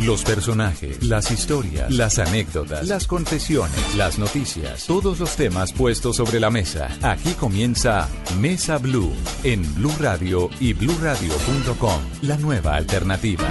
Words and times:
Los 0.00 0.24
personajes, 0.24 1.02
las 1.02 1.30
historias, 1.30 1.90
las 1.90 2.18
anécdotas, 2.18 2.86
las 2.86 3.06
confesiones, 3.06 3.94
las 3.96 4.18
noticias, 4.18 4.86
todos 4.86 5.18
los 5.18 5.36
temas 5.36 5.72
puestos 5.72 6.16
sobre 6.16 6.38
la 6.38 6.50
mesa. 6.50 6.88
Aquí 7.02 7.32
comienza 7.32 8.08
Mesa 8.38 8.76
Blue 8.76 9.12
en 9.42 9.62
Blue 9.74 9.94
Radio 9.98 10.50
y 10.60 10.74
bluradio.com, 10.74 12.00
la 12.22 12.36
nueva 12.36 12.76
alternativa. 12.76 13.48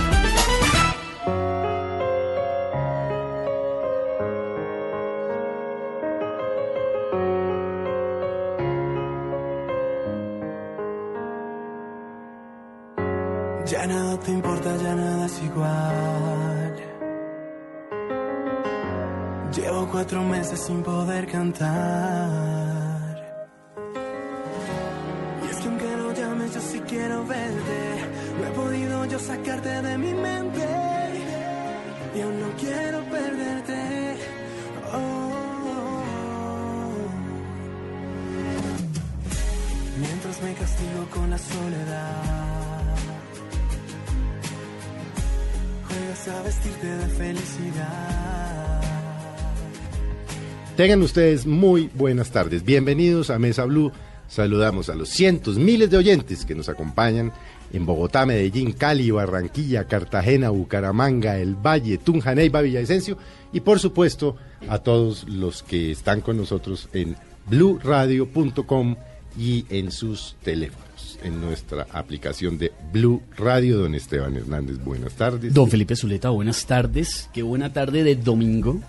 Tengan 50.86 51.02
ustedes 51.02 51.48
muy 51.48 51.90
buenas 51.96 52.30
tardes. 52.30 52.64
Bienvenidos 52.64 53.32
a 53.32 53.40
Mesa 53.40 53.66
Blue. 53.66 53.92
Saludamos 54.28 54.88
a 54.88 54.94
los 54.94 55.10
cientos, 55.10 55.58
miles 55.58 55.90
de 55.90 55.98
oyentes 55.98 56.46
que 56.46 56.54
nos 56.54 56.70
acompañan 56.70 57.34
en 57.74 57.88
Bogotá, 57.88 58.28
Medellín, 58.28 58.72
Cali, 58.72 59.10
Barranquilla, 59.10 59.88
Cartagena, 59.88 60.52
Bucaramanga, 60.52 61.40
El 61.40 61.56
Valle, 61.56 61.98
Tunja, 61.98 62.36
Neiva, 62.36 62.62
Villavicencio 62.62 63.18
y 63.52 63.62
por 63.62 63.80
supuesto 63.80 64.36
a 64.70 64.78
todos 64.78 65.28
los 65.28 65.64
que 65.64 65.90
están 65.90 66.22
con 66.22 66.38
nosotros 66.38 66.88
en 66.94 67.16
bluradio.com 67.50 68.96
y 69.40 69.66
en 69.70 69.92
sus 69.92 70.36
teléfonos, 70.44 71.18
en 71.24 71.42
nuestra 71.42 71.88
aplicación 71.94 72.60
de 72.60 72.74
Blue 72.94 73.24
Radio. 73.36 73.80
Don 73.80 73.96
Esteban 73.96 74.38
Hernández, 74.38 74.78
buenas 74.86 75.14
tardes. 75.14 75.52
Don 75.52 75.68
Felipe 75.68 75.96
Zuleta, 75.96 76.30
buenas 76.30 76.64
tardes. 76.68 77.28
Qué 77.34 77.42
buena 77.42 77.74
tarde 77.74 78.04
de 78.04 78.16
domingo. 78.16 78.80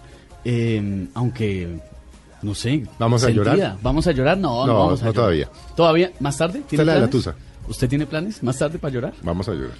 Eh, 0.45 1.06
aunque, 1.15 1.79
no 2.42 2.55
sé. 2.55 2.84
¿Vamos 2.98 3.23
a 3.23 3.27
sentida. 3.27 3.55
llorar? 3.56 3.77
¿Vamos 3.83 4.06
a 4.06 4.12
llorar? 4.12 4.39
No, 4.39 4.67
no, 4.67 4.73
No, 4.73 4.78
vamos 4.78 5.01
a 5.03 5.05
no 5.06 5.11
llorar. 5.11 5.15
todavía. 5.15 5.48
¿Todavía? 5.75 6.12
¿Más 6.20 6.37
tarde? 6.37 6.62
Es 6.70 6.78
la 6.84 6.95
de 6.95 7.01
la 7.01 7.09
tusa. 7.11 7.34
¿Usted 7.69 7.89
tiene 7.89 8.06
planes 8.06 8.43
más 8.45 8.56
tarde 8.59 8.78
para 8.78 8.95
llorar? 8.95 9.12
Vamos 9.23 9.48
a 9.48 9.53
llorar. 9.53 9.77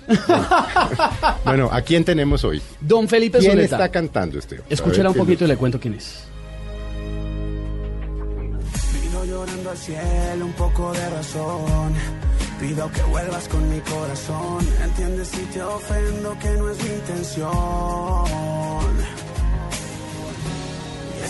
bueno, 1.45 1.69
¿a 1.71 1.81
quién 1.83 2.05
tenemos 2.05 2.43
hoy? 2.43 2.61
Don 2.81 3.07
Felipe 3.07 3.39
¿Quién 3.39 3.53
Zuleta. 3.53 3.77
está 3.77 3.89
cantando, 3.91 4.41
Esteban? 4.41 4.65
A 4.69 4.75
Escúchela 4.75 5.11
un 5.11 5.15
poquito 5.15 5.45
y 5.45 5.47
nos- 5.47 5.51
le 5.51 5.57
cuento 5.57 5.79
quién 5.79 5.95
es. 5.95 6.25
Pido 9.03 9.25
llorando 9.25 9.71
al 9.71 9.77
cielo 9.77 10.47
un 10.47 10.53
poco 10.55 10.93
de 10.93 11.11
razón. 11.11 11.93
Pido 12.59 12.91
que 12.91 13.03
vuelvas 13.03 13.47
con 13.49 13.69
mi 13.71 13.79
corazón. 13.81 14.67
Entiendes 14.83 15.29
si 15.29 15.43
te 15.53 15.63
ofendo 15.63 16.37
que 16.41 16.51
no 16.53 16.71
es 16.71 16.83
mi 16.83 16.91
intención. 16.91 18.56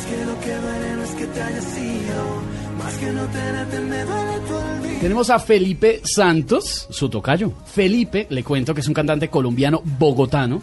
Y 0.08 0.12
es 0.12 0.18
que 0.18 0.24
lo 0.24 0.40
que 0.40 0.56
duele 0.56 0.96
no 0.96 1.02
es 1.02 1.10
que 1.10 1.26
te 1.26 1.42
hayas 1.42 1.78
ido. 1.78 2.42
Más 2.78 2.94
que 2.94 3.10
no 3.12 3.26
tenerte 3.26 3.80
me 3.80 4.04
duele 4.04 4.38
tu 4.46 4.54
olvido. 4.54 5.00
Tenemos 5.00 5.30
a 5.30 5.38
Felipe 5.38 6.00
Santos, 6.04 6.86
su 6.90 7.08
tocayo. 7.08 7.52
Felipe, 7.66 8.26
le 8.30 8.42
cuento 8.42 8.74
que 8.74 8.80
es 8.80 8.88
un 8.88 8.94
cantante 8.94 9.28
colombiano 9.28 9.82
bogotano, 9.84 10.62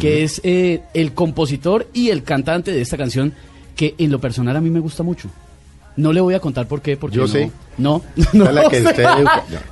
que 0.00 0.24
es 0.24 0.40
eh, 0.44 0.82
el 0.94 1.12
compositor 1.12 1.88
y 1.92 2.10
el 2.10 2.22
cantante 2.22 2.72
de 2.72 2.80
esta 2.80 2.96
canción 2.96 3.34
que 3.76 3.94
en 3.98 4.10
lo 4.10 4.20
personal 4.20 4.56
a 4.56 4.60
mí 4.60 4.70
me 4.70 4.80
gusta 4.80 5.02
mucho. 5.02 5.30
No 5.98 6.12
le 6.12 6.20
voy 6.20 6.32
a 6.34 6.38
contar 6.38 6.68
por 6.68 6.80
qué, 6.80 6.96
porque 6.96 7.16
Yo 7.16 7.22
no, 7.22 7.28
sé. 7.28 7.50
No, 7.76 8.02
Esta 8.16 8.38
no, 8.38 8.52
la 8.52 8.68
que 8.70 8.82
usted 8.82 9.04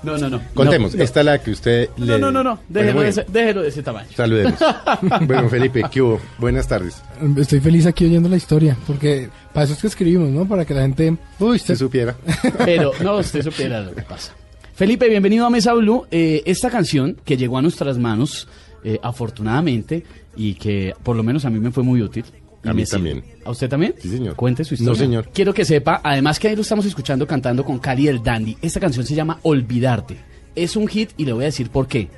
no, 0.02 0.18
no, 0.18 0.28
no. 0.28 0.40
Contemos, 0.54 0.92
No, 0.92 0.98
no. 0.98 1.04
esta 1.04 1.20
es 1.20 1.26
la 1.26 1.38
que 1.40 1.50
usted 1.52 1.88
le... 1.96 2.06
No, 2.06 2.18
no, 2.18 2.32
no, 2.32 2.42
no. 2.42 2.58
Déjelo, 2.68 2.94
Bueno, 2.94 3.02
de, 3.04 3.08
ese, 3.10 3.26
déjelo 3.28 3.62
de 3.62 3.68
ese 3.68 3.82
tamaño. 3.84 4.08
Saludemos. 4.12 4.58
bueno, 5.20 5.48
Felipe, 5.48 5.84
¿qué 5.88 6.02
hubo? 6.02 6.20
Buenas 6.38 6.66
tardes. 6.66 7.00
Estoy 7.36 7.60
feliz 7.60 7.86
aquí 7.86 8.06
oyendo 8.06 8.28
la 8.28 8.36
historia, 8.36 8.76
porque 8.88 9.30
para 9.52 9.64
eso 9.64 9.74
es 9.74 9.80
que 9.80 9.86
escribimos, 9.86 10.28
¿no? 10.30 10.48
Para 10.48 10.64
que 10.64 10.74
la 10.74 10.82
gente... 10.82 11.16
Uy, 11.38 11.60
si 11.60 11.76
supiera. 11.76 12.16
Pero 12.64 12.90
no, 13.04 13.18
usted 13.18 13.42
supiera 13.42 13.80
lo 13.80 13.94
que 13.94 14.02
pasa. 14.02 14.34
Felipe, 14.74 15.08
bienvenido 15.08 15.46
a 15.46 15.50
Mesa 15.50 15.74
Blue. 15.74 16.06
Eh, 16.10 16.42
esta 16.44 16.70
canción 16.70 17.16
que 17.24 17.36
llegó 17.36 17.56
a 17.56 17.62
nuestras 17.62 17.98
manos, 17.98 18.48
eh, 18.82 18.98
afortunadamente, 19.00 20.02
y 20.36 20.54
que 20.54 20.92
por 21.04 21.14
lo 21.14 21.22
menos 21.22 21.44
a 21.44 21.50
mí 21.50 21.60
me 21.60 21.70
fue 21.70 21.84
muy 21.84 22.02
útil. 22.02 22.24
A 22.66 22.74
mí 22.74 22.84
también. 22.84 23.24
¿A 23.44 23.50
usted 23.50 23.68
también? 23.68 23.94
Sí, 23.98 24.08
señor. 24.08 24.34
Cuente 24.36 24.64
su 24.64 24.74
historia. 24.74 24.92
No, 24.92 24.98
señor. 24.98 25.30
Quiero 25.32 25.54
que 25.54 25.64
sepa, 25.64 26.00
además 26.02 26.38
que 26.38 26.48
ahí 26.48 26.56
lo 26.56 26.62
estamos 26.62 26.84
escuchando 26.86 27.26
cantando 27.26 27.64
con 27.64 27.78
Cali 27.78 28.08
el 28.08 28.22
Dandy. 28.22 28.56
Esta 28.62 28.80
canción 28.80 29.04
se 29.06 29.14
llama 29.14 29.38
Olvidarte. 29.42 30.16
Es 30.54 30.76
un 30.76 30.88
hit 30.88 31.10
y 31.16 31.24
le 31.24 31.32
voy 31.32 31.42
a 31.44 31.46
decir 31.46 31.70
por 31.70 31.86
qué. 31.86 32.08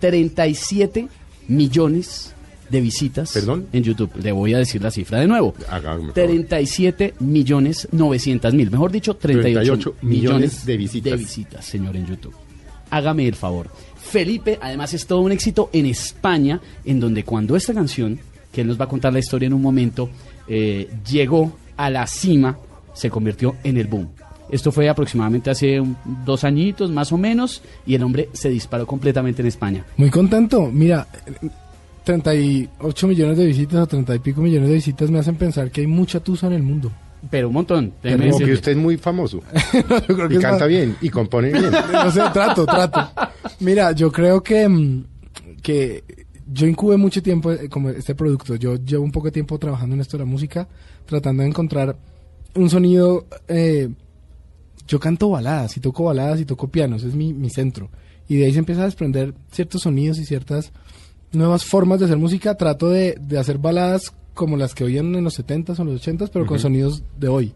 37 0.00 1.08
millones 1.48 2.34
de 2.70 2.80
visitas 2.80 3.32
¿Perdón? 3.32 3.66
en 3.72 3.82
YouTube. 3.82 4.10
Le 4.22 4.32
voy 4.32 4.54
a 4.54 4.58
decir 4.58 4.82
la 4.82 4.90
cifra 4.90 5.20
de 5.20 5.26
nuevo. 5.26 5.54
Hágame 5.68 5.98
favor. 5.98 6.12
37 6.14 7.14
millones 7.20 7.88
900 7.92 8.54
mil. 8.54 8.70
Mejor 8.70 8.92
dicho, 8.92 9.16
38, 9.16 9.74
38 9.74 9.94
millones 10.02 10.66
de 10.66 10.76
visitas. 10.76 11.12
de 11.12 11.16
visitas, 11.16 11.64
señor, 11.64 11.96
en 11.96 12.06
YouTube. 12.06 12.34
Hágame 12.90 13.26
el 13.26 13.34
favor. 13.34 13.70
Felipe, 13.96 14.58
además, 14.60 14.94
es 14.94 15.06
todo 15.06 15.20
un 15.20 15.32
éxito 15.32 15.68
en 15.72 15.86
España, 15.86 16.60
en 16.84 17.00
donde 17.00 17.24
cuando 17.24 17.56
esta 17.56 17.74
canción, 17.74 18.18
que 18.52 18.60
él 18.62 18.66
nos 18.68 18.80
va 18.80 18.84
a 18.84 18.88
contar 18.88 19.12
la 19.12 19.18
historia 19.18 19.46
en 19.46 19.52
un 19.54 19.62
momento, 19.62 20.08
eh, 20.46 20.88
llegó 21.10 21.56
a 21.76 21.90
la 21.90 22.06
cima, 22.06 22.56
se 22.94 23.10
convirtió 23.10 23.56
en 23.64 23.76
el 23.76 23.86
boom. 23.86 24.08
Esto 24.50 24.72
fue 24.72 24.88
aproximadamente 24.88 25.50
hace 25.50 25.78
un- 25.78 25.96
dos 26.24 26.42
añitos, 26.44 26.90
más 26.90 27.12
o 27.12 27.18
menos, 27.18 27.60
y 27.86 27.94
el 27.94 28.02
hombre 28.02 28.30
se 28.32 28.48
disparó 28.48 28.86
completamente 28.86 29.42
en 29.42 29.48
España. 29.48 29.84
Muy 29.98 30.08
contento. 30.10 30.70
Mira, 30.72 31.06
38 32.04 33.06
millones 33.06 33.36
de 33.36 33.46
visitas 33.46 33.80
o 33.80 33.86
30 33.86 34.14
y 34.14 34.18
pico 34.20 34.40
millones 34.40 34.68
de 34.70 34.74
visitas 34.76 35.10
me 35.10 35.18
hacen 35.18 35.36
pensar 35.36 35.70
que 35.70 35.82
hay 35.82 35.86
mucha 35.86 36.20
tusa 36.20 36.46
en 36.46 36.54
el 36.54 36.62
mundo. 36.62 36.90
Pero 37.30 37.48
un 37.48 37.54
montón. 37.54 37.92
déjeme 38.02 38.30
Como 38.30 38.46
que 38.46 38.52
usted 38.52 38.72
es 38.72 38.78
muy 38.78 38.96
famoso. 38.96 39.42
Yo 40.08 40.14
creo 40.16 40.28
que 40.28 40.36
Y 40.36 40.38
canta 40.38 40.60
más- 40.60 40.68
bien, 40.68 40.96
y 41.00 41.10
compone 41.10 41.50
bien. 41.52 41.70
No 41.92 42.10
sé, 42.10 42.20
trato, 42.32 42.64
trato. 42.64 43.10
Mira, 43.60 43.92
yo 43.92 44.10
creo 44.12 44.40
que, 44.42 44.68
mm, 44.68 45.04
que 45.62 46.04
yo 46.50 46.66
incubé 46.66 46.96
mucho 46.96 47.22
tiempo 47.22 47.52
eh, 47.52 47.68
como 47.68 47.90
este 47.90 48.14
producto. 48.14 48.56
Yo 48.56 48.76
llevo 48.76 49.04
un 49.04 49.12
poco 49.12 49.26
de 49.26 49.32
tiempo 49.32 49.58
trabajando 49.58 49.94
en 49.94 50.00
esto 50.00 50.16
de 50.16 50.24
la 50.24 50.30
música, 50.30 50.68
tratando 51.06 51.42
de 51.42 51.48
encontrar 51.48 51.96
un 52.54 52.70
sonido. 52.70 53.26
eh, 53.48 53.88
yo 54.86 54.98
canto 54.98 55.28
baladas 55.28 55.76
y 55.76 55.80
toco 55.80 56.04
baladas 56.04 56.40
y 56.40 56.46
toco 56.46 56.68
pianos, 56.68 57.02
es 57.04 57.14
mi, 57.14 57.34
mi 57.34 57.50
centro. 57.50 57.90
Y 58.26 58.36
de 58.36 58.46
ahí 58.46 58.52
se 58.52 58.58
empieza 58.58 58.82
a 58.82 58.86
desprender 58.86 59.34
ciertos 59.52 59.82
sonidos 59.82 60.18
y 60.18 60.24
ciertas 60.24 60.72
nuevas 61.30 61.64
formas 61.64 61.98
de 61.98 62.06
hacer 62.06 62.16
música. 62.16 62.56
Trato 62.56 62.88
de, 62.88 63.16
de 63.20 63.38
hacer 63.38 63.58
baladas 63.58 64.14
como 64.32 64.56
las 64.56 64.74
que 64.74 64.84
oían 64.84 65.14
en 65.14 65.24
los 65.24 65.38
70s 65.38 65.78
o 65.78 65.82
en 65.82 65.88
los 65.92 66.06
80s, 66.06 66.30
pero 66.32 66.46
con 66.46 66.58
sonidos 66.58 67.02
de 67.18 67.28
hoy. 67.28 67.52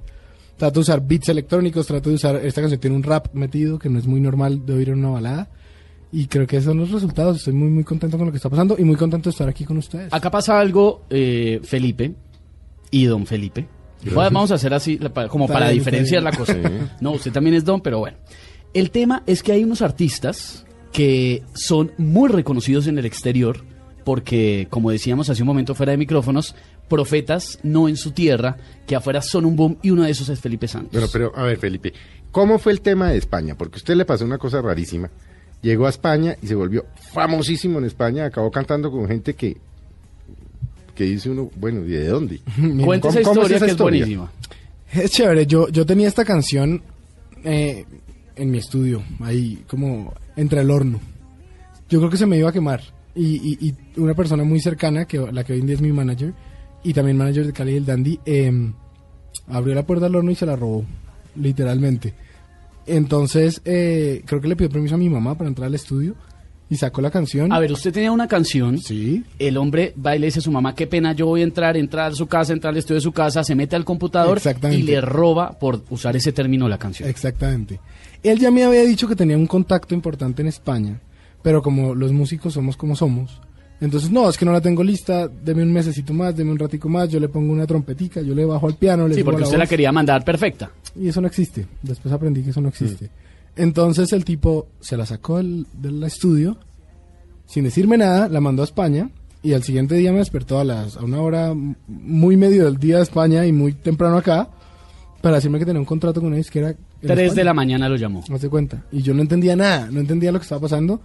Trato 0.58 0.74
de 0.74 0.80
usar 0.80 1.06
beats 1.06 1.28
electrónicos, 1.30 1.86
trato 1.86 2.10
de 2.10 2.16
usar, 2.16 2.36
esta 2.36 2.60
canción 2.60 2.80
tiene 2.80 2.96
un 2.96 3.02
rap 3.02 3.32
metido 3.32 3.78
que 3.78 3.88
no 3.88 3.98
es 3.98 4.06
muy 4.06 4.20
normal 4.20 4.66
de 4.66 4.74
oír 4.74 4.90
en 4.90 4.98
una 4.98 5.10
balada. 5.10 5.48
Y 6.12 6.26
creo 6.26 6.46
que 6.46 6.58
esos 6.58 6.66
son 6.66 6.78
los 6.78 6.90
resultados. 6.90 7.38
Estoy 7.38 7.54
muy, 7.54 7.70
muy 7.70 7.84
contento 7.84 8.18
con 8.18 8.26
lo 8.26 8.32
que 8.32 8.36
está 8.36 8.50
pasando 8.50 8.76
y 8.78 8.84
muy 8.84 8.96
contento 8.96 9.30
de 9.30 9.32
estar 9.32 9.48
aquí 9.48 9.64
con 9.64 9.78
ustedes. 9.78 10.12
Acá 10.12 10.30
pasa 10.30 10.60
algo, 10.60 11.06
eh, 11.08 11.60
Felipe 11.64 12.14
y 12.90 13.06
don 13.06 13.26
Felipe. 13.26 13.66
Vamos 14.14 14.50
a 14.50 14.54
hacer 14.56 14.74
así, 14.74 14.98
como 15.28 15.48
para 15.48 15.66
bien, 15.66 15.78
diferenciar 15.78 16.22
la 16.22 16.32
cosa. 16.32 16.54
No, 17.00 17.12
usted 17.12 17.32
también 17.32 17.54
es 17.56 17.64
don, 17.64 17.80
pero 17.80 18.00
bueno. 18.00 18.18
El 18.74 18.90
tema 18.90 19.22
es 19.26 19.42
que 19.42 19.52
hay 19.52 19.64
unos 19.64 19.80
artistas 19.80 20.66
que 20.92 21.42
son 21.54 21.92
muy 21.98 22.28
reconocidos 22.28 22.86
en 22.86 22.98
el 22.98 23.06
exterior 23.06 23.64
porque, 24.04 24.66
como 24.68 24.90
decíamos 24.90 25.30
hace 25.30 25.42
un 25.42 25.46
momento 25.46 25.74
fuera 25.74 25.92
de 25.92 25.98
micrófonos, 25.98 26.54
profetas 26.88 27.58
no 27.62 27.88
en 27.88 27.96
su 27.96 28.10
tierra, 28.10 28.56
que 28.86 28.96
afuera 28.96 29.22
son 29.22 29.44
un 29.44 29.56
boom 29.56 29.78
y 29.82 29.90
uno 29.90 30.02
de 30.02 30.10
esos 30.10 30.28
es 30.28 30.40
Felipe 30.40 30.68
Santos. 30.68 30.92
Bueno, 30.92 31.06
pero 31.12 31.32
a 31.34 31.44
ver, 31.44 31.56
Felipe, 31.58 31.92
¿cómo 32.30 32.58
fue 32.58 32.72
el 32.72 32.80
tema 32.80 33.10
de 33.10 33.18
España? 33.18 33.56
Porque 33.56 33.76
a 33.76 33.78
usted 33.78 33.94
le 33.94 34.04
pasó 34.04 34.24
una 34.24 34.38
cosa 34.38 34.60
rarísima. 34.60 35.10
Llegó 35.62 35.86
a 35.86 35.90
España 35.90 36.36
y 36.42 36.46
se 36.46 36.54
volvió 36.54 36.84
famosísimo 37.12 37.78
en 37.78 37.84
España. 37.84 38.26
Acabó 38.26 38.50
cantando 38.50 38.90
con 38.90 39.06
gente 39.08 39.34
que, 39.34 39.56
que 40.94 41.04
dice 41.04 41.30
uno, 41.30 41.50
bueno, 41.56 41.84
¿y 41.84 41.90
de 41.90 42.06
dónde? 42.08 42.40
Cuente 42.84 43.08
¿Cómo- 43.08 43.18
esa 43.18 43.22
cómo 43.28 43.42
es 43.42 43.50
historia 43.50 43.56
esa 43.56 43.64
que 43.66 43.70
es 43.70 43.72
historia? 43.72 44.00
buenísima. 44.00 44.32
Es 44.92 45.10
chévere, 45.10 45.46
yo, 45.46 45.68
yo 45.68 45.86
tenía 45.86 46.08
esta 46.08 46.24
canción 46.24 46.82
eh, 47.44 47.84
en 48.36 48.50
mi 48.50 48.58
estudio, 48.58 49.02
ahí 49.20 49.62
como 49.66 50.12
entre 50.36 50.60
el 50.60 50.70
horno. 50.70 51.00
Yo 51.88 51.98
creo 51.98 52.10
que 52.10 52.16
se 52.18 52.26
me 52.26 52.36
iba 52.38 52.50
a 52.50 52.52
quemar. 52.52 52.82
y, 53.14 53.36
y- 53.36 53.68
y 53.68 54.00
una 54.00 54.14
persona 54.14 54.42
muy 54.44 54.60
cercana, 54.60 55.04
que 55.06 55.18
la 55.18 55.44
que 55.44 55.52
hoy 55.54 55.60
en 55.60 55.66
día 55.66 55.76
es 55.76 55.80
mi 55.82 55.92
manager, 55.92 56.32
y 56.82 56.92
también 56.92 57.16
manager 57.18 57.46
de 57.46 57.52
Cali 57.52 57.72
y 57.72 57.76
el 57.76 57.86
Dandy, 57.86 58.18
eh, 58.26 58.50
abrió 59.48 59.74
la 59.74 59.86
puerta 59.86 60.06
al 60.06 60.14
horno 60.16 60.30
y 60.30 60.34
se 60.34 60.44
la 60.46 60.56
robó, 60.56 60.84
literalmente. 61.36 62.14
Entonces, 62.86 63.62
eh, 63.64 64.22
creo 64.26 64.40
que 64.40 64.48
le 64.48 64.56
pidió 64.56 64.70
permiso 64.70 64.94
a 64.94 64.98
mi 64.98 65.08
mamá 65.08 65.36
para 65.36 65.48
entrar 65.48 65.66
al 65.66 65.74
estudio 65.74 66.14
y 66.72 66.76
sacó 66.76 67.02
la 67.02 67.10
canción. 67.10 67.52
A 67.52 67.58
ver, 67.58 67.70
usted 67.70 67.92
tenía 67.92 68.10
una 68.10 68.26
canción. 68.26 68.78
Sí. 68.78 69.24
El 69.38 69.58
hombre 69.58 69.94
va 70.04 70.16
y 70.16 70.18
le 70.18 70.26
dice 70.26 70.38
a 70.38 70.42
su 70.42 70.50
mamá, 70.50 70.74
qué 70.74 70.86
pena, 70.86 71.12
yo 71.12 71.26
voy 71.26 71.42
a 71.42 71.44
entrar, 71.44 71.76
entrar 71.76 72.12
a 72.12 72.14
su 72.14 72.26
casa, 72.26 72.54
entrar 72.54 72.72
al 72.72 72.78
estudio 72.78 72.96
de 72.96 73.02
su 73.02 73.12
casa, 73.12 73.44
se 73.44 73.54
mete 73.54 73.76
al 73.76 73.84
computador 73.84 74.40
y 74.70 74.82
le 74.82 75.00
roba, 75.02 75.58
por 75.58 75.82
usar 75.90 76.16
ese 76.16 76.32
término, 76.32 76.68
la 76.68 76.78
canción. 76.78 77.08
Exactamente. 77.08 77.78
Él 78.22 78.38
ya 78.38 78.50
me 78.50 78.64
había 78.64 78.84
dicho 78.84 79.06
que 79.06 79.16
tenía 79.16 79.36
un 79.36 79.46
contacto 79.46 79.94
importante 79.94 80.40
en 80.40 80.48
España, 80.48 81.00
pero 81.42 81.60
como 81.60 81.94
los 81.94 82.12
músicos 82.12 82.54
somos 82.54 82.78
como 82.78 82.96
somos, 82.96 83.40
entonces 83.84 84.10
no, 84.10 84.28
es 84.30 84.38
que 84.38 84.44
no 84.44 84.52
la 84.52 84.60
tengo 84.60 84.82
lista, 84.84 85.28
deme 85.28 85.62
un 85.62 85.72
mesecito 85.72 86.12
más, 86.14 86.36
deme 86.36 86.52
un 86.52 86.58
ratico 86.58 86.88
más, 86.88 87.08
yo 87.08 87.18
le 87.18 87.28
pongo 87.28 87.52
una 87.52 87.66
trompetica, 87.66 88.20
yo 88.22 88.34
le 88.34 88.44
bajo 88.44 88.66
al 88.66 88.76
piano, 88.76 89.08
le 89.08 89.14
Sí, 89.14 89.24
porque 89.24 89.40
la 89.40 89.46
usted 89.46 89.58
la 89.58 89.64
voz, 89.64 89.70
quería 89.70 89.90
mandar 89.92 90.24
perfecta. 90.24 90.70
y 90.94 91.08
eso 91.08 91.20
no 91.20 91.26
existe. 91.26 91.66
Después 91.82 92.14
aprendí 92.14 92.42
que 92.42 92.50
eso 92.50 92.60
no 92.60 92.68
existe. 92.68 93.10
Entonces 93.56 94.12
el 94.12 94.24
tipo 94.24 94.68
se 94.80 94.96
la 94.96 95.04
sacó 95.04 95.38
del, 95.38 95.66
del 95.74 96.02
estudio, 96.04 96.56
sin 97.46 97.64
decirme 97.64 97.98
nada, 97.98 98.28
la 98.28 98.40
mandó 98.40 98.62
a 98.62 98.64
España. 98.64 99.10
Y 99.44 99.54
al 99.54 99.64
siguiente 99.64 99.96
día 99.96 100.12
me 100.12 100.18
despertó 100.18 100.60
a 100.60 100.64
las 100.64 100.96
a 100.96 101.02
una 101.02 101.20
hora 101.20 101.52
muy 101.88 102.36
medio 102.36 102.64
del 102.66 102.76
día 102.76 102.98
de 102.98 103.02
España 103.02 103.44
y 103.44 103.50
muy 103.50 103.72
temprano 103.72 104.16
acá 104.16 104.48
para 105.20 105.34
decirme 105.36 105.58
que 105.58 105.64
tenía 105.66 105.80
un 105.80 105.84
contrato 105.84 106.20
con 106.20 106.28
una 106.28 106.36
disquera. 106.36 106.70
en 106.70 106.76
Tres 107.00 107.16
de 107.16 107.24
España. 107.26 107.44
la 107.46 107.54
mañana 107.54 107.88
lo 107.88 107.96
llamó. 107.96 108.22
Haz 108.32 108.40
de 108.40 108.48
cuenta. 108.48 108.84
Y 108.92 109.02
yo 109.02 109.12
no 109.14 109.20
entendía 109.22 109.56
nada, 109.56 109.88
no 109.90 109.98
entendía 109.98 110.30
lo 110.30 110.38
que 110.38 110.44
estaba 110.44 110.60
pasando. 110.60 111.00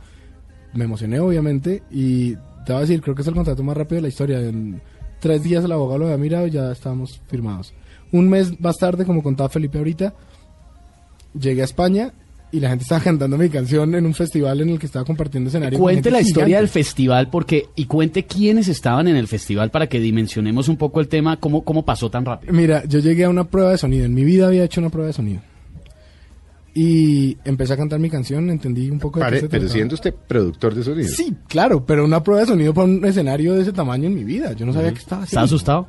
Me 0.73 0.85
emocioné, 0.85 1.19
obviamente, 1.19 1.81
y 1.89 2.35
te 2.67 2.73
voy 2.73 2.79
a 2.79 2.81
decir, 2.81 3.01
creo 3.01 3.15
que 3.15 3.21
es 3.21 3.27
el 3.29 3.33
contrato 3.33 3.63
más 3.63 3.77
rápido 3.77 3.95
de 3.95 4.01
la 4.01 4.07
historia. 4.09 4.41
En 4.41 4.81
tres 5.21 5.41
días 5.41 5.63
el 5.63 5.71
abogado 5.71 5.99
lo 5.99 6.05
había 6.07 6.17
mirado 6.17 6.47
y 6.47 6.51
ya 6.51 6.69
estábamos 6.69 7.21
firmados. 7.27 7.73
Un 8.11 8.27
mes 8.27 8.59
más 8.59 8.75
tarde, 8.75 9.05
como 9.05 9.23
contaba 9.23 9.47
Felipe 9.47 9.77
ahorita, 9.77 10.13
llegué 11.39 11.61
a 11.61 11.63
España 11.63 12.11
y 12.51 12.59
la 12.59 12.69
gente 12.69 12.83
estaba 12.83 13.01
cantando 13.01 13.37
mi 13.37 13.47
canción 13.47 13.95
en 13.95 14.05
un 14.05 14.13
festival 14.13 14.59
en 14.59 14.69
el 14.71 14.79
que 14.79 14.85
estaba 14.85 15.05
compartiendo 15.05 15.47
escenario. 15.47 15.79
Cuente 15.79 16.11
la 16.11 16.19
historia 16.19 16.57
del 16.57 16.67
festival 16.67 17.29
porque 17.29 17.67
y 17.77 17.85
cuente 17.85 18.25
quiénes 18.25 18.67
estaban 18.67 19.07
en 19.07 19.15
el 19.15 19.29
festival 19.29 19.71
para 19.71 19.87
que 19.87 20.01
dimensionemos 20.01 20.67
un 20.67 20.75
poco 20.75 20.99
el 20.99 21.07
tema, 21.07 21.39
cómo, 21.39 21.63
cómo 21.63 21.85
pasó 21.85 22.09
tan 22.11 22.25
rápido. 22.25 22.51
Mira, 22.51 22.83
yo 22.83 22.99
llegué 22.99 23.23
a 23.23 23.29
una 23.29 23.45
prueba 23.45 23.71
de 23.71 23.77
sonido. 23.77 24.03
En 24.03 24.13
mi 24.13 24.25
vida 24.25 24.47
había 24.47 24.65
hecho 24.65 24.81
una 24.81 24.89
prueba 24.89 25.07
de 25.07 25.13
sonido. 25.13 25.39
Y 26.79 27.35
empecé 27.43 27.73
a 27.73 27.77
cantar 27.77 27.99
mi 27.99 28.07
canción, 28.07 28.51
entendí 28.51 28.87
un 28.91 28.99
poco 28.99 29.19
de 29.19 29.31
qué 29.31 29.39
se 29.39 29.49
pero 29.49 29.67
siendo 29.67 29.95
usted 29.95 30.13
productor 30.13 30.75
de 30.75 30.83
sonido. 30.83 31.09
Sí, 31.09 31.33
claro, 31.47 31.83
pero 31.83 32.05
una 32.05 32.21
prueba 32.21 32.41
de 32.41 32.47
sonido 32.49 32.71
para 32.71 32.85
un 32.85 33.03
escenario 33.03 33.55
de 33.55 33.63
ese 33.63 33.73
tamaño 33.73 34.05
en 34.05 34.13
mi 34.13 34.23
vida. 34.23 34.53
Yo 34.53 34.63
no 34.63 34.73
sabía 34.73 34.93
qué 34.93 34.99
estaba 34.99 35.23
¿Está 35.23 35.39
haciendo. 35.39 35.45
asustado? 35.45 35.87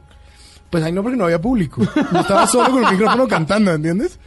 Pues 0.70 0.82
ahí 0.82 0.90
no, 0.90 1.02
porque 1.02 1.19
no 1.19 1.25
había 1.25 1.43
público. 1.43 1.82
Yo 2.12 2.20
estaba 2.20 2.46
solo 2.46 2.70
con 2.70 2.85
el 2.87 2.93
micrófono 2.93 3.29
cantando, 3.29 3.70
¿entiendes? 3.75 4.19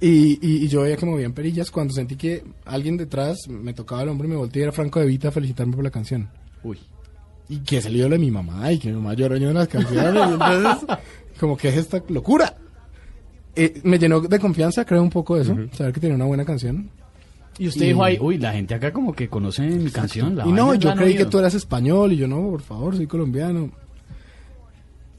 Y, 0.00 0.38
y, 0.40 0.64
y 0.64 0.68
yo 0.68 0.80
veía 0.82 0.96
que 0.96 1.04
movían 1.04 1.34
perillas 1.34 1.70
cuando 1.70 1.92
sentí 1.92 2.16
que 2.16 2.42
alguien 2.64 2.96
detrás 2.96 3.36
me 3.48 3.74
tocaba 3.74 4.02
el 4.02 4.08
hombro 4.08 4.26
y 4.26 4.30
me 4.30 4.36
volteé 4.36 4.60
y 4.60 4.62
era 4.62 4.72
Franco 4.72 5.00
de 5.00 5.06
Vita 5.06 5.28
a 5.28 5.32
felicitarme 5.32 5.74
por 5.74 5.84
la 5.84 5.90
canción. 5.90 6.30
Uy. 6.62 6.78
Y 7.50 7.58
que 7.58 7.82
salió 7.82 8.08
lo 8.08 8.14
de 8.14 8.20
mi 8.20 8.30
mamá 8.30 8.72
y 8.72 8.78
que 8.78 8.88
mi 8.88 8.94
mamá 8.94 9.12
lloró 9.12 9.36
en 9.36 9.52
las 9.52 9.68
canciones. 9.68 10.14
y 10.30 10.32
entonces, 10.32 10.96
como 11.38 11.58
que 11.58 11.68
es 11.68 11.76
esta 11.76 12.02
locura. 12.08 12.56
Eh, 13.56 13.80
me 13.84 13.98
llenó 13.98 14.20
de 14.20 14.38
confianza, 14.38 14.84
creo 14.84 15.02
un 15.02 15.10
poco 15.10 15.36
eso, 15.38 15.56
saber 15.72 15.92
que 15.94 16.00
tenía 16.00 16.14
una 16.16 16.26
buena 16.26 16.44
canción. 16.44 16.90
Y 17.58 17.68
usted 17.68 17.84
Y- 17.84 17.88
dijo 17.88 18.04
ahí, 18.04 18.18
uy, 18.20 18.36
la 18.36 18.52
gente 18.52 18.74
acá 18.74 18.92
como 18.92 19.14
que 19.14 19.28
conoce 19.28 19.62
mi 19.62 19.90
canción. 19.90 20.36
la 20.36 20.46
y 20.46 20.52
no, 20.52 20.74
yo 20.74 20.94
creí 20.94 21.14
que 21.14 21.20
oído". 21.20 21.30
tú 21.30 21.38
eras 21.38 21.54
español 21.54 22.12
y 22.12 22.16
yo 22.18 22.28
no, 22.28 22.50
por 22.50 22.60
favor, 22.60 22.94
soy 22.94 23.06
colombiano. 23.06 23.70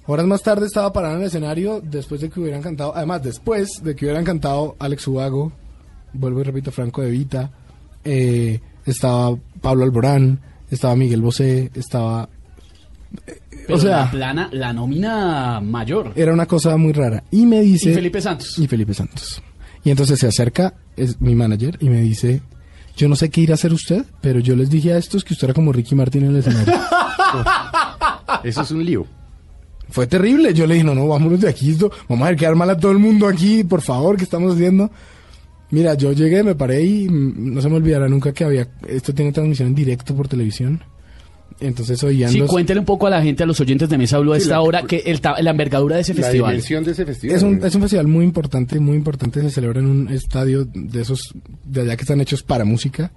Horas 0.06 0.26
más 0.26 0.42
tarde 0.42 0.68
estaba 0.68 0.94
parado 0.94 1.16
en 1.16 1.22
el 1.22 1.28
escenario 1.28 1.82
después 1.82 2.22
de 2.22 2.30
que 2.30 2.40
hubieran 2.40 2.62
cantado, 2.62 2.96
además 2.96 3.24
después 3.24 3.84
de 3.84 3.96
que 3.96 4.06
hubieran 4.06 4.24
cantado 4.24 4.76
Alex 4.80 5.06
Ubago, 5.08 5.52
vuelvo 6.14 6.40
y 6.40 6.44
repito, 6.44 6.72
Franco 6.72 7.02
de 7.02 7.10
Vita, 7.12 7.52
eh, 8.06 8.62
estaba 8.86 9.36
Pablo 9.60 9.84
Alborán, 9.84 10.40
estaba 10.72 10.96
Miguel 10.96 11.22
Bosé, 11.22 11.72
estaba... 11.76 12.30
eh, 13.26 13.40
Pero 13.68 13.78
o 13.78 13.82
sea, 13.82 13.98
la 13.98 14.12
plana, 14.12 14.50
la 14.54 14.74
nómina 14.74 15.60
mayor. 15.60 16.14
era 16.16 16.34
una 16.34 16.46
cosa 16.46 16.78
muy 16.78 16.94
rara. 16.94 17.24
Y 17.32 17.46
me 17.46 17.62
dice... 17.62 17.92
Y 17.92 17.94
Felipe 17.94 18.22
Santos. 18.22 18.58
Y 18.58 18.66
Felipe 18.66 18.94
Santos. 18.94 19.44
Y 19.84 19.92
entonces 19.92 20.20
se 20.20 20.28
acerca, 20.28 20.74
es 20.96 21.20
mi 21.22 21.36
manager, 21.36 21.78
y 21.82 21.90
me 21.90 22.02
dice, 22.02 22.42
yo 22.96 23.08
no 23.08 23.16
sé 23.16 23.30
qué 23.30 23.42
ir 23.42 23.52
a 23.52 23.56
hacer 23.56 23.74
usted, 23.74 24.06
pero 24.22 24.40
yo 24.40 24.56
les 24.56 24.70
dije 24.70 24.94
a 24.94 24.98
estos 24.98 25.24
que 25.24 25.34
usted 25.34 25.48
era 25.48 25.54
como 25.54 25.72
Ricky 25.72 25.96
Martin 25.96 26.24
en 26.24 26.30
el 26.32 26.38
escenario. 26.38 26.74
Eso 28.44 28.62
es 28.62 28.72
un 28.72 28.86
lío. 28.86 29.06
Fue 29.90 30.08
terrible. 30.08 30.54
Yo 30.54 30.66
le 30.66 30.76
dije, 30.76 30.86
no, 30.86 30.96
no, 30.96 31.08
vámonos 31.08 31.40
de 31.40 31.50
aquí. 31.50 31.72
Esto, 31.72 31.92
vamos 32.08 32.26
a 32.26 32.30
ver 32.30 32.40
quedar 32.40 32.56
mal 32.56 32.70
a 32.70 32.78
todo 32.78 32.92
el 32.92 33.00
mundo 33.00 33.28
aquí, 33.28 33.64
por 33.64 33.82
favor, 33.82 34.18
¿qué 34.18 34.24
estamos 34.24 34.56
haciendo? 34.56 34.90
Mira, 35.70 35.96
yo 35.96 36.14
llegué, 36.14 36.44
me 36.44 36.56
paré 36.56 36.84
y 36.84 37.10
mm, 37.10 37.54
no 37.54 37.62
se 37.62 37.70
me 37.70 37.76
olvidará 37.76 38.08
nunca 38.08 38.32
que 38.32 38.44
había... 38.44 38.68
Esto 38.88 39.14
tiene 39.14 39.32
transmisión 39.32 39.70
en 39.70 39.76
directo 39.76 40.16
por 40.16 40.28
televisión. 40.28 40.82
Entonces 41.60 42.04
oían 42.04 42.32
Sí, 42.32 42.38
los- 42.40 42.50
cuéntele 42.50 42.80
un 42.80 42.86
poco 42.86 43.08
a 43.08 43.10
la 43.10 43.22
gente, 43.22 43.42
a 43.44 43.46
los 43.48 43.60
oyentes 43.60 43.90
de 43.90 43.98
Mesa 43.98 44.20
Blue 44.20 44.34
a 44.34 44.36
Sí, 44.38 44.44
esta 44.44 44.56
la- 44.56 44.62
hora, 44.62 44.82
que 44.84 44.98
el 45.06 45.22
ta- 45.22 45.42
la 45.42 45.52
envergadura 45.52 45.96
de 45.96 46.02
ese 46.04 46.14
La 46.14 46.22
festival. 46.24 46.52
dimensión 46.52 46.84
de 46.84 46.92
ese 46.92 47.06
festival. 47.06 47.36
Es 47.36 47.44
un, 47.44 47.64
es 47.66 47.74
un 47.76 47.82
festival 47.82 48.08
muy 48.08 48.26
importante, 48.26 48.80
muy 48.80 48.96
importante. 48.96 49.42
Se 49.42 49.50
celebra 49.50 49.80
en 49.80 49.88
un 49.88 50.08
estadio 50.10 50.66
de 50.66 51.02
esos 51.02 51.34
de 51.66 51.82
allá 51.82 51.96
que 51.96 52.04
están 52.04 52.22
hechos 52.22 52.44
para 52.44 52.64
música. 52.66 53.12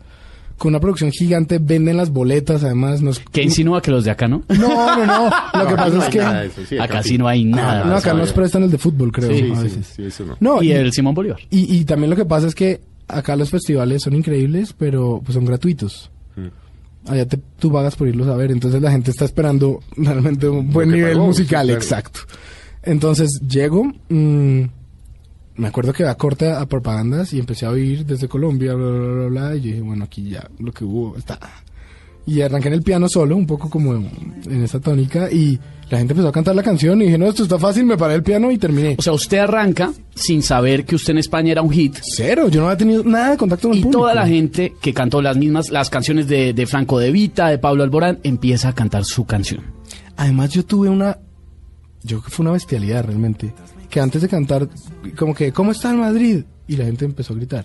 Con 0.56 0.70
una 0.72 0.81
producción 0.81 1.10
gigante, 1.10 1.58
venden 1.58 1.96
las 1.96 2.10
boletas, 2.10 2.62
además. 2.64 3.00
Nos... 3.00 3.19
¿Qué 3.19 3.42
insinúa 3.42 3.81
que 3.81 3.90
los 3.90 4.04
de 4.04 4.10
acá 4.10 4.28
no? 4.28 4.42
No, 4.48 4.69
no, 4.96 5.06
no. 5.06 5.25
Lo 5.54 5.64
que 5.66 5.70
No, 5.70 5.76
pasa 5.76 5.88
no 5.96 6.02
es 6.02 6.08
que. 6.10 6.19
eso, 6.19 6.66
sí, 6.69 6.78
acá 6.78 7.02
sí. 7.02 7.16
no 7.19 7.28
hay 7.28 7.44
nada. 7.44 7.84
no, 7.84 7.96
acá 7.96 8.12
no, 8.12 8.19
nos 8.20 8.32
prestan 8.32 8.64
el 8.64 8.70
de 8.70 8.76
fútbol, 8.76 9.10
creo. 9.10 9.31
Sí, 9.34 9.52
a 9.56 9.60
veces. 9.62 9.87
sí, 9.96 10.04
eso 10.04 10.26
no. 10.26 10.37
No, 10.38 10.62
y 10.62 10.69
y, 10.69 10.72
el 10.72 10.92
Simón 10.92 11.14
Bolívar. 11.14 11.38
y, 11.50 11.76
y 11.76 11.84
también 11.87 12.10
lo 12.10 12.16
que 12.16 12.26
pasa 12.26 12.46
es 12.46 12.54
que 12.54 12.81
acá 13.08 13.37
los 13.37 13.48
festivales 13.48 14.02
son 14.02 14.14
increíbles, 14.14 14.75
pero 14.76 15.22
pues 15.25 15.34
son 15.34 15.46
gratuitos. 15.46 16.10
Allá 17.06 17.26
te, 17.26 17.38
tú 17.58 17.73
pagas 17.73 17.97
por 17.97 18.08
irlos 18.08 18.29
a 18.29 18.37
ver, 18.37 18.50
entonces 18.50 18.81
la 18.82 18.91
gente 18.91 19.11
está 19.11 19.25
esperando 19.25 19.81
realmente 19.97 20.49
un 20.49 20.70
buen 20.70 20.91
nivel 20.91 21.14
pagó, 21.14 21.26
musical, 21.26 21.67
sí, 21.67 21.73
claro. 21.73 21.81
exacto. 21.81 22.20
Entonces 22.82 23.41
llego, 23.47 23.85
mm, 24.08 24.62
me 25.56 25.69
acuerdo 25.69 25.93
que 25.93 26.02
da 26.02 26.14
corte 26.17 26.50
a 26.50 26.67
propagandas 26.67 27.32
y 27.32 27.38
empecé 27.38 27.67
a 27.67 27.70
oír 27.70 28.05
desde 28.06 28.29
Colombia, 28.29 28.75
bla, 28.75 28.87
bla, 28.87 29.12
bla, 29.12 29.26
bla, 29.26 29.56
y 29.56 29.61
yo 29.61 29.67
dije, 29.69 29.81
bueno, 29.81 30.05
aquí 30.05 30.29
ya 30.29 30.49
lo 30.58 30.73
que 30.73 30.85
hubo 30.85 31.17
está. 31.17 31.38
Y 32.26 32.43
arranqué 32.43 32.69
en 32.69 32.75
el 32.75 32.82
piano 32.82 33.08
solo, 33.08 33.37
un 33.37 33.46
poco 33.46 33.69
como 33.70 33.94
en 33.94 34.62
esa 34.62 34.78
tónica, 34.78 35.31
y 35.31 35.58
la 35.88 35.99
gente 35.99 36.12
empezó 36.12 36.28
a 36.28 36.32
cantar 36.32 36.55
la 36.55 36.62
canción 36.62 37.00
y 37.02 37.06
dije, 37.06 37.18
no, 37.18 37.26
esto 37.26 37.42
está 37.42 37.59
fácil, 37.59 37.85
me 37.85 37.97
paré 37.97 38.14
el 38.14 38.23
piano 38.23 38.50
y 38.52 38.59
terminé. 38.59 38.95
O 38.99 39.02
sea, 39.02 39.12
usted 39.12 39.38
arranca 39.38 39.90
sin 40.14 40.42
saber 40.42 40.85
que 40.85 40.95
usted 40.95 41.12
en 41.12 41.18
España 41.18 41.50
era 41.50 41.62
un 41.62 41.71
hit. 41.71 41.97
Cero, 42.02 42.49
yo 42.49 42.61
no 42.61 42.66
había 42.68 42.76
tenido 42.78 43.02
nada 43.02 43.33
de 43.33 43.37
contacto 43.37 43.68
con 43.68 43.73
el 43.75 43.80
Y 43.80 43.83
público. 43.83 44.00
toda 44.02 44.14
la 44.14 44.26
gente 44.28 44.75
que 44.80 44.95
cantó 44.95 45.21
las 45.23 45.37
mismas, 45.37 45.71
las 45.71 45.90
canciones 45.90 46.28
de, 46.28 46.52
de 46.52 46.66
Franco 46.66 46.99
de 47.00 47.11
Vita, 47.11 47.49
de 47.49 47.59
Pablo 47.59 47.83
Alborán, 47.83 48.21
empieza 48.23 48.68
a 48.68 48.75
cantar 48.75 49.04
su 49.04 49.25
canción. 49.25 49.62
Además, 50.16 50.50
yo 50.50 50.64
tuve 50.64 50.88
una. 50.88 51.18
Yo 52.02 52.18
creo 52.18 52.23
que 52.25 52.30
fue 52.30 52.45
una 52.45 52.52
bestialidad 52.52 53.04
realmente. 53.04 53.52
Que 53.88 53.99
antes 53.99 54.23
de 54.23 54.28
cantar, 54.28 54.68
como 55.18 55.35
que, 55.35 55.50
¿cómo 55.52 55.73
está 55.73 55.90
el 55.90 55.97
Madrid? 55.97 56.45
Y 56.68 56.76
la 56.76 56.85
gente 56.85 57.04
empezó 57.06 57.33
a 57.33 57.37
gritar. 57.37 57.64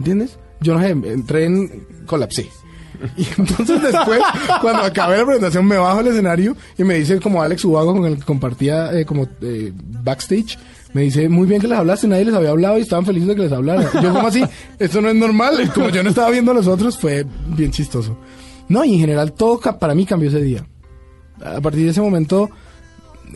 ¿Entiendes? 0.00 0.38
Yo 0.60 0.74
no 0.74 0.80
sé, 0.80 0.90
entré 0.90 1.44
en. 1.44 1.86
colapsé. 2.06 2.48
Y 3.16 3.26
entonces 3.38 3.82
después, 3.82 4.20
cuando 4.60 4.82
acabé 4.82 5.18
la 5.18 5.24
presentación, 5.24 5.66
me 5.66 5.76
bajo 5.76 5.98
al 5.98 6.08
escenario 6.08 6.56
y 6.78 6.84
me 6.84 6.94
dice, 6.94 7.20
como 7.20 7.42
Alex 7.42 7.64
Ubago, 7.64 7.94
con 7.94 8.06
el 8.06 8.16
que 8.16 8.22
compartía 8.24 8.92
eh, 8.98 9.04
como 9.04 9.28
eh, 9.40 9.72
backstage, 9.74 10.58
me 10.92 11.02
dice, 11.02 11.28
muy 11.28 11.46
bien 11.48 11.60
que 11.60 11.66
les 11.66 11.76
hablaste, 11.76 12.06
nadie 12.06 12.24
les 12.24 12.34
había 12.34 12.50
hablado 12.50 12.78
y 12.78 12.82
estaban 12.82 13.04
felices 13.04 13.28
de 13.28 13.34
que 13.34 13.42
les 13.42 13.52
hablara. 13.52 13.90
Yo 14.00 14.12
como 14.12 14.28
así, 14.28 14.44
esto 14.78 15.00
no 15.00 15.08
es 15.08 15.16
normal. 15.16 15.72
Como 15.74 15.90
yo 15.90 16.02
no 16.04 16.08
estaba 16.08 16.30
viendo 16.30 16.52
a 16.52 16.54
los 16.54 16.68
otros, 16.68 16.96
fue 16.96 17.26
bien 17.48 17.72
chistoso. 17.72 18.16
No, 18.68 18.84
y 18.84 18.94
en 18.94 19.00
general 19.00 19.32
todo 19.32 19.60
para 19.60 19.94
mí 19.94 20.06
cambió 20.06 20.28
ese 20.28 20.40
día. 20.40 20.64
A 21.44 21.60
partir 21.60 21.82
de 21.82 21.90
ese 21.90 22.00
momento, 22.00 22.48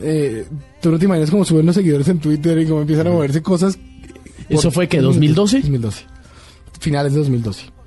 eh, 0.00 0.46
tú 0.80 0.92
no 0.92 0.98
te 0.98 1.06
imaginas 1.06 1.30
cómo 1.30 1.44
suben 1.44 1.66
los 1.66 1.75
seguidores 1.75 2.06
en 2.08 2.20
Twitter 2.20 2.58
y 2.58 2.66
cómo 2.66 2.82
empiezan 2.82 3.08
a 3.08 3.10
moverse 3.10 3.42
cosas. 3.42 3.76
¿Eso 4.48 4.70
fue 4.70 4.88
que, 4.88 5.00
2012? 5.00 5.58
2012. 5.58 6.04
Finales 6.78 7.12
de 7.12 7.18
2012. 7.18 7.77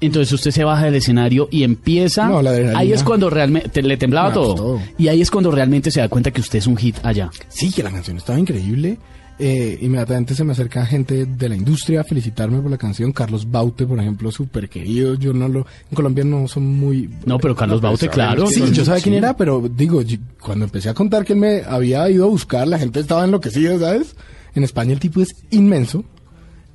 Entonces 0.00 0.32
usted 0.32 0.50
se 0.52 0.64
baja 0.64 0.84
del 0.84 0.94
escenario 0.94 1.48
y 1.50 1.64
empieza. 1.64 2.28
No, 2.28 2.40
la 2.42 2.50
ahí 2.78 2.92
es 2.92 3.02
cuando 3.02 3.28
realmente 3.30 3.82
le 3.82 3.96
temblaba 3.96 4.28
No, 4.28 4.34
todo. 4.34 4.54
todo. 4.54 4.80
Y 4.96 5.08
ahí 5.08 5.20
es 5.20 5.30
cuando 5.30 5.50
realmente 5.50 5.90
se 5.90 6.00
da 6.00 6.08
cuenta 6.08 6.30
que 6.30 6.40
usted 6.40 6.58
es 6.60 6.66
un 6.66 6.76
hit 6.76 6.96
allá. 7.02 7.30
Sí, 7.48 7.72
que 7.72 7.82
la 7.82 7.90
canción 7.90 8.16
estaba 8.16 8.38
increíble. 8.38 8.98
Eh, 9.40 9.78
inmediatamente 9.82 10.34
se 10.34 10.42
me 10.42 10.50
acerca 10.50 10.84
gente 10.84 11.24
de 11.24 11.48
la 11.48 11.54
industria 11.54 12.00
a 12.00 12.04
felicitarme 12.04 12.60
por 12.60 12.70
la 12.72 12.76
canción. 12.76 13.12
Carlos 13.12 13.48
Baute, 13.48 13.86
por 13.86 13.98
ejemplo, 14.00 14.32
súper 14.32 14.68
querido. 14.68 15.14
Yo 15.14 15.32
no 15.32 15.46
lo. 15.48 15.60
En 15.90 15.94
Colombia 15.94 16.24
no 16.24 16.48
son 16.48 16.66
muy. 16.66 17.08
No, 17.24 17.38
pero 17.38 17.54
Carlos 17.54 17.80
No, 17.80 17.88
Baute, 17.88 18.08
claro. 18.08 18.46
Sí, 18.48 18.62
yo 18.72 18.84
sabía 18.84 19.00
quién 19.02 19.14
era, 19.14 19.36
pero 19.36 19.68
digo, 19.72 20.02
yo- 20.02 20.18
cuando 20.40 20.64
empecé 20.64 20.88
a 20.88 20.94
contar 20.94 21.24
que 21.24 21.34
él 21.34 21.38
me 21.38 21.62
había 21.68 22.08
ido 22.10 22.24
a 22.24 22.28
buscar, 22.28 22.66
la 22.66 22.78
gente 22.80 22.98
estaba 22.98 23.24
enloquecida, 23.24 23.78
¿sabes? 23.78 24.16
En 24.56 24.64
España 24.64 24.92
el 24.92 24.98
tipo 24.98 25.20
es 25.22 25.28
inmenso. 25.50 26.04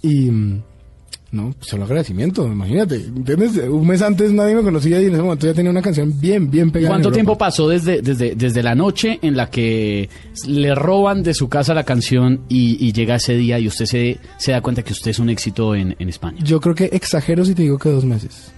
Y, 0.01 0.31
mm, 0.31 0.61
No, 1.33 1.53
solo 1.61 1.85
agradecimiento, 1.85 2.45
imagínate. 2.45 2.95
¿Entiendes? 2.95 3.57
Un 3.67 3.87
mes 3.87 4.03
antes 4.03 4.31
nadie 4.31 4.53
me 4.53 4.61
conocía 4.61 5.01
y 5.01 5.07
en 5.07 5.13
ese 5.13 5.23
momento 5.23 5.47
ya 5.47 5.53
tenía 5.55 5.71
una 5.71 5.81
canción 5.81 6.13
bien, 6.21 6.51
bien 6.51 6.69
pegada. 6.69 6.91
¿Cuánto 6.93 7.07
en 7.09 7.13
tiempo 7.15 7.37
pasó 7.39 7.67
desde, 7.67 8.03
desde, 8.03 8.35
desde 8.35 8.61
la 8.61 8.75
noche 8.75 9.17
en 9.23 9.35
la 9.35 9.49
que 9.49 10.09
le 10.47 10.75
roban 10.75 11.23
de 11.23 11.33
su 11.33 11.49
casa 11.49 11.73
la 11.73 11.83
canción 11.85 12.41
y, 12.49 12.77
y 12.79 12.91
llega 12.93 13.15
ese 13.15 13.33
día 13.35 13.57
y 13.57 13.67
usted 13.67 13.85
se, 13.87 14.19
se 14.37 14.51
da 14.51 14.61
cuenta 14.61 14.83
que 14.83 14.93
usted 14.93 15.09
es 15.09 15.17
un 15.17 15.29
éxito 15.29 15.73
en, 15.73 15.95
en 15.97 16.07
España? 16.07 16.37
Yo 16.43 16.61
creo 16.61 16.75
que 16.75 16.85
exagero 16.93 17.43
si 17.43 17.55
te 17.55 17.63
digo 17.63 17.79
que 17.79 17.89
dos 17.89 18.05
meses. 18.05 18.51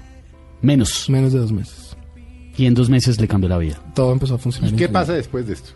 Menos. 0.62 1.10
Menos 1.10 1.32
de 1.32 1.40
dos 1.40 1.54
meses. 1.54 1.96
Y 2.58 2.66
en 2.66 2.74
dos 2.74 2.90
meses 2.90 3.22
le 3.22 3.28
cambió 3.30 3.48
la 3.50 3.58
vida. 3.58 3.82
Todo 3.96 4.12
empezó 4.12 4.36
a 4.36 4.38
funcionar. 4.38 4.74
¿Y 4.74 4.76
qué 4.76 4.90
pasa 4.90 5.14
después 5.14 5.48
de 5.48 5.54
esto? 5.54 5.70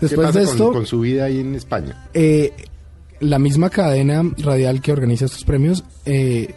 Después 0.00 0.10
¿Qué 0.10 0.16
pasa 0.18 0.38
de 0.38 0.44
con- 0.44 0.54
esto, 0.54 0.72
con 0.72 0.86
su 0.86 1.00
vida 1.00 1.24
ahí 1.24 1.40
en 1.40 1.56
España? 1.56 2.08
eh, 2.14 2.52
la 3.20 3.38
misma 3.38 3.70
cadena 3.70 4.22
radial 4.38 4.80
que 4.80 4.92
organiza 4.92 5.24
estos 5.26 5.44
premios, 5.44 5.84
eh, 6.06 6.54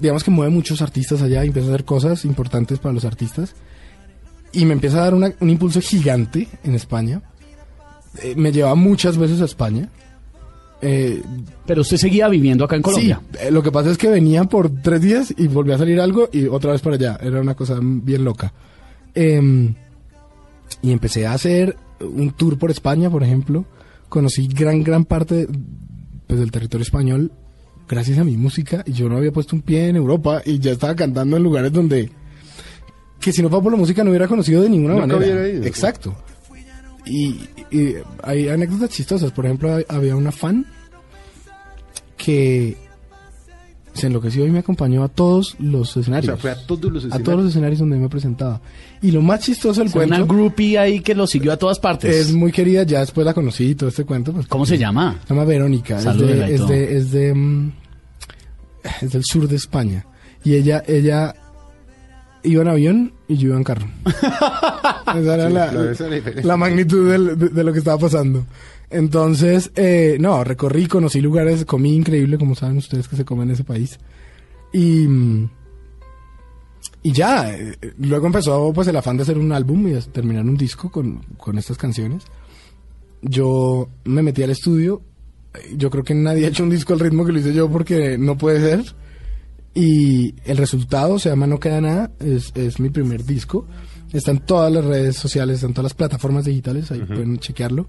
digamos 0.00 0.22
que 0.24 0.30
mueve 0.30 0.52
muchos 0.52 0.82
artistas 0.82 1.22
allá 1.22 1.44
y 1.44 1.48
empieza 1.48 1.68
a 1.68 1.74
hacer 1.74 1.84
cosas 1.84 2.24
importantes 2.24 2.78
para 2.78 2.92
los 2.92 3.04
artistas. 3.04 3.54
Y 4.52 4.64
me 4.64 4.72
empieza 4.74 4.98
a 4.98 5.02
dar 5.02 5.14
una- 5.14 5.32
un 5.40 5.50
impulso 5.50 5.80
gigante 5.80 6.48
en 6.64 6.74
España. 6.74 7.22
Eh, 8.22 8.34
me 8.36 8.52
lleva 8.52 8.74
muchas 8.74 9.16
veces 9.18 9.40
a 9.42 9.44
España. 9.44 9.90
Eh, 10.82 11.22
Pero 11.66 11.80
usted 11.82 11.96
seguía 11.96 12.28
viviendo 12.28 12.64
acá 12.64 12.76
en 12.76 12.82
Colombia. 12.82 13.20
Sí, 13.32 13.38
eh, 13.46 13.50
lo 13.50 13.62
que 13.62 13.72
pasa 13.72 13.90
es 13.90 13.98
que 13.98 14.08
venía 14.08 14.44
por 14.44 14.70
tres 14.82 15.00
días 15.00 15.34
y 15.36 15.48
volvió 15.48 15.74
a 15.74 15.78
salir 15.78 16.00
algo 16.00 16.28
y 16.32 16.46
otra 16.46 16.72
vez 16.72 16.80
para 16.80 16.96
allá. 16.96 17.18
Era 17.22 17.40
una 17.40 17.54
cosa 17.54 17.78
bien 17.80 18.24
loca. 18.24 18.52
Em, 19.14 19.74
y 20.82 20.92
empecé 20.92 21.26
a 21.26 21.32
hacer 21.32 21.76
un 22.00 22.30
tour 22.32 22.58
por 22.58 22.70
España, 22.70 23.08
por 23.10 23.22
ejemplo. 23.22 23.64
Conocí 24.08 24.46
gran, 24.48 24.82
gran 24.82 25.04
parte 25.04 25.48
pues, 26.26 26.38
del 26.40 26.50
territorio 26.50 26.82
español 26.82 27.32
gracias 27.88 28.18
a 28.18 28.24
mi 28.24 28.36
música. 28.36 28.82
Y 28.86 28.92
yo 28.92 29.08
no 29.08 29.16
había 29.16 29.32
puesto 29.32 29.56
un 29.56 29.62
pie 29.62 29.88
en 29.88 29.96
Europa 29.96 30.42
y 30.44 30.58
ya 30.58 30.72
estaba 30.72 30.94
cantando 30.94 31.36
en 31.36 31.42
lugares 31.42 31.72
donde... 31.72 32.10
Que 33.20 33.32
si 33.32 33.42
no 33.42 33.48
fuera 33.48 33.62
por 33.62 33.72
la 33.72 33.78
música 33.78 34.04
no 34.04 34.10
hubiera 34.10 34.28
conocido 34.28 34.62
de 34.62 34.68
ninguna 34.70 34.94
Nunca 34.94 35.06
manera. 35.06 35.34
hubiera 35.34 35.48
ido. 35.48 35.64
Exacto. 35.66 36.16
Y, 37.06 37.40
y 37.70 37.94
hay 38.22 38.48
anécdotas 38.48 38.90
chistosas. 38.90 39.32
Por 39.32 39.46
ejemplo, 39.46 39.78
había 39.88 40.14
una 40.16 40.32
fan 40.32 40.66
que 42.16 42.76
se 43.96 44.06
enloqueció 44.08 44.46
y 44.46 44.50
me 44.50 44.58
acompañó 44.60 45.02
a 45.02 45.08
todos 45.08 45.56
los 45.58 45.96
O 45.96 46.00
escenarios. 46.00 46.26
sea, 46.34 46.36
fue 46.36 46.50
a 46.50 46.66
todos 46.66 46.84
los 46.92 46.94
a 46.94 47.06
escenarios. 47.06 47.24
todos 47.24 47.38
los 47.40 47.48
escenarios 47.50 47.78
donde 47.80 47.96
me 47.96 48.08
presentaba. 48.08 48.60
Y 49.02 49.10
lo 49.10 49.22
más 49.22 49.40
chistoso 49.40 49.80
del 49.80 49.88
O 49.88 49.92
sea, 49.92 50.02
una 50.04 50.16
cuento 50.18 50.34
groupie 50.34 50.78
ahí 50.78 51.00
que 51.00 51.14
lo 51.14 51.26
siguió 51.26 51.52
a 51.52 51.56
todas 51.56 51.78
partes. 51.78 52.14
es 52.14 52.32
muy 52.32 52.52
querida, 52.52 52.82
ya 52.84 53.00
después 53.00 53.24
la 53.24 53.34
conocí 53.34 53.70
y 53.70 53.74
todo 53.74 53.88
este 53.88 54.04
cuento. 54.04 54.32
pues, 54.32 54.46
¿Cómo 54.46 54.64
se 54.66 54.78
llama? 54.78 55.18
se 55.26 55.34
llama 55.34 55.44
Verónica, 55.44 55.98
es 55.98 56.04
de, 56.18 56.54
es 56.54 56.68
de, 56.68 56.96
es 56.96 57.10
de, 57.12 57.34
mm, 57.34 57.72
es 59.02 59.12
del 59.12 59.24
sur 59.24 59.48
de 59.48 59.56
España. 59.56 60.06
Y 60.44 60.54
ella, 60.54 60.82
ella 60.86 61.34
iba 62.44 62.62
en 62.62 62.68
avión 62.68 63.12
y 63.26 63.36
yo 63.36 63.48
iba 63.48 63.56
en 63.56 63.64
carro. 63.64 63.86
Esa 64.04 65.34
era 65.34 65.48
Sí, 65.48 65.52
la, 65.54 65.72
la 65.72 65.90
diferencia. 65.90 66.42
la 66.44 66.56
magnitud 66.56 67.10
del- 67.10 67.38
de, 67.38 67.48
de 67.48 67.64
lo 67.64 67.72
que 67.72 67.78
estaba 67.80 67.98
pasando. 67.98 68.44
Entonces, 68.90 69.72
eh, 69.74 70.16
no, 70.20 70.44
recorrí, 70.44 70.86
conocí 70.86 71.20
lugares, 71.20 71.64
comí 71.64 71.94
increíble, 71.94 72.38
como 72.38 72.54
saben 72.54 72.76
ustedes 72.76 73.08
que 73.08 73.16
se 73.16 73.24
come 73.24 73.42
en 73.42 73.50
ese 73.50 73.64
país. 73.64 73.98
Y, 74.72 75.06
y 77.02 77.12
ya, 77.12 77.52
eh, 77.52 77.76
luego 77.98 78.26
empezó 78.26 78.72
pues 78.72 78.88
el 78.88 78.96
afán 78.96 79.16
de 79.16 79.24
hacer 79.24 79.38
un 79.38 79.52
álbum 79.52 79.88
y 79.88 79.92
de 79.92 80.02
terminar 80.02 80.44
un 80.44 80.56
disco 80.56 80.90
con, 80.90 81.22
con 81.36 81.58
estas 81.58 81.78
canciones. 81.78 82.24
Yo 83.22 83.88
me 84.04 84.22
metí 84.22 84.42
al 84.42 84.50
estudio, 84.50 85.02
yo 85.74 85.90
creo 85.90 86.04
que 86.04 86.14
nadie 86.14 86.44
ha 86.44 86.48
hecho 86.48 86.62
un 86.62 86.70
disco 86.70 86.92
al 86.92 87.00
ritmo 87.00 87.24
que 87.24 87.32
lo 87.32 87.40
hice 87.40 87.54
yo 87.54 87.68
porque 87.70 88.18
no 88.18 88.36
puede 88.38 88.60
ser. 88.60 88.94
Y 89.74 90.34
el 90.44 90.56
resultado 90.56 91.18
se 91.18 91.28
llama 91.28 91.46
No 91.46 91.60
Queda 91.60 91.80
Nada, 91.80 92.10
es, 92.20 92.52
es 92.54 92.80
mi 92.80 92.88
primer 92.88 93.24
disco. 93.24 93.66
Está 94.12 94.30
en 94.30 94.38
todas 94.38 94.72
las 94.72 94.84
redes 94.84 95.16
sociales, 95.16 95.56
está 95.56 95.66
en 95.66 95.74
todas 95.74 95.90
las 95.90 95.94
plataformas 95.94 96.44
digitales, 96.44 96.90
ahí 96.90 97.00
pueden 97.00 97.38
chequearlo. 97.38 97.86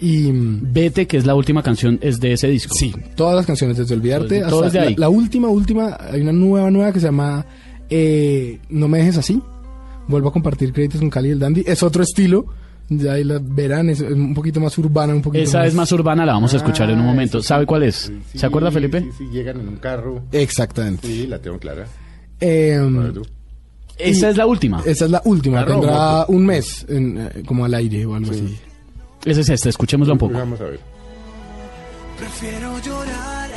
Y 0.00 0.30
mm, 0.32 0.72
Vete, 0.72 1.06
que 1.06 1.16
es 1.16 1.24
la 1.26 1.34
última 1.34 1.62
canción, 1.62 1.98
es 2.02 2.20
de 2.20 2.32
ese 2.32 2.48
disco. 2.48 2.74
sí, 2.78 2.92
todas 3.14 3.34
las 3.36 3.46
canciones, 3.46 3.76
desde 3.78 3.94
Olvidarte 3.94 4.40
Todo 4.42 4.64
hasta 4.64 4.82
ahí. 4.82 4.94
la, 4.94 5.00
la 5.00 5.08
última, 5.08 5.48
última, 5.48 5.96
hay 6.10 6.20
una 6.20 6.32
nueva, 6.32 6.70
nueva 6.70 6.92
que 6.92 7.00
se 7.00 7.06
llama 7.06 7.46
eh, 7.88 8.58
No 8.68 8.88
me 8.88 8.98
dejes 8.98 9.16
así. 9.18 9.40
Vuelvo 10.08 10.28
a 10.28 10.32
compartir 10.32 10.72
créditos 10.72 11.00
con 11.00 11.10
Cali 11.10 11.28
y 11.28 11.32
el 11.32 11.38
Dandy. 11.38 11.64
Es 11.66 11.82
otro 11.82 12.02
estilo, 12.02 12.46
ya 12.88 13.14
ahí 13.14 13.24
la 13.24 13.40
verán, 13.42 13.90
es 13.90 14.00
un 14.02 14.34
poquito 14.34 14.60
más 14.60 14.76
urbana, 14.78 15.14
un 15.14 15.22
poquito 15.22 15.42
Esa 15.42 15.66
es 15.66 15.74
más 15.74 15.90
urbana, 15.92 16.24
la 16.26 16.34
vamos 16.34 16.52
a 16.54 16.58
escuchar 16.58 16.90
en 16.90 16.98
un 17.00 17.06
Ah, 17.06 17.08
momento. 17.08 17.40
sí. 17.40 17.48
¿Sabe 17.48 17.66
cuál 17.66 17.82
es? 17.82 18.12
Sí, 18.30 18.38
¿Se 18.38 18.46
acuerda, 18.46 18.70
Felipe? 18.70 19.00
Sí, 19.00 19.08
sí, 19.18 19.24
llegan 19.32 19.58
en 19.60 19.68
un 19.68 19.76
carro. 19.76 20.22
Exactamente. 20.30 21.08
Sí, 21.08 21.26
la 21.26 21.38
tengo 21.40 21.58
clara. 21.58 21.86
Eh. 22.40 22.78
Esa 23.98 24.28
es 24.28 24.36
la 24.36 24.46
última. 24.46 24.82
esa 24.84 25.06
es 25.06 25.10
la 25.10 25.22
última, 25.24 25.64
tendrá 25.64 26.26
un 26.28 26.44
mes 26.44 26.84
en, 26.88 27.18
eh, 27.18 27.42
como 27.46 27.64
al 27.64 27.72
aire 27.74 28.04
o 28.04 28.14
algo 28.14 28.30
así. 28.30 28.58
Esa 29.26 29.40
es 29.40 29.48
esta, 29.48 29.68
escuchémosla 29.68 30.12
un 30.12 30.20
poco. 30.20 30.34
Vamos 30.34 30.60
a 30.60 30.64
ver. 30.64 30.78
Prefiero 32.16 32.78
llorar 32.78 33.50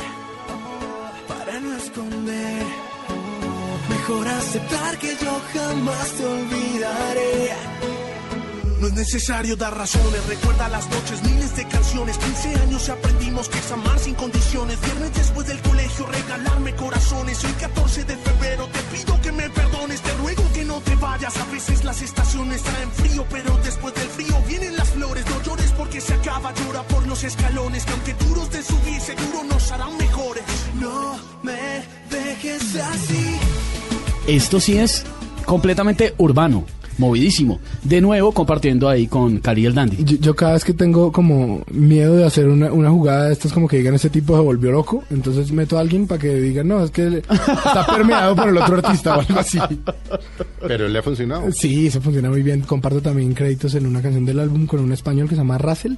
para 1.28 1.60
no 1.60 1.76
esconder. 1.76 2.62
Mejor 3.88 4.28
aceptar 4.28 4.98
que 4.98 5.16
yo 5.22 5.40
jamás 5.54 6.10
te 6.10 6.24
olvidaré. 6.24 7.50
No 8.80 8.86
es 8.88 8.94
necesario 8.94 9.56
dar 9.56 9.76
razones, 9.76 10.26
recuerda 10.26 10.68
las 10.70 10.90
noches, 10.90 11.22
miles 11.22 11.54
de 11.54 11.68
canciones, 11.68 12.18
15 12.18 12.48
años 12.62 12.88
y 12.88 12.90
aprendimos 12.90 13.48
que 13.48 13.58
es 13.58 13.70
amar 13.70 13.98
sin 13.98 14.14
condiciones, 14.14 14.80
viernes 14.80 15.12
después 15.14 15.46
del 15.46 15.60
colegio 15.60 16.06
regalarme 16.06 16.74
corazones, 16.74 17.44
hoy 17.44 17.52
14 17.52 18.04
de 18.04 18.16
febrero 18.16 18.66
te 18.72 18.96
pido 18.96 19.20
que 19.20 19.32
me 19.32 19.50
perdones, 19.50 20.00
te 20.00 20.12
ruego 20.14 20.42
te 20.80 20.94
vayas, 20.96 21.36
a 21.36 21.44
veces 21.46 21.84
las 21.84 22.02
estaciones 22.02 22.62
traen 22.62 22.90
frío, 22.92 23.24
pero 23.30 23.56
después 23.58 23.94
del 23.94 24.08
frío 24.08 24.34
vienen 24.46 24.76
las 24.76 24.88
flores, 24.90 25.24
no 25.28 25.42
llores 25.42 25.72
porque 25.72 26.00
se 26.00 26.14
acaba, 26.14 26.52
llora 26.54 26.82
por 26.84 27.06
los 27.06 27.24
escalones, 27.24 27.84
que 27.84 27.92
aunque 27.92 28.14
duros 28.14 28.50
de 28.50 28.62
subir 28.62 29.00
seguro 29.00 29.44
nos 29.44 29.72
harán 29.72 29.96
mejores. 29.96 30.44
No 30.80 31.18
me 31.42 31.84
dejes 32.10 32.76
así. 32.76 33.38
Esto 34.26 34.60
sí 34.60 34.78
es 34.78 35.04
completamente 35.44 36.14
urbano, 36.18 36.64
movidísimo. 37.00 37.58
De 37.82 38.00
nuevo 38.00 38.32
compartiendo 38.32 38.88
ahí 38.88 39.08
con 39.08 39.38
Cali 39.38 39.66
el 39.66 39.74
Dandy. 39.74 40.04
Yo, 40.04 40.16
yo 40.18 40.36
cada 40.36 40.52
vez 40.52 40.64
que 40.64 40.74
tengo 40.74 41.10
como 41.10 41.64
miedo 41.72 42.16
de 42.16 42.24
hacer 42.24 42.46
una, 42.48 42.72
una 42.72 42.90
jugada 42.90 43.26
de 43.26 43.32
estas 43.32 43.52
como 43.52 43.66
que 43.66 43.78
digan 43.78 43.94
ese 43.94 44.10
tipo 44.10 44.36
se 44.36 44.42
volvió 44.42 44.70
loco, 44.70 45.02
entonces 45.10 45.50
meto 45.50 45.76
a 45.76 45.80
alguien 45.80 46.06
para 46.06 46.20
que 46.20 46.34
digan, 46.34 46.68
no, 46.68 46.84
es 46.84 46.90
que 46.90 47.22
está 47.28 47.86
permeado 47.86 48.36
por 48.36 48.48
el 48.48 48.56
otro 48.58 48.76
artista 48.76 49.16
o 49.16 49.20
algo 49.20 49.38
así. 49.38 49.58
Pero 50.66 50.88
le 50.88 50.98
ha 50.98 51.02
funcionado. 51.02 51.50
Sí, 51.52 51.86
eso 51.86 52.00
funciona 52.00 52.28
muy 52.28 52.42
bien. 52.42 52.60
Comparto 52.60 53.00
también 53.00 53.32
créditos 53.34 53.74
en 53.74 53.86
una 53.86 54.02
canción 54.02 54.24
del 54.24 54.38
álbum 54.38 54.66
con 54.66 54.80
un 54.80 54.92
español 54.92 55.28
que 55.28 55.34
se 55.34 55.40
llama 55.40 55.58
Russell. 55.58 55.94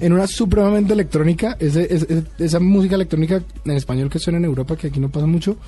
En 0.00 0.12
una 0.12 0.26
supremamente 0.26 0.94
electrónica, 0.94 1.56
ese, 1.60 2.24
esa 2.38 2.58
música 2.58 2.96
electrónica 2.96 3.40
en 3.64 3.76
español 3.76 4.10
que 4.10 4.18
suena 4.18 4.38
en 4.38 4.46
Europa, 4.46 4.74
que 4.74 4.88
aquí 4.88 4.98
no 4.98 5.10
pasa 5.10 5.26
mucho, 5.26 5.58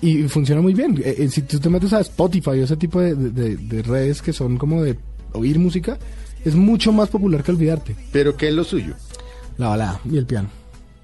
y 0.00 0.22
funciona 0.28 0.60
muy 0.60 0.74
bien. 0.74 1.00
Eh, 1.04 1.14
eh, 1.18 1.28
si 1.28 1.42
tú 1.42 1.58
te 1.58 1.68
metes 1.68 1.92
a 1.92 2.00
Spotify 2.00 2.50
o 2.50 2.64
ese 2.64 2.76
tipo 2.76 3.00
de, 3.00 3.14
de- 3.14 3.56
de 3.56 3.82
redes 3.82 4.22
que 4.22 4.32
son 4.32 4.56
como 4.58 4.82
de 4.82 4.96
oír 5.32 5.58
música, 5.58 5.98
es 6.44 6.54
mucho 6.54 6.92
más 6.92 7.08
popular 7.08 7.42
que 7.42 7.50
olvidarte. 7.52 7.96
Pero 8.12 8.36
¿qué 8.36 8.48
es 8.48 8.54
lo 8.54 8.64
suyo? 8.64 8.94
La 9.56 9.68
balada 9.68 10.00
y 10.10 10.16
el 10.16 10.26
piano. 10.26 10.48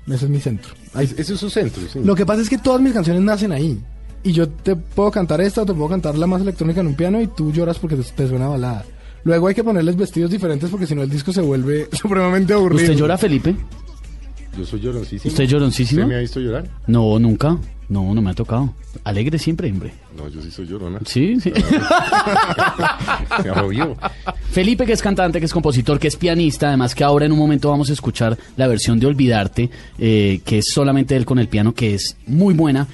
Ese 0.06 0.26
es 0.26 0.30
mi 0.30 0.38
centro. 0.40 0.72
Ahí- 0.92 1.12
Ese 1.16 1.34
es 1.34 1.40
su 1.40 1.50
centro. 1.50 1.82
sí. 1.92 2.00
Lo 2.04 2.14
que 2.14 2.24
pasa 2.26 2.42
es 2.42 2.48
que 2.48 2.58
todas 2.58 2.80
mis 2.80 2.92
canciones 2.92 3.22
nacen 3.22 3.52
ahí. 3.52 3.80
Y 4.22 4.32
yo 4.32 4.48
te 4.48 4.74
puedo 4.76 5.10
cantar 5.10 5.40
esta 5.40 5.62
o 5.62 5.66
te 5.66 5.74
puedo 5.74 5.88
cantar 5.88 6.16
la 6.16 6.26
más 6.26 6.40
electrónica 6.40 6.80
en 6.80 6.86
un 6.88 6.94
piano 6.94 7.20
y 7.20 7.26
tú 7.26 7.52
lloras 7.52 7.78
porque 7.78 7.96
te, 7.96 8.02
te 8.04 8.28
suena 8.28 8.48
balada. 8.48 8.84
Luego 9.24 9.48
hay 9.48 9.54
que 9.54 9.64
ponerles 9.64 9.96
vestidos 9.96 10.30
diferentes 10.30 10.70
porque 10.70 10.86
si 10.86 10.94
no 10.94 11.02
el 11.02 11.10
disco 11.10 11.32
se 11.32 11.40
vuelve 11.40 11.88
supremamente 11.92 12.52
aburrido. 12.54 12.82
¿Usted 12.82 12.94
llora, 12.96 13.18
Felipe? 13.18 13.54
Yo 14.56 14.64
soy 14.64 14.80
lloroncísimo. 14.80 15.30
¿Usted 15.30 15.44
es 15.44 15.50
lloroncísimo? 15.50 16.00
¿Usted 16.02 16.08
me 16.08 16.16
ha 16.16 16.20
visto 16.20 16.40
llorar? 16.40 16.68
No, 16.87 17.18
nunca. 17.18 17.58
No, 17.88 18.14
no 18.14 18.23
me 18.23 18.30
ha 18.30 18.34
tocado. 18.34 18.73
Alegre 19.04 19.38
siempre, 19.38 19.70
hombre. 19.70 19.92
No, 20.16 20.28
yo 20.28 20.40
sí 20.40 20.50
soy 20.50 20.66
llorona. 20.66 21.00
Sí, 21.04 21.38
sí. 21.40 21.52
Felipe, 24.50 24.87
que 24.87 24.92
es 24.92 25.02
cantante, 25.02 25.38
que 25.38 25.46
es 25.46 25.52
compositor, 25.52 25.99
que 25.99 26.08
es 26.08 26.16
pianista, 26.16 26.68
además 26.68 26.94
que 26.94 27.04
ahora 27.04 27.26
en 27.26 27.32
un 27.32 27.38
momento 27.38 27.68
vamos 27.68 27.90
a 27.90 27.92
escuchar 27.92 28.38
la 28.56 28.68
versión 28.68 28.99
de 28.99 29.06
Olvidarte, 29.06 29.68
eh, 29.99 30.40
que 30.44 30.58
es 30.58 30.66
solamente 30.73 31.14
él 31.14 31.26
con 31.26 31.38
el 31.38 31.49
piano, 31.49 31.75
que 31.75 31.94
es 31.94 32.16
muy 32.26 32.54
buena. 32.54 32.87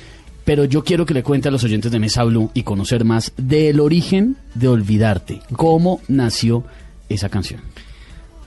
Pero 0.44 0.64
yo 0.64 0.82
quiero 0.82 1.06
que 1.06 1.14
le 1.14 1.22
cuente 1.22 1.48
a 1.48 1.52
los 1.52 1.62
oyentes 1.62 1.92
de 1.92 2.00
Mesa 2.00 2.24
Blue 2.24 2.50
y 2.54 2.64
conocer 2.64 3.04
más 3.04 3.32
del 3.36 3.78
origen 3.78 4.36
de 4.54 4.68
Olvidarte. 4.68 5.40
¿Cómo 5.54 6.00
nació 6.08 6.64
esa 7.08 7.28
canción? 7.28 7.60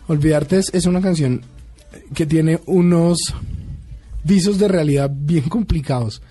Olvidarte 0.08 0.58
es, 0.58 0.74
es 0.74 0.86
una 0.86 1.00
canción 1.00 1.41
que 2.13 2.25
tiene 2.25 2.59
unos 2.65 3.19
visos 4.23 4.57
de 4.59 4.67
realidad 4.67 5.12
bien 5.13 5.50
complicados. 5.50 6.21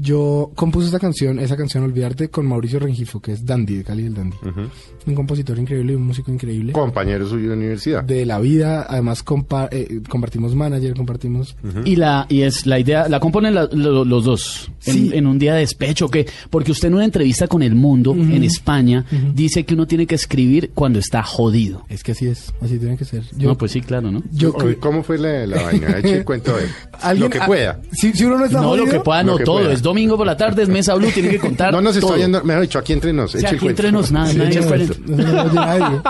Yo 0.00 0.50
compuse 0.54 0.86
esta 0.86 0.98
canción, 0.98 1.38
esa 1.38 1.56
canción 1.56 1.84
Olvidarte, 1.84 2.28
con 2.28 2.46
Mauricio 2.46 2.78
Rengifo, 2.78 3.20
que 3.20 3.32
es 3.32 3.44
Dandy, 3.46 3.76
de 3.78 3.84
Cali 3.84 4.02
del 4.04 4.14
Dandy. 4.14 4.36
Un 5.06 5.14
compositor 5.14 5.58
increíble 5.58 5.92
y 5.92 5.96
un 5.96 6.02
músico 6.04 6.30
increíble. 6.32 6.72
Compañero 6.72 7.28
suyo 7.28 7.50
de 7.50 7.56
universidad. 7.56 8.02
de 8.04 8.26
la 8.26 8.38
vida, 8.40 8.86
además 8.88 9.24
compa- 9.24 9.68
eh, 9.70 10.00
compartimos 10.08 10.54
manager, 10.54 10.94
compartimos... 10.94 11.56
Y 11.84 11.96
la 11.96 12.26
y 12.28 12.42
es 12.42 12.66
la 12.66 12.78
idea, 12.78 13.08
la 13.08 13.20
componen 13.20 13.54
la- 13.54 13.68
lo- 13.72 14.04
los 14.04 14.24
dos 14.24 14.70
en, 14.86 14.94
Sí. 14.94 15.10
en 15.14 15.26
un 15.26 15.38
día 15.38 15.54
de 15.54 15.60
despecho, 15.60 16.08
que 16.08 16.26
porque 16.50 16.72
usted 16.72 16.88
en 16.88 16.94
una 16.94 17.04
entrevista 17.04 17.46
con 17.46 17.62
El 17.62 17.74
Mundo 17.74 18.12
en 18.14 18.42
España 18.44 19.04
dice 19.34 19.64
que 19.64 19.74
uno 19.74 19.86
tiene 19.86 20.06
que 20.06 20.14
escribir 20.16 20.70
cuando 20.74 20.98
está 20.98 21.22
jodido. 21.22 21.84
Es 21.88 22.02
que 22.02 22.12
así 22.12 22.26
es, 22.26 22.52
así 22.60 22.78
tiene 22.78 22.96
que 22.96 23.04
ser. 23.04 23.22
Yo, 23.36 23.48
no, 23.50 23.56
pues 23.58 23.72
sí, 23.72 23.80
claro, 23.80 24.10
¿no? 24.10 24.22
yo 24.32 24.52
¿Cómo 24.80 25.02
fue 25.02 25.18
la, 25.18 25.46
la 25.46 25.62
vaina? 25.62 25.98
Eche 25.98 26.18
el 26.18 26.24
cuento. 26.24 26.54
¿Alguien- 27.02 27.24
Lo 27.24 27.30
que 27.30 27.40
pueda. 27.46 27.80
Si, 27.92 28.12
si 28.12 28.24
uno 28.24 28.38
no 28.38 28.44
está 28.46 28.60
No, 28.60 28.76
lo 28.76 28.84
que 28.86 29.00
pueda, 29.00 29.22
no 29.22 29.38
todo. 29.38 29.58
pueda. 29.58 29.72
Es 29.72 29.82
domingo 29.86 30.16
por 30.16 30.26
la 30.26 30.36
tarde, 30.36 30.62
es 30.62 30.68
Mesa 30.68 30.94
Blue, 30.94 31.10
tiene 31.12 31.30
que 31.30 31.38
contar 31.38 31.72
No 31.72 31.80
nos 31.80 31.96
está 31.96 32.06
todo. 32.08 32.16
oyendo, 32.16 32.42
mejor 32.44 32.62
dicho, 32.62 32.78
aquí 32.78 32.92
entre 32.92 33.12
nos. 33.12 33.34
O 33.34 33.38
sea, 33.38 33.50
aquí 33.50 33.66
entre 33.66 33.90
nos, 33.92 34.12
nada, 34.12 34.30
Sí, 34.30 34.38
nadie 34.38 35.80
no. 35.80 36.02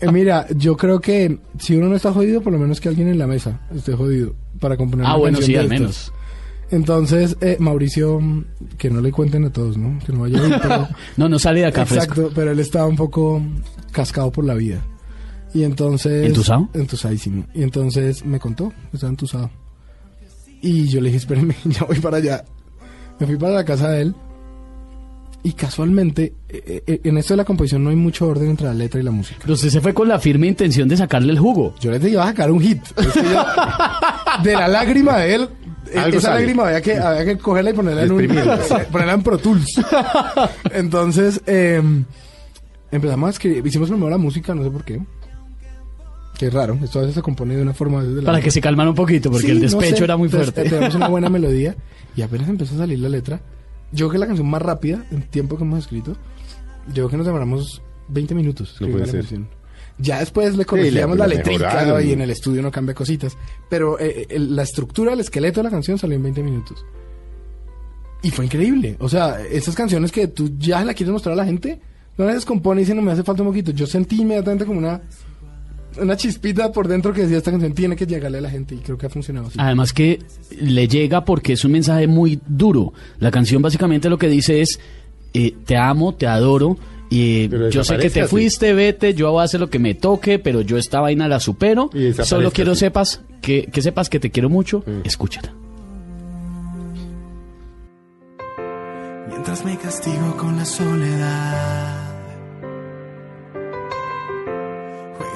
Eh, 0.00 0.12
mira, 0.12 0.46
yo 0.56 0.76
creo 0.76 1.00
que 1.00 1.38
si 1.58 1.76
uno 1.76 1.88
no 1.88 1.96
está 1.96 2.12
jodido, 2.12 2.40
por 2.40 2.52
lo 2.52 2.58
menos 2.58 2.80
que 2.80 2.88
alguien 2.88 3.08
en 3.08 3.18
la 3.18 3.26
mesa 3.26 3.60
esté 3.74 3.94
jodido 3.94 4.34
para 4.60 4.76
componer 4.76 5.06
Ah, 5.06 5.16
bueno, 5.16 5.40
sí, 5.40 5.56
al 5.56 5.68
menos. 5.68 6.12
Entonces, 6.70 7.36
eh, 7.40 7.56
Mauricio, 7.60 8.20
que 8.78 8.90
no 8.90 9.00
le 9.00 9.12
cuenten 9.12 9.44
a 9.44 9.50
todos, 9.52 9.76
¿no? 9.76 9.98
Que 10.04 10.12
no 10.12 10.20
vaya 10.20 10.40
a 10.42 10.46
ir, 10.48 10.58
pero... 10.62 10.88
No, 11.16 11.28
no 11.28 11.38
sale 11.38 11.60
de 11.60 11.66
acá 11.66 11.84
fresco. 11.86 12.12
Exacto, 12.12 12.32
pero 12.34 12.50
él 12.52 12.58
estaba 12.58 12.86
un 12.86 12.96
poco 12.96 13.42
cascado 13.92 14.32
por 14.32 14.44
la 14.44 14.54
vida. 14.54 14.82
Y 15.52 15.62
entonces... 15.62 16.26
¿Entusado? 16.26 16.68
Entusadísimo. 16.74 17.44
Y 17.54 17.62
entonces 17.62 18.24
me 18.24 18.40
contó, 18.40 18.70
que 18.90 18.96
estaba 18.96 19.10
entusado. 19.10 19.50
Y 20.62 20.88
yo 20.88 21.00
le 21.00 21.08
dije, 21.08 21.18
espérenme, 21.18 21.54
ya 21.64 21.84
voy 21.84 22.00
para 22.00 22.16
allá. 22.16 22.44
Me 23.20 23.26
fui 23.26 23.36
para 23.36 23.54
la 23.54 23.64
casa 23.64 23.90
de 23.90 24.02
él. 24.02 24.14
Y 25.46 25.52
casualmente, 25.52 26.32
eh, 26.48 26.82
eh, 26.86 27.00
en 27.04 27.18
esto 27.18 27.34
de 27.34 27.36
la 27.38 27.44
composición 27.44 27.84
no 27.84 27.90
hay 27.90 27.96
mucho 27.96 28.26
orden 28.26 28.48
entre 28.48 28.66
la 28.66 28.72
letra 28.72 28.98
y 28.98 29.02
la 29.02 29.10
música. 29.10 29.40
Pero 29.42 29.52
usted 29.54 29.68
se 29.68 29.82
fue 29.82 29.92
con 29.92 30.08
la 30.08 30.18
firme 30.18 30.46
intención 30.46 30.88
de 30.88 30.96
sacarle 30.96 31.32
el 31.32 31.38
jugo. 31.38 31.74
Yo 31.80 31.90
le 31.90 32.08
iba 32.08 32.22
a 32.24 32.28
sacar 32.28 32.50
un 32.50 32.60
hit. 32.60 32.80
Es 32.96 33.06
que 33.08 33.22
yo- 33.22 33.44
de 34.42 34.52
la 34.54 34.68
lágrima 34.68 35.18
de 35.18 35.34
él, 35.34 35.48
eh, 35.92 35.98
Algo 35.98 36.16
esa 36.16 36.28
sale. 36.28 36.40
lágrima 36.40 36.66
había 36.68 36.80
que, 36.80 36.96
había 36.96 37.24
que 37.26 37.36
cogerla 37.38 37.70
y 37.70 37.74
ponerla 37.74 38.02
en 38.04 38.12
un, 38.12 38.26
ponerla 38.90 39.12
en 39.12 39.22
Pro 39.22 39.36
Tools. 39.36 39.68
Entonces, 40.72 41.42
eh, 41.46 41.82
empezamos 42.90 43.26
a 43.26 43.30
escribir, 43.30 43.66
hicimos 43.66 43.90
primero 43.90 44.08
la 44.08 44.18
música, 44.18 44.54
no 44.54 44.64
sé 44.64 44.70
por 44.70 44.82
qué. 44.82 45.00
Es 46.40 46.52
raro, 46.52 46.78
esto 46.82 46.98
a 46.98 47.02
veces 47.02 47.14
se 47.14 47.22
compone 47.22 47.56
de 47.56 47.62
una 47.62 47.72
forma 47.74 48.02
de 48.02 48.20
la 48.22 48.26
Para 48.26 48.40
que 48.40 48.50
se 48.50 48.60
calmara 48.60 48.90
un 48.90 48.96
poquito, 48.96 49.30
porque 49.30 49.46
Sí, 49.46 49.52
el 49.52 49.58
no 49.58 49.62
despecho 49.62 49.96
sé. 49.98 50.04
era 50.04 50.16
muy 50.16 50.26
Entonces, 50.26 50.52
fuerte. 50.52 50.68
eh, 50.68 50.70
tenemos 50.70 50.94
una 50.96 51.08
buena 51.08 51.28
melodía 51.30 51.76
y 52.16 52.22
apenas 52.22 52.48
empezó 52.48 52.74
a 52.74 52.78
salir 52.78 52.98
la 52.98 53.08
letra. 53.08 53.40
Yo 53.92 54.08
creo 54.08 54.10
que 54.10 54.16
es 54.16 54.20
la 54.20 54.26
canción 54.26 54.48
más 54.50 54.60
rápida 54.60 55.06
en 55.12 55.22
tiempo 55.22 55.56
que 55.56 55.62
hemos 55.64 55.78
escrito. 55.78 56.16
Yo 56.88 56.92
creo 56.94 57.08
que 57.10 57.16
nos 57.18 57.26
demoramos 57.26 57.80
20 58.08 58.34
minutos 58.34 58.72
escribiendo 58.72 59.04
puede 59.04 59.06
la 59.06 59.12
ser. 59.12 59.20
canción. 59.20 59.48
Ya 59.98 60.18
después 60.18 60.56
le 60.56 60.64
corregíamos 60.64 61.16
la- 61.16 61.26
la 61.28 61.34
la 61.34 61.38
letrica 61.38 62.02
y 62.02 62.12
en 62.12 62.20
el 62.20 62.30
estudio 62.30 62.60
no 62.62 62.70
cambia 62.72 62.94
cositas. 62.94 63.36
Pero 63.70 63.98
eh, 64.00 64.26
el- 64.28 64.56
la 64.56 64.64
estructura, 64.64 65.12
el 65.12 65.20
esqueleto 65.20 65.60
de 65.60 65.64
la 65.64 65.70
canción 65.70 65.96
salió 65.98 66.16
en 66.16 66.22
20 66.24 66.42
minutos. 66.42 66.84
Y 68.22 68.30
fue 68.30 68.46
increíble. 68.46 68.96
O 68.98 69.08
sea, 69.08 69.40
esas 69.40 69.74
canciones 69.76 70.10
que 70.10 70.26
tú 70.28 70.50
ya 70.58 70.84
la 70.84 70.94
quieres 70.94 71.12
mostrar 71.12 71.34
a 71.34 71.36
la 71.36 71.44
gente, 71.44 71.80
no 72.16 72.24
las 72.24 72.34
descompone 72.34 72.80
y 72.80 72.84
dice, 72.84 72.94
no 72.94 73.02
me 73.02 73.12
hace 73.12 73.22
falta 73.22 73.42
un 73.42 73.48
poquito. 73.50 73.70
Yo 73.70 73.86
sentí 73.86 74.20
inmediatamente 74.22 74.64
como 74.64 74.78
una, 74.78 75.02
una 76.00 76.16
chispita 76.16 76.72
por 76.72 76.88
dentro 76.88 77.12
que 77.12 77.22
decía, 77.22 77.38
esta 77.38 77.50
canción 77.50 77.72
tiene 77.74 77.96
que 77.96 78.06
llegarle 78.06 78.38
a 78.38 78.40
la 78.40 78.50
gente 78.50 78.74
y 78.74 78.78
creo 78.78 78.96
que 78.98 79.06
ha 79.06 79.10
funcionado 79.10 79.46
así. 79.48 79.56
Además 79.60 79.92
que 79.92 80.20
le 80.60 80.88
llega 80.88 81.24
porque 81.24 81.52
es 81.54 81.64
un 81.64 81.72
mensaje 81.72 82.06
muy 82.06 82.40
duro. 82.46 82.92
La 83.18 83.30
canción 83.30 83.62
básicamente 83.62 84.08
lo 84.08 84.18
que 84.18 84.28
dice 84.28 84.60
es, 84.60 84.78
eh, 85.32 85.54
te 85.64 85.76
amo, 85.76 86.14
te 86.14 86.26
adoro, 86.26 86.76
y 87.10 87.48
Pero 87.48 87.68
yo 87.70 87.84
sé 87.84 87.96
que 87.98 88.10
te 88.10 88.22
así. 88.22 88.30
fuiste, 88.30 88.72
vete, 88.72 89.14
yo 89.14 89.30
voy 89.30 89.42
a 89.42 89.44
hacer 89.44 89.60
lo 89.60 89.70
que 89.70 89.78
me 89.78 89.94
toque, 89.94 90.38
pero 90.38 90.62
yo 90.62 90.78
esta 90.78 91.00
vaina 91.00 91.28
la 91.28 91.38
supero. 91.38 91.90
Solo 92.24 92.50
quiero 92.50 92.72
así. 92.72 92.80
sepas 92.80 93.20
que, 93.42 93.66
que 93.66 93.82
sepas 93.82 94.08
que 94.08 94.18
te 94.18 94.30
quiero 94.30 94.48
mucho, 94.50 94.82
Mm. 94.86 95.00
escúchala. 95.06 95.52
Mientras 99.28 99.64
me 99.64 99.76
castigo 99.76 100.36
con 100.38 100.56
la 100.56 100.64
soledad. 100.64 101.83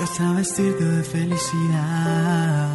Juegas 0.08 0.20
a 0.20 0.32
vestirte 0.32 0.84
de 0.84 1.02
felicidad. 1.02 2.68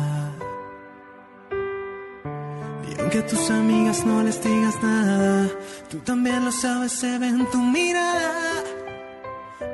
Y 2.90 3.00
aunque 3.00 3.22
tus 3.24 3.50
amigas 3.50 4.06
no 4.06 4.24
les 4.24 4.44
digas 4.44 4.76
nada, 4.84 5.50
tú 5.90 6.00
también 6.00 6.46
lo 6.46 6.52
sabes, 6.52 6.92
se 6.92 7.18
ve 7.18 7.28
en 7.28 7.50
tu 7.50 7.58
mirada. 7.58 8.64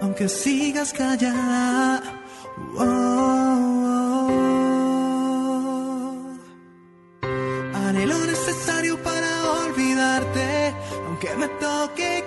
Aunque 0.02 0.30
sigas 0.30 0.94
callada. 0.94 2.02
Oh. 2.78 3.10
Haré 7.74 8.06
lo 8.06 8.18
necesario 8.26 9.02
para 9.04 9.52
olvidarte, 9.66 10.74
aunque 11.08 11.36
me 11.36 11.48
toque 11.60 12.19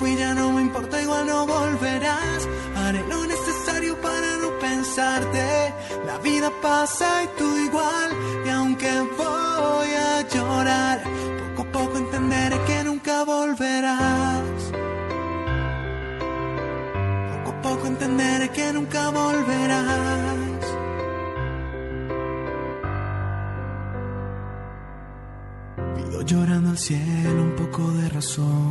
fui 0.00 0.16
ya 0.16 0.32
no 0.32 0.50
me 0.52 0.62
importa, 0.62 1.00
igual 1.02 1.26
no 1.26 1.46
volverás. 1.46 2.40
Haré 2.74 3.02
lo 3.06 3.20
necesario 3.26 4.00
para 4.00 4.30
no 4.42 4.48
pensarte. 4.58 5.74
La 6.06 6.16
vida 6.18 6.50
pasa 6.62 7.06
y 7.24 7.26
tú 7.38 7.46
igual, 7.68 8.10
y 8.46 8.48
aunque 8.48 8.92
voy 9.22 9.90
a 10.08 10.22
llorar, 10.34 10.98
poco 11.40 11.60
a 11.68 11.72
poco 11.76 11.98
entenderé 11.98 12.58
que 12.68 12.78
nunca 12.84 13.24
volverás. 13.24 14.60
Poco 17.32 17.50
a 17.54 17.62
poco 17.62 17.86
entenderé 17.86 18.48
que 18.48 18.72
nunca 18.72 19.10
volverás. 19.10 20.49
Pido 25.96 26.22
llorando 26.22 26.70
al 26.70 26.78
cielo 26.78 27.42
un 27.42 27.54
poco 27.56 27.90
de 27.92 28.08
razón. 28.08 28.70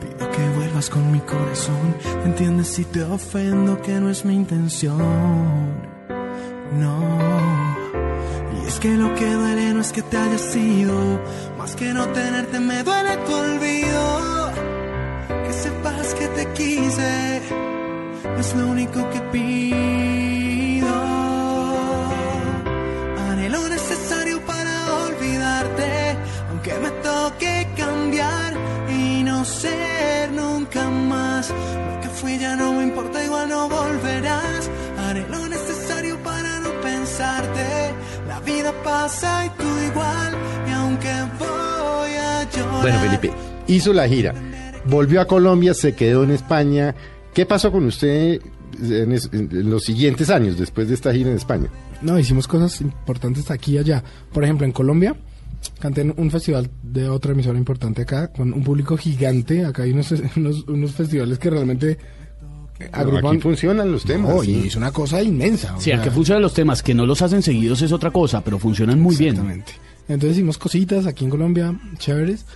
Pido 0.00 0.30
que 0.30 0.48
vuelvas 0.56 0.90
con 0.90 1.12
mi 1.12 1.20
corazón. 1.20 1.96
Entiendes 2.24 2.68
si 2.68 2.84
te 2.84 3.02
ofendo 3.02 3.80
que 3.82 3.92
no 4.00 4.10
es 4.10 4.24
mi 4.24 4.34
intención. 4.34 4.98
No. 6.78 6.98
Y 8.56 8.66
es 8.66 8.78
que 8.80 8.94
lo 8.94 9.14
que 9.14 9.32
duele 9.32 9.74
no 9.74 9.80
es 9.80 9.92
que 9.92 10.02
te 10.02 10.16
hayas 10.16 10.56
ido. 10.56 11.20
Más 11.56 11.74
que 11.76 11.92
no 11.92 12.06
tenerte 12.08 12.60
me 12.60 12.82
duele 12.82 13.16
tu 13.26 13.34
olvido. 13.34 14.52
Que 15.44 15.52
sepas 15.52 16.14
que 16.14 16.28
te 16.28 16.46
quise. 16.52 17.42
No 18.24 18.40
es 18.40 18.54
lo 18.54 18.68
único 18.68 19.08
que 19.10 19.20
pido. 19.32 20.37
Ser 29.48 30.32
nunca 30.32 30.88
más. 30.88 31.50
Lo 31.50 32.00
que 32.00 32.08
fui 32.08 32.38
ya 32.38 32.56
no 32.56 32.72
me 32.74 32.84
importa, 32.84 33.24
igual 33.24 33.48
no 33.48 33.68
volverás. 33.68 34.70
Haré 34.98 35.26
lo 35.28 35.48
necesario 35.48 36.16
para 36.22 36.60
no 36.60 36.70
pensarte. 36.82 37.66
La 38.26 38.40
vida 38.40 38.72
pasa 38.84 39.46
y 39.46 39.48
tú 39.50 39.64
igual, 39.90 40.34
y 40.68 40.70
aunque 40.72 41.12
voy 41.38 42.10
a 42.16 42.48
llorar. 42.50 42.80
Bueno, 42.82 42.98
Felipe, 43.00 43.30
hizo 43.66 43.92
la 43.92 44.06
gira, 44.08 44.34
volvió 44.84 45.20
a 45.20 45.26
Colombia, 45.26 45.74
se 45.74 45.94
quedó 45.94 46.24
en 46.24 46.30
España. 46.32 46.94
¿Qué 47.34 47.46
pasó 47.46 47.70
con 47.72 47.84
usted 47.86 48.40
en, 48.82 49.12
es- 49.12 49.30
en 49.32 49.70
los 49.70 49.84
siguientes 49.84 50.28
años 50.30 50.58
después 50.58 50.88
de 50.88 50.94
esta 50.94 51.12
gira 51.12 51.30
en 51.30 51.36
España? 51.36 51.68
No, 52.02 52.18
hicimos 52.18 52.46
cosas 52.46 52.80
importantes 52.80 53.50
aquí 53.50 53.72
y 53.74 53.78
allá. 53.78 54.02
Por 54.32 54.44
ejemplo, 54.44 54.66
en 54.66 54.72
Colombia, 54.72 55.16
canté 55.78 56.02
en 56.02 56.14
un 56.16 56.30
festival 56.30 56.70
de 56.82 57.08
otra 57.08 57.32
emisora 57.32 57.58
importante 57.58 58.02
acá, 58.02 58.28
con 58.28 58.52
un 58.52 58.62
público 58.62 58.96
gigante. 58.96 59.64
Acá 59.64 59.84
hay 59.84 59.92
unos, 59.92 60.12
unos, 60.36 60.64
unos 60.68 60.92
festivales 60.92 61.38
que 61.38 61.50
realmente 61.50 61.98
agrupan. 62.92 63.34
Aquí 63.34 63.40
funcionan 63.40 63.90
los 63.90 64.04
temas. 64.04 64.34
No, 64.34 64.44
y 64.44 64.66
es 64.66 64.76
una 64.76 64.90
cosa 64.92 65.22
inmensa. 65.22 65.76
o 65.76 65.80
Sí, 65.80 65.92
a 65.92 65.96
sea, 65.96 66.04
que 66.04 66.10
funcionan 66.10 66.42
los 66.42 66.54
temas, 66.54 66.82
que 66.82 66.94
no 66.94 67.06
los 67.06 67.22
hacen 67.22 67.42
seguidos 67.42 67.82
es 67.82 67.92
otra 67.92 68.10
cosa, 68.10 68.42
pero 68.42 68.58
funcionan 68.58 69.00
muy 69.00 69.16
bien. 69.16 69.30
Exactamente. 69.30 69.72
Entonces 70.08 70.38
hicimos 70.38 70.58
cositas 70.58 71.06
aquí 71.06 71.24
en 71.24 71.30
Colombia, 71.30 71.78
chéveres. 71.98 72.46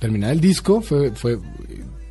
Terminar 0.00 0.32
el 0.32 0.40
disco 0.40 0.80
fue, 0.80 1.10
fue 1.12 1.38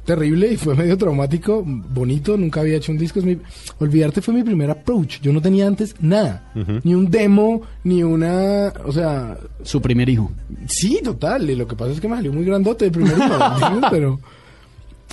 terrible 0.05 0.51
y 0.53 0.57
fue 0.57 0.75
medio 0.75 0.97
traumático, 0.97 1.63
bonito, 1.65 2.37
nunca 2.37 2.61
había 2.61 2.77
hecho 2.77 2.91
un 2.91 2.97
disco. 2.97 3.19
Es 3.19 3.25
mi, 3.25 3.37
Olvidarte 3.79 4.21
fue 4.21 4.33
mi 4.33 4.43
primer 4.43 4.69
approach. 4.69 5.19
Yo 5.21 5.33
no 5.33 5.41
tenía 5.41 5.67
antes 5.67 5.95
nada, 5.99 6.51
ni 6.83 6.93
un 6.95 7.09
demo, 7.09 7.61
ni 7.83 8.03
una, 8.03 8.71
o 8.85 8.91
sea, 8.91 9.37
Su 9.63 9.81
primer 9.81 10.07
hijo. 10.09 10.31
sí, 10.67 10.99
total. 11.03 11.49
Y 11.49 11.55
lo 11.55 11.67
que 11.67 11.75
pasa 11.75 11.91
es 11.91 11.99
que 11.99 12.07
me 12.07 12.15
salió 12.15 12.31
muy 12.31 12.45
grandote 12.45 12.85
el 12.85 12.91
primero, 12.91 13.15
¿entiendes? 13.53 13.89
pero 13.91 14.19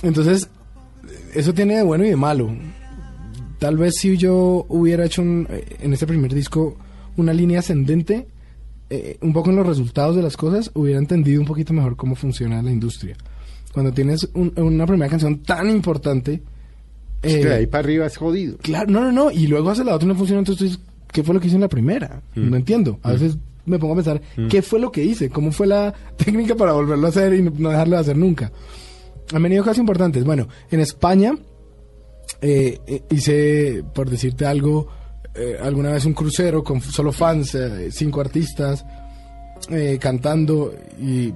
entonces 0.01 0.49
eso 1.33 1.53
tiene 1.53 1.75
de 1.77 1.83
bueno 1.83 2.05
y 2.05 2.09
de 2.09 2.15
malo. 2.15 2.55
Tal 3.59 3.77
vez 3.77 3.95
si 3.97 4.17
yo 4.17 4.65
hubiera 4.69 5.05
hecho 5.05 5.21
un- 5.21 5.47
en 5.79 5.93
este 5.93 6.05
primer 6.07 6.33
disco 6.33 6.77
una 7.15 7.33
línea 7.33 7.59
ascendente, 7.59 8.27
eh, 8.89 9.17
un 9.21 9.33
poco 9.33 9.49
en 9.49 9.55
los 9.55 9.65
resultados 9.65 10.15
de 10.15 10.21
las 10.21 10.35
cosas, 10.35 10.69
hubiera 10.73 10.99
entendido 10.99 11.39
un 11.39 11.47
poquito 11.47 11.73
mejor 11.73 11.95
cómo 11.95 12.15
funciona 12.15 12.61
la 12.61 12.71
industria. 12.71 13.15
Cuando 13.73 13.91
tienes 13.91 14.29
un- 14.33 14.53
una 14.57 14.85
primera 14.85 15.09
canción 15.09 15.39
tan 15.43 15.69
importante... 15.69 16.41
Es 17.21 17.35
eh, 17.35 17.39
que 17.41 17.47
de 17.47 17.53
ahí 17.55 17.67
para 17.67 17.83
arriba 17.83 18.05
es 18.05 18.17
jodido. 18.17 18.57
Claro, 18.57 18.91
no, 18.91 19.01
no, 19.01 19.11
no. 19.11 19.31
Y 19.31 19.47
luego 19.47 19.69
hace 19.71 19.83
la 19.83 19.95
otra 19.95 20.05
y 20.05 20.09
no 20.09 20.15
funciona. 20.15 20.39
Entonces, 20.39 20.79
¿qué 21.11 21.23
fue 21.23 21.33
lo 21.33 21.39
que 21.39 21.47
hice 21.47 21.55
en 21.55 21.61
la 21.61 21.69
primera? 21.69 22.21
No 22.35 22.55
entiendo. 22.57 22.99
A 23.01 23.13
veces 23.13 23.37
me 23.65 23.79
pongo 23.79 23.93
a 23.93 23.95
pensar, 23.95 24.21
¿qué 24.49 24.61
fue 24.61 24.79
lo 24.79 24.91
que 24.91 25.03
hice? 25.03 25.29
¿Cómo 25.29 25.51
fue 25.51 25.65
la 25.67 25.93
técnica 26.17 26.53
para 26.55 26.73
volverlo 26.73 27.05
a 27.07 27.09
hacer 27.09 27.33
y 27.33 27.41
no, 27.41 27.51
no 27.57 27.69
dejarlo 27.69 27.95
de 27.95 28.01
hacer 28.01 28.17
nunca? 28.17 28.51
Han 29.33 29.41
venido 29.41 29.63
cosas 29.63 29.77
importantes. 29.79 30.23
Bueno, 30.25 30.47
en 30.69 30.81
España 30.81 31.33
eh, 32.41 32.77
eh, 32.85 33.01
hice, 33.09 33.83
por 33.93 34.09
decirte 34.09 34.45
algo, 34.45 34.87
eh, 35.33 35.57
alguna 35.61 35.91
vez 35.91 36.05
un 36.05 36.13
crucero 36.13 36.63
con 36.63 36.81
solo 36.81 37.11
fans, 37.13 37.55
eh, 37.55 37.89
cinco 37.91 38.19
artistas, 38.21 38.85
eh, 39.69 39.97
cantando 39.99 40.73
y 41.01 41.33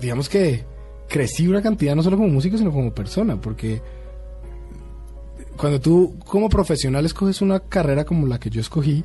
digamos 0.00 0.28
que 0.28 0.64
crecí 1.08 1.48
una 1.48 1.62
cantidad 1.62 1.96
no 1.96 2.02
solo 2.02 2.16
como 2.16 2.28
músico, 2.28 2.58
sino 2.58 2.70
como 2.70 2.94
persona, 2.94 3.40
porque 3.40 3.80
cuando 5.56 5.80
tú 5.80 6.16
como 6.24 6.48
profesional 6.48 7.04
escoges 7.04 7.42
una 7.42 7.60
carrera 7.60 8.04
como 8.04 8.26
la 8.26 8.38
que 8.38 8.50
yo 8.50 8.60
escogí, 8.60 9.04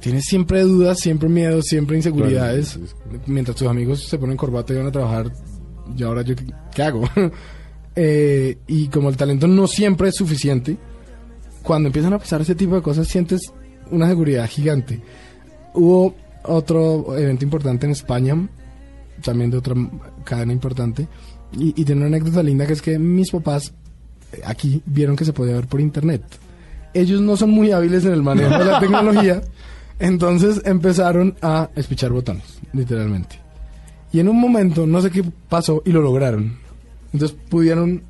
tienes 0.00 0.24
siempre 0.24 0.62
dudas, 0.62 0.98
siempre 1.00 1.28
miedos, 1.28 1.66
siempre 1.66 1.96
inseguridades. 1.96 2.78
Mientras 3.26 3.56
tus 3.56 3.68
amigos 3.68 4.04
se 4.04 4.18
ponen 4.18 4.36
corbata 4.36 4.72
y 4.72 4.76
van 4.76 4.86
a 4.86 4.92
trabajar, 4.92 5.32
y 5.96 6.02
ahora 6.02 6.22
yo 6.22 6.34
qué, 6.36 6.44
qué 6.74 6.82
hago? 6.82 7.08
Eh, 7.96 8.58
y 8.66 8.88
como 8.88 9.08
el 9.08 9.16
talento 9.16 9.46
no 9.46 9.68
siempre 9.68 10.08
es 10.08 10.16
suficiente, 10.16 10.76
cuando 11.62 11.86
empiezan 11.86 12.12
a 12.12 12.18
pasar 12.18 12.40
ese 12.40 12.56
tipo 12.56 12.74
de 12.74 12.82
cosas 12.82 13.06
sientes 13.06 13.52
una 13.92 14.08
seguridad 14.08 14.48
gigante. 14.48 15.00
Hubo 15.74 16.12
otro 16.42 17.16
evento 17.16 17.44
importante 17.44 17.86
en 17.86 17.92
España, 17.92 18.48
también 19.22 19.50
de 19.50 19.58
otra 19.58 19.74
cadena 20.24 20.52
importante, 20.52 21.06
y, 21.52 21.80
y 21.80 21.84
tiene 21.84 22.00
una 22.00 22.16
anécdota 22.16 22.42
linda 22.42 22.66
que 22.66 22.72
es 22.72 22.82
que 22.82 22.98
mis 22.98 23.30
papás 23.30 23.72
eh, 24.32 24.40
aquí 24.44 24.82
vieron 24.86 25.16
que 25.16 25.24
se 25.24 25.32
podía 25.32 25.54
ver 25.54 25.66
por 25.66 25.80
internet. 25.80 26.22
Ellos 26.92 27.20
no 27.20 27.36
son 27.36 27.50
muy 27.50 27.72
hábiles 27.72 28.04
en 28.04 28.12
el 28.12 28.22
manejo 28.22 28.58
de 28.58 28.64
la 28.64 28.80
tecnología, 28.80 29.42
entonces 29.98 30.62
empezaron 30.64 31.34
a 31.42 31.70
espichar 31.74 32.10
botones, 32.10 32.58
literalmente. 32.72 33.40
Y 34.12 34.20
en 34.20 34.28
un 34.28 34.40
momento, 34.40 34.86
no 34.86 35.00
sé 35.00 35.10
qué 35.10 35.24
pasó, 35.48 35.82
y 35.84 35.90
lo 35.90 36.00
lograron. 36.00 36.56
Entonces 37.12 37.36
pudieron 37.48 38.02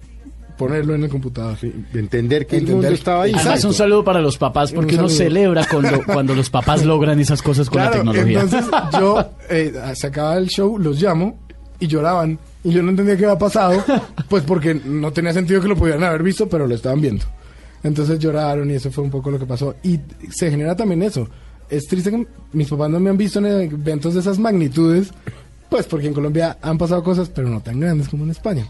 ponerlo 0.56 0.94
en 0.94 1.04
el 1.04 1.10
computador. 1.10 1.58
De 1.60 2.00
entender 2.00 2.46
que 2.46 2.56
el 2.56 2.62
Entender- 2.62 2.74
mundo 2.82 2.88
estaba 2.94 3.22
ahí. 3.24 3.30
Además, 3.32 3.46
Exacto. 3.46 3.68
un 3.68 3.74
saludo 3.74 4.04
para 4.04 4.20
los 4.20 4.38
papás, 4.38 4.72
porque 4.72 4.94
Un 4.94 5.00
uno 5.00 5.08
celebra 5.08 5.66
cuando, 5.70 6.02
cuando 6.06 6.34
los 6.34 6.50
papás 6.50 6.84
logran 6.84 7.18
esas 7.20 7.42
cosas 7.42 7.68
con 7.70 7.82
la 7.82 7.90
tecnología. 7.90 8.40
entonces 8.42 8.70
yo 8.98 9.30
eh, 9.50 9.72
se 9.94 10.06
acaba 10.06 10.36
el 10.36 10.48
show, 10.48 10.78
los 10.78 11.00
llamo 11.00 11.38
y 11.80 11.86
lloraban. 11.86 12.38
Y 12.62 12.70
yo 12.72 12.82
no 12.82 12.90
entendía 12.90 13.16
qué 13.16 13.24
había 13.26 13.38
pasado, 13.38 13.84
pues 14.28 14.42
porque 14.44 14.74
no 14.74 15.12
tenía 15.12 15.32
sentido 15.34 15.60
que 15.60 15.68
lo 15.68 15.76
pudieran 15.76 16.02
haber 16.04 16.22
visto, 16.22 16.48
pero 16.48 16.66
lo 16.66 16.74
estaban 16.74 17.00
viendo. 17.00 17.24
Entonces 17.82 18.18
lloraron 18.18 18.70
y 18.70 18.74
eso 18.74 18.90
fue 18.90 19.04
un 19.04 19.10
poco 19.10 19.30
lo 19.30 19.38
que 19.38 19.44
pasó. 19.44 19.74
Y 19.82 20.00
se 20.30 20.50
genera 20.50 20.74
también 20.74 21.02
eso. 21.02 21.28
Es 21.68 21.86
triste 21.86 22.10
que 22.10 22.26
mis 22.54 22.68
papás 22.68 22.88
no 22.90 23.00
me 23.00 23.10
han 23.10 23.16
visto 23.18 23.38
en 23.40 23.46
eventos 23.46 24.14
de 24.14 24.20
esas 24.20 24.38
magnitudes, 24.38 25.10
pues 25.68 25.84
porque 25.86 26.06
en 26.06 26.14
Colombia 26.14 26.56
han 26.62 26.78
pasado 26.78 27.02
cosas, 27.02 27.28
pero 27.28 27.48
no 27.50 27.60
tan 27.60 27.80
grandes 27.80 28.08
como 28.08 28.24
en 28.24 28.30
España. 28.30 28.66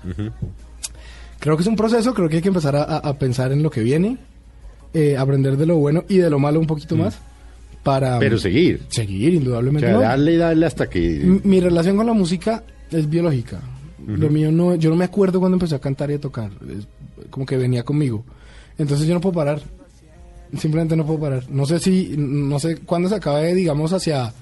Creo 1.45 1.57
que 1.59 1.63
es 1.63 1.67
un 1.67 1.77
proceso, 1.77 2.15
creo 2.15 2.27
que 2.31 2.37
hay 2.37 2.43
que 2.43 2.49
empezar 2.49 2.75
a, 2.75 2.83
a- 2.85 3.19
pensar 3.19 3.53
en 3.53 3.63
lo 3.63 3.71
que 3.71 3.83
viene, 3.83 4.17
eh, 4.95 5.15
aprender 5.19 5.59
de 5.59 5.67
lo 5.67 5.77
bueno 5.77 6.05
y 6.09 6.17
de 6.17 6.31
lo 6.31 6.39
malo 6.39 6.59
un 6.59 6.67
poquito 6.67 6.97
más, 6.97 7.19
para 7.83 8.19
Pero 8.19 8.39
seguir. 8.39 8.81
seguir, 8.89 9.35
O 9.35 9.37
indudablemente. 9.37 9.87
sea, 9.87 9.95
¿no? 9.97 10.01
darle 10.01 10.33
y 10.33 10.37
darle 10.39 10.65
hasta 10.65 10.89
que... 10.89 11.21
M- 11.21 11.41
Mi 11.45 11.61
relación 11.61 11.99
con 11.99 12.07
la 12.07 12.15
música 12.15 12.65
es 12.91 13.11
biológica. 13.11 13.61
Lo 14.07 14.31
mío 14.31 14.51
no, 14.51 14.75
yo 14.75 14.89
no 14.89 14.97
me 14.97 15.05
acuerdo 15.05 15.39
cuando 15.39 15.57
empecé 15.57 15.75
a 15.75 15.81
cantar 15.81 16.11
y 16.11 16.15
a 16.15 16.19
tocar. 16.21 16.51
Es 16.79 16.87
como 17.29 17.45
que 17.45 17.59
venía 17.59 17.83
conmigo. 17.83 18.25
Entonces 18.79 19.07
yo 19.07 19.13
no 19.13 19.21
puedo 19.21 19.35
parar. 19.35 19.61
Simplemente 20.59 20.97
no 20.97 21.05
puedo 21.05 21.21
parar. 21.21 21.45
No 21.51 21.67
sé 21.67 21.79
si, 21.79 22.15
no 22.17 22.59
sé 22.59 22.77
cuándo 22.79 23.09
se 23.11 23.17
acabe, 23.17 23.55
digamos, 23.55 23.93
hacia 23.93 24.33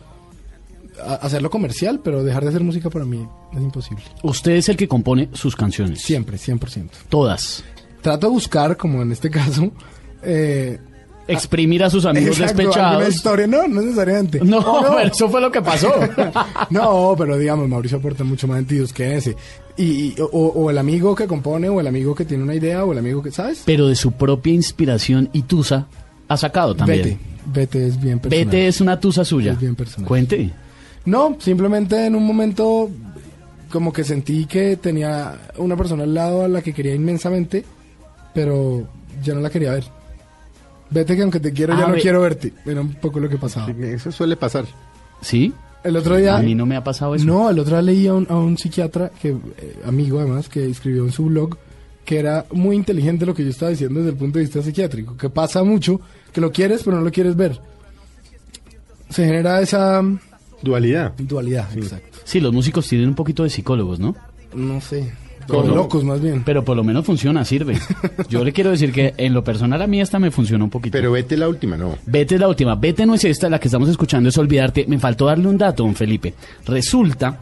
hacerlo 1.21 1.51
comercial, 1.51 2.01
pero 2.03 2.23
dejar 2.25 2.43
de 2.43 2.51
hacer 2.51 2.63
música 2.63 2.91
para 2.91 3.05
mí 3.05 3.27
es 3.53 3.61
imposible. 3.63 4.03
Usted 4.23 4.53
es 4.53 4.69
el 4.69 4.77
que 4.77 4.89
compone 4.89 5.29
sus 5.33 5.57
canciones. 5.57 6.03
Siempre, 6.03 6.37
100%. 6.37 6.89
Todas. 7.09 7.65
Trato 8.03 8.27
de 8.27 8.33
buscar, 8.33 8.77
como 8.77 9.03
en 9.03 9.13
este 9.13 9.31
caso, 9.31 9.71
eh, 10.23 10.79
Exprimir 11.29 11.85
a 11.85 11.89
sus 11.89 12.05
amigos 12.05 12.41
exacto, 12.41 12.63
despechados. 12.63 13.09
historia. 13.15 13.47
No, 13.47 13.69
no 13.69 13.81
necesariamente. 13.81 14.41
No, 14.43 14.81
pero 14.83 14.99
eso 14.99 15.29
fue 15.29 15.41
lo 15.41 15.53
que 15.53 15.63
pasó. 15.63 15.89
No, 16.71 17.15
pero 17.17 17.39
digamos, 17.39 17.69
Mauricio 17.69 17.99
aporta 17.99 18.25
mucho 18.25 18.49
más 18.49 18.57
sentidos 18.59 18.93
que 18.93 19.17
ese. 19.17 19.37
Y, 19.77 19.85
y- 19.85 20.15
o, 20.21 20.27
o 20.27 20.69
el 20.71 20.79
amigo 20.79 21.15
que 21.15 21.29
compone, 21.29 21.69
o 21.69 21.81
el 21.81 21.87
amigo 21.87 22.15
que 22.15 22.25
tiene 22.25 22.43
una 22.43 22.55
idea, 22.57 22.85
o 22.85 22.93
el 22.93 22.99
amigo 22.99 23.23
que, 23.23 23.31
¿sabes? 23.31 23.63
pero 23.65 23.87
de 23.87 23.95
su 23.95 24.11
propia 24.13 24.53
inspiración 24.53 25.31
y 25.33 25.43
tusa 25.43 25.87
ha 26.29 26.37
sacado 26.37 26.75
también. 26.75 27.03
Vete. 27.03 27.19
Vete 27.47 27.87
es 27.87 28.01
bien 28.01 28.19
personal. 28.19 28.45
Vete 28.45 28.67
es 28.67 28.81
una 28.81 28.99
tusa 28.99 29.25
suya. 29.25 29.53
Es 29.53 29.61
bien 29.61 29.77
personal. 29.77 30.09
Cuente. 30.09 30.51
No, 31.05 31.37
simplemente 31.41 32.07
en 32.07 32.15
un 32.15 32.27
momento 32.27 32.91
como 33.71 33.93
que 33.93 34.05
sentí 34.05 34.47
que 34.47 34.77
tenía 34.77 35.39
una 35.57 35.77
persona 35.77 36.05
al 36.05 36.15
lado 36.15 36.45
a 36.45 36.49
la 36.49 36.63
que 36.63 36.73
quería 36.73 36.95
inmensamente, 36.95 37.65
pero 38.35 38.87
ya 39.23 39.35
no 39.35 39.41
la 39.41 39.51
quería 39.51 39.73
ver. 39.73 39.85
Vete 40.91 41.17
que 41.17 41.23
aunque 41.23 41.41
te 41.41 41.53
quiero, 41.53 41.75
ya 41.77 41.87
Ah, 41.87 41.89
no 41.89 41.95
quiero 41.95 42.21
verte. 42.21 42.53
Era 42.67 42.83
un 42.83 42.95
poco 42.95 43.19
lo 43.19 43.29
que 43.29 43.39
pasaba. 43.39 43.71
Eso 43.71 44.13
suele 44.13 44.37
pasar. 44.37 44.67
¿Sí? 45.23 45.53
El 45.83 45.97
otro 45.97 46.17
día... 46.17 46.37
A 46.37 46.43
mí 46.43 46.55
no 46.55 46.67
me 46.67 46.77
ha 46.77 46.85
pasado 46.85 47.15
eso. 47.15 47.25
No, 47.25 47.49
el 47.49 47.59
otro 47.59 47.77
día 47.77 47.83
leí 47.83 48.07
a 48.07 48.15
un, 48.15 48.27
a 48.29 48.37
un 48.37 48.59
psiquiatra, 48.59 49.11
que 49.21 49.31
eh, 49.31 49.77
amigo 49.87 50.21
además, 50.21 50.49
que 50.49 50.69
escribió 50.69 51.05
en 51.05 51.13
su 51.13 51.25
blog 51.25 51.57
que 52.05 52.19
era 52.19 52.47
muy 52.53 52.77
inteligente 52.77 53.27
lo 53.27 53.35
que 53.35 53.45
yo 53.45 53.51
estaba 53.51 53.71
diciendo 53.71 54.01
desde 54.01 54.11
el 54.11 54.17
punto 54.17 54.39
de 54.39 54.45
vista 54.45 54.63
psiquiátrico, 54.63 55.17
que 55.17 55.31
pasa 55.31 55.63
mucho, 55.63 56.01
que 56.33 56.41
lo 56.41 56.51
quieres 56.51 56.83
pero 56.83 56.97
no 56.97 57.03
lo 57.05 57.13
quieres 57.13 57.37
ver. 57.37 57.61
Se 59.09 59.25
genera 59.25 59.61
esa 59.61 60.03
Dualidad. 60.63 61.13
dualidad, 61.19 61.69
exacto. 61.77 62.19
Sí, 62.25 62.41
los 62.41 62.53
músicos 62.53 62.89
tienen 62.89 63.09
un 63.09 63.15
poquito 63.15 63.43
de 63.43 63.51
psicólogos, 63.51 63.99
¿no? 63.99 64.15
No 64.55 64.81
sé. 64.81 65.13
¿Cómo? 65.49 65.73
O 65.73 65.75
locos 65.75 66.05
más 66.05 66.21
bien. 66.21 66.43
Pero 66.45 66.65
por 66.65 66.77
lo 66.77 66.85
menos 66.85 67.05
funciona, 67.05 67.45
sirve. 67.45 67.77
Yo 68.29 68.45
le 68.45 68.53
quiero 68.53 68.71
decir 68.71 68.93
que 68.93 69.15
en 69.17 69.35
lo 69.35 69.43
personal 69.43 69.83
a 69.83 69.87
mí 69.87 70.01
esta 70.01 70.19
me 70.19 70.31
funciona 70.31 70.63
un 70.63 70.71
poquito. 70.71 70.93
Pero 70.93 71.13
vete 71.13 71.37
la 71.37 71.49
última, 71.49 71.77
no. 71.77 71.97
Vete 72.07 72.37
es 72.37 72.41
la 72.41 72.49
última. 72.49 72.77
Vete 72.77 73.05
no 73.07 73.15
es 73.15 73.25
esta, 73.25 73.51
la 73.51 73.59
que 73.59 73.69
estamos 73.69 73.89
escuchando 73.89 74.29
es 74.29 74.39
Olvidarte. 74.39 74.85
Me 74.87 74.99
faltó 74.99 75.27
darle 75.27 75.49
un 75.49 75.59
dato, 75.59 75.83
don 75.83 75.95
Felipe. 75.95 76.35
Resulta 76.65 77.41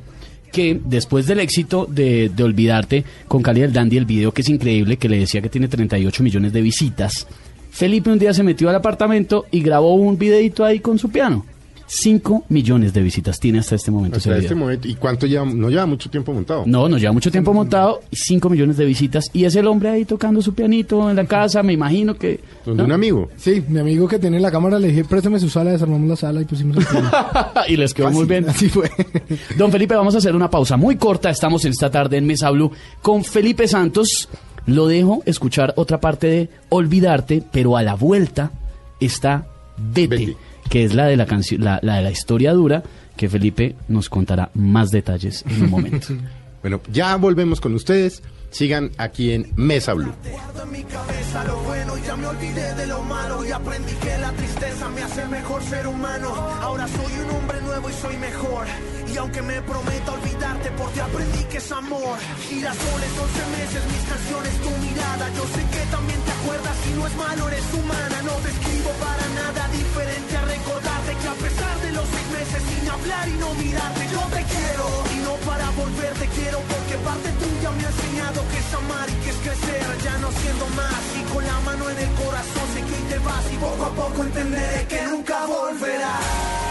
que 0.50 0.80
después 0.84 1.26
del 1.26 1.40
éxito 1.40 1.86
de, 1.88 2.30
de 2.34 2.42
Olvidarte 2.42 3.04
con 3.28 3.42
Cali 3.42 3.60
del 3.60 3.72
Dandy, 3.72 3.98
el 3.98 4.06
video 4.06 4.32
que 4.32 4.42
es 4.42 4.48
increíble, 4.48 4.96
que 4.96 5.08
le 5.08 5.18
decía 5.18 5.40
que 5.40 5.48
tiene 5.48 5.68
38 5.68 6.22
millones 6.22 6.52
de 6.52 6.60
visitas, 6.60 7.26
Felipe 7.70 8.10
un 8.10 8.18
día 8.18 8.34
se 8.34 8.42
metió 8.42 8.68
al 8.68 8.74
apartamento 8.74 9.46
y 9.50 9.60
grabó 9.60 9.94
un 9.94 10.18
videito 10.18 10.64
ahí 10.64 10.80
con 10.80 10.98
su 10.98 11.10
piano. 11.10 11.44
5 11.92 12.44
millones 12.50 12.92
de 12.92 13.02
visitas 13.02 13.40
tiene 13.40 13.58
hasta 13.58 13.74
este 13.74 13.90
momento 13.90 14.18
Hasta 14.18 14.36
este 14.36 14.54
momento. 14.54 14.86
¿Y 14.86 14.94
cuánto 14.94 15.26
lleva? 15.26 15.44
No 15.44 15.68
lleva 15.68 15.86
mucho 15.86 16.08
tiempo 16.08 16.32
montado. 16.32 16.62
No, 16.64 16.88
nos 16.88 17.00
lleva 17.00 17.12
mucho 17.12 17.32
tiempo 17.32 17.52
montado, 17.52 18.00
5 18.12 18.48
millones 18.48 18.76
de 18.76 18.84
visitas 18.84 19.28
y 19.32 19.44
es 19.44 19.56
el 19.56 19.66
hombre 19.66 19.88
ahí 19.88 20.04
tocando 20.04 20.40
su 20.40 20.54
pianito 20.54 21.10
en 21.10 21.16
la 21.16 21.24
casa, 21.24 21.64
me 21.64 21.72
imagino 21.72 22.14
que... 22.14 22.38
Donde 22.64 22.82
¿no? 22.82 22.86
un 22.86 22.92
amigo. 22.92 23.28
Sí, 23.36 23.64
mi 23.66 23.80
amigo 23.80 24.06
que 24.06 24.20
tiene 24.20 24.38
la 24.38 24.52
cámara 24.52 24.78
le 24.78 24.88
dije, 24.88 25.04
préstame 25.04 25.40
su 25.40 25.50
sala, 25.50 25.72
desarmamos 25.72 26.08
la 26.08 26.14
sala 26.14 26.40
y 26.40 26.44
pusimos 26.44 26.76
el 26.76 26.86
piano. 26.86 27.10
y 27.68 27.76
les 27.76 27.92
quedó 27.92 28.12
muy 28.12 28.24
bien. 28.24 28.48
Así 28.48 28.68
fue. 28.68 28.88
Don 29.58 29.72
Felipe, 29.72 29.96
vamos 29.96 30.14
a 30.14 30.18
hacer 30.18 30.36
una 30.36 30.48
pausa 30.48 30.76
muy 30.76 30.94
corta. 30.94 31.28
Estamos 31.30 31.64
en 31.64 31.72
esta 31.72 31.90
tarde 31.90 32.18
en 32.18 32.26
Mesa 32.26 32.50
Blue 32.50 32.70
con 33.02 33.24
Felipe 33.24 33.66
Santos. 33.66 34.28
Lo 34.66 34.86
dejo 34.86 35.24
escuchar 35.26 35.74
otra 35.76 36.00
parte 36.00 36.28
de 36.28 36.50
Olvidarte, 36.68 37.42
pero 37.50 37.76
a 37.76 37.82
la 37.82 37.94
vuelta 37.94 38.52
está 39.00 39.48
Vete, 39.76 40.16
Vete. 40.16 40.36
Que 40.70 40.84
es 40.84 40.94
la 40.94 41.06
de 41.06 41.16
la 41.16 41.26
canción, 41.26 41.62
la, 41.62 41.80
la 41.82 41.96
de 41.96 42.02
la 42.02 42.10
historia 42.10 42.54
dura, 42.54 42.82
que 43.16 43.28
Felipe 43.28 43.76
nos 43.88 44.08
contará 44.08 44.50
más 44.54 44.90
detalles 44.90 45.44
en 45.46 45.64
un 45.64 45.70
momento. 45.70 46.08
Bueno, 46.62 46.82
ya 46.92 47.16
volvemos 47.16 47.58
con 47.58 47.74
ustedes. 47.74 48.22
Sigan 48.50 48.90
aquí 48.98 49.32
en 49.32 49.50
Mesa 49.56 49.94
Blue. 49.94 50.12
Guardo 50.30 50.62
en 50.64 50.72
mi 50.72 50.84
cabeza 50.84 51.44
lo 51.44 51.56
bueno 51.62 51.80
ya 52.06 52.16
me 52.16 52.26
olvidé 52.26 52.74
de 52.74 52.86
lo 52.86 53.02
malo 53.02 53.44
y 53.46 53.52
aprendí 53.52 53.92
que 53.92 54.18
la 54.18 54.32
tristeza 54.32 54.88
me 54.88 55.02
hace 55.02 55.26
mejor 55.26 55.62
ser 55.62 55.86
humano. 55.86 56.28
Ahora 56.60 56.88
soy 56.88 57.12
un 57.24 57.36
hombre 57.36 57.60
nuevo 57.62 57.88
y 57.88 57.92
soy 57.92 58.16
mejor. 58.16 58.66
Y 59.12 59.16
aunque 59.16 59.42
me 59.42 59.62
prometa 59.62 60.12
olvidarte, 60.12 60.69
por 60.80 60.90
ti 60.92 61.00
aprendí 61.00 61.44
que 61.52 61.58
es 61.58 61.70
amor. 61.72 62.16
Girasoles, 62.48 63.12
11 63.28 63.58
meses, 63.58 63.82
mis 63.92 64.04
canciones, 64.12 64.54
tu 64.64 64.70
mirada. 64.84 65.24
Yo 65.36 65.44
sé 65.54 65.62
que 65.74 65.82
también 65.92 66.20
te 66.26 66.32
acuerdas, 66.38 66.76
si 66.84 66.90
no 66.96 67.02
es 67.06 67.14
malo, 67.16 67.42
eres 67.48 67.68
humana. 67.76 68.16
No 68.24 68.34
te 68.44 68.48
escribo 68.54 68.90
para 69.04 69.24
nada 69.40 69.62
diferente 69.80 70.32
a 70.40 70.44
recordarte 70.56 71.10
que 71.20 71.28
a 71.28 71.36
pesar 71.44 71.74
de 71.84 71.90
los 71.92 72.06
seis 72.14 72.28
meses 72.38 72.60
sin 72.70 72.84
hablar 72.88 73.24
y 73.28 73.36
no 73.44 73.48
mirarte, 73.60 74.02
yo 74.14 74.22
te 74.36 74.42
quiero. 74.52 74.84
Y 75.14 75.16
no 75.26 75.34
para 75.48 75.66
volverte 75.80 76.24
quiero, 76.36 76.58
porque 76.72 76.94
parte 77.08 77.28
tuya 77.40 77.70
me 77.76 77.84
ha 77.84 77.90
enseñado 77.92 78.38
que 78.50 78.58
es 78.64 78.70
amar 78.80 79.06
y 79.12 79.16
que 79.22 79.30
es 79.34 79.40
crecer, 79.44 79.86
ya 80.06 80.14
no 80.24 80.28
siendo 80.32 80.66
más. 80.80 81.00
Y 81.20 81.22
con 81.32 81.42
la 81.44 81.58
mano 81.68 81.84
en 81.92 81.98
el 82.06 82.12
corazón 82.24 82.66
sé 82.72 82.80
que 82.88 82.98
te 83.10 83.18
vas 83.20 83.44
y 83.52 83.56
poco 83.56 83.84
a 83.84 83.92
poco 84.00 84.18
entenderé 84.24 84.80
que 84.88 85.00
nunca 85.12 85.36
volverás. 85.44 86.69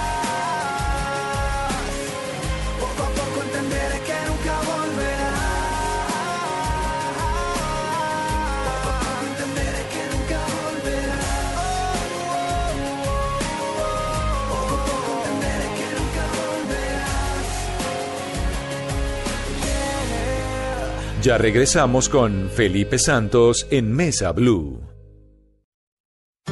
Ya 21.21 21.37
regresamos 21.37 22.07
con 22.07 22.49
Felipe 22.49 22.97
Santos 22.97 23.67
en 23.71 23.91
Mesa 23.91 24.31
Blue. 24.31 24.79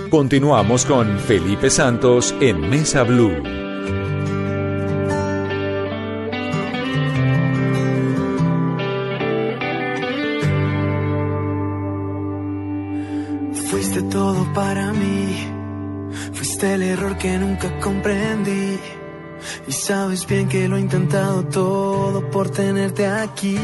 Continuamos 0.09 0.85
con 0.85 1.17
Felipe 1.19 1.69
Santos 1.69 2.35
en 2.41 2.59
Mesa 2.69 3.03
Blue. 3.03 3.31
Fuiste 13.69 14.01
todo 14.11 14.51
para 14.53 14.91
mí, 14.91 15.47
fuiste 16.33 16.73
el 16.73 16.83
error 16.83 17.17
que 17.17 17.37
nunca 17.37 17.79
comprendí. 17.79 18.77
Y 19.65 19.71
sabes 19.71 20.27
bien 20.27 20.49
que 20.49 20.67
lo 20.67 20.75
he 20.75 20.81
intentado 20.81 21.45
todo 21.45 22.29
por 22.31 22.49
tenerte 22.49 23.07
aquí. 23.07 23.57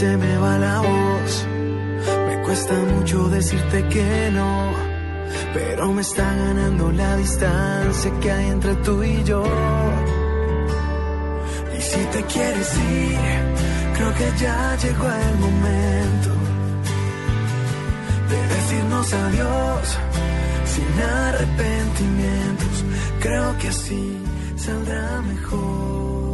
Se 0.00 0.16
me 0.16 0.34
va 0.38 0.56
la 0.56 0.78
voz, 0.80 1.46
me 2.28 2.42
cuesta 2.44 2.72
mucho 2.94 3.28
decirte 3.28 3.78
que 3.88 4.30
no. 4.32 4.52
Pero 5.52 5.92
me 5.92 6.00
está 6.00 6.26
ganando 6.44 6.90
la 6.90 7.16
distancia 7.16 8.10
que 8.20 8.30
hay 8.32 8.46
entre 8.56 8.74
tú 8.76 8.94
y 9.04 9.22
yo. 9.24 9.42
Y 11.76 11.80
si 11.90 12.02
te 12.14 12.20
quieres 12.32 12.70
ir, 12.78 13.18
creo 13.94 14.12
que 14.18 14.28
ya 14.44 14.60
llegó 14.84 15.06
el 15.28 15.36
momento 15.46 16.30
de 18.30 18.38
decirnos 18.54 19.12
adiós 19.12 19.82
sin 20.72 20.92
arrepentimientos. 21.28 22.76
Creo 23.24 23.58
que 23.58 23.68
así 23.68 24.16
saldrá 24.56 25.20
mejor. 25.32 26.29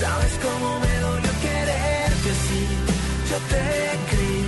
Sabes 0.00 0.34
cómo 0.46 0.68
me 0.84 0.94
dolió 1.06 1.32
quererte 1.46 2.28
así. 2.36 2.62
Yo 3.30 3.38
te 3.52 3.64
creí 4.10 4.42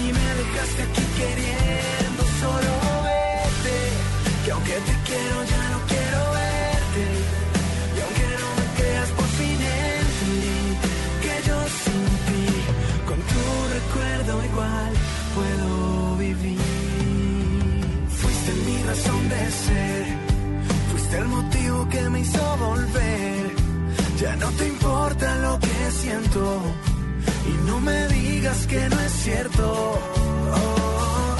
y 0.00 0.04
me 0.16 0.28
dejaste 0.40 0.80
aquí 0.88 1.04
queriendo 1.20 2.22
solo 2.42 2.72
verte. 3.08 3.76
Que 4.44 4.50
aunque 4.54 4.76
te 4.88 4.94
quiero 5.08 5.36
ya 5.52 5.62
no 5.74 5.78
quiero 5.92 6.20
verte. 6.40 7.04
Y 7.96 7.98
aunque 8.04 8.26
no 8.42 8.48
me 8.58 8.66
creas 8.78 9.10
por 9.18 9.28
fin 9.38 9.58
entendí 9.80 10.62
que 11.24 11.34
yo 11.48 11.58
sin 11.82 12.06
ti, 12.26 12.44
con 13.08 13.18
tu 13.30 13.42
recuerdo 13.78 14.32
igual 14.50 14.92
puedo 15.36 16.16
vivir. 16.24 16.60
Fuiste 18.20 18.50
mi 18.66 18.76
razón 18.90 19.22
de 19.34 19.42
ser, 19.64 20.04
fuiste 20.90 21.14
el 21.18 21.28
motivo 21.36 21.88
que 21.92 22.02
me 22.12 22.20
hizo 22.20 22.56
volver. 22.56 23.39
Ya 24.20 24.36
no 24.36 24.50
te 24.50 24.68
importa 24.68 25.34
lo 25.38 25.58
que 25.58 25.90
siento 25.92 26.62
y 27.46 27.66
no 27.66 27.80
me 27.80 28.06
digas 28.08 28.66
que 28.66 28.88
no 28.90 29.00
es 29.00 29.12
cierto. 29.12 29.98
Oh, 30.52 31.36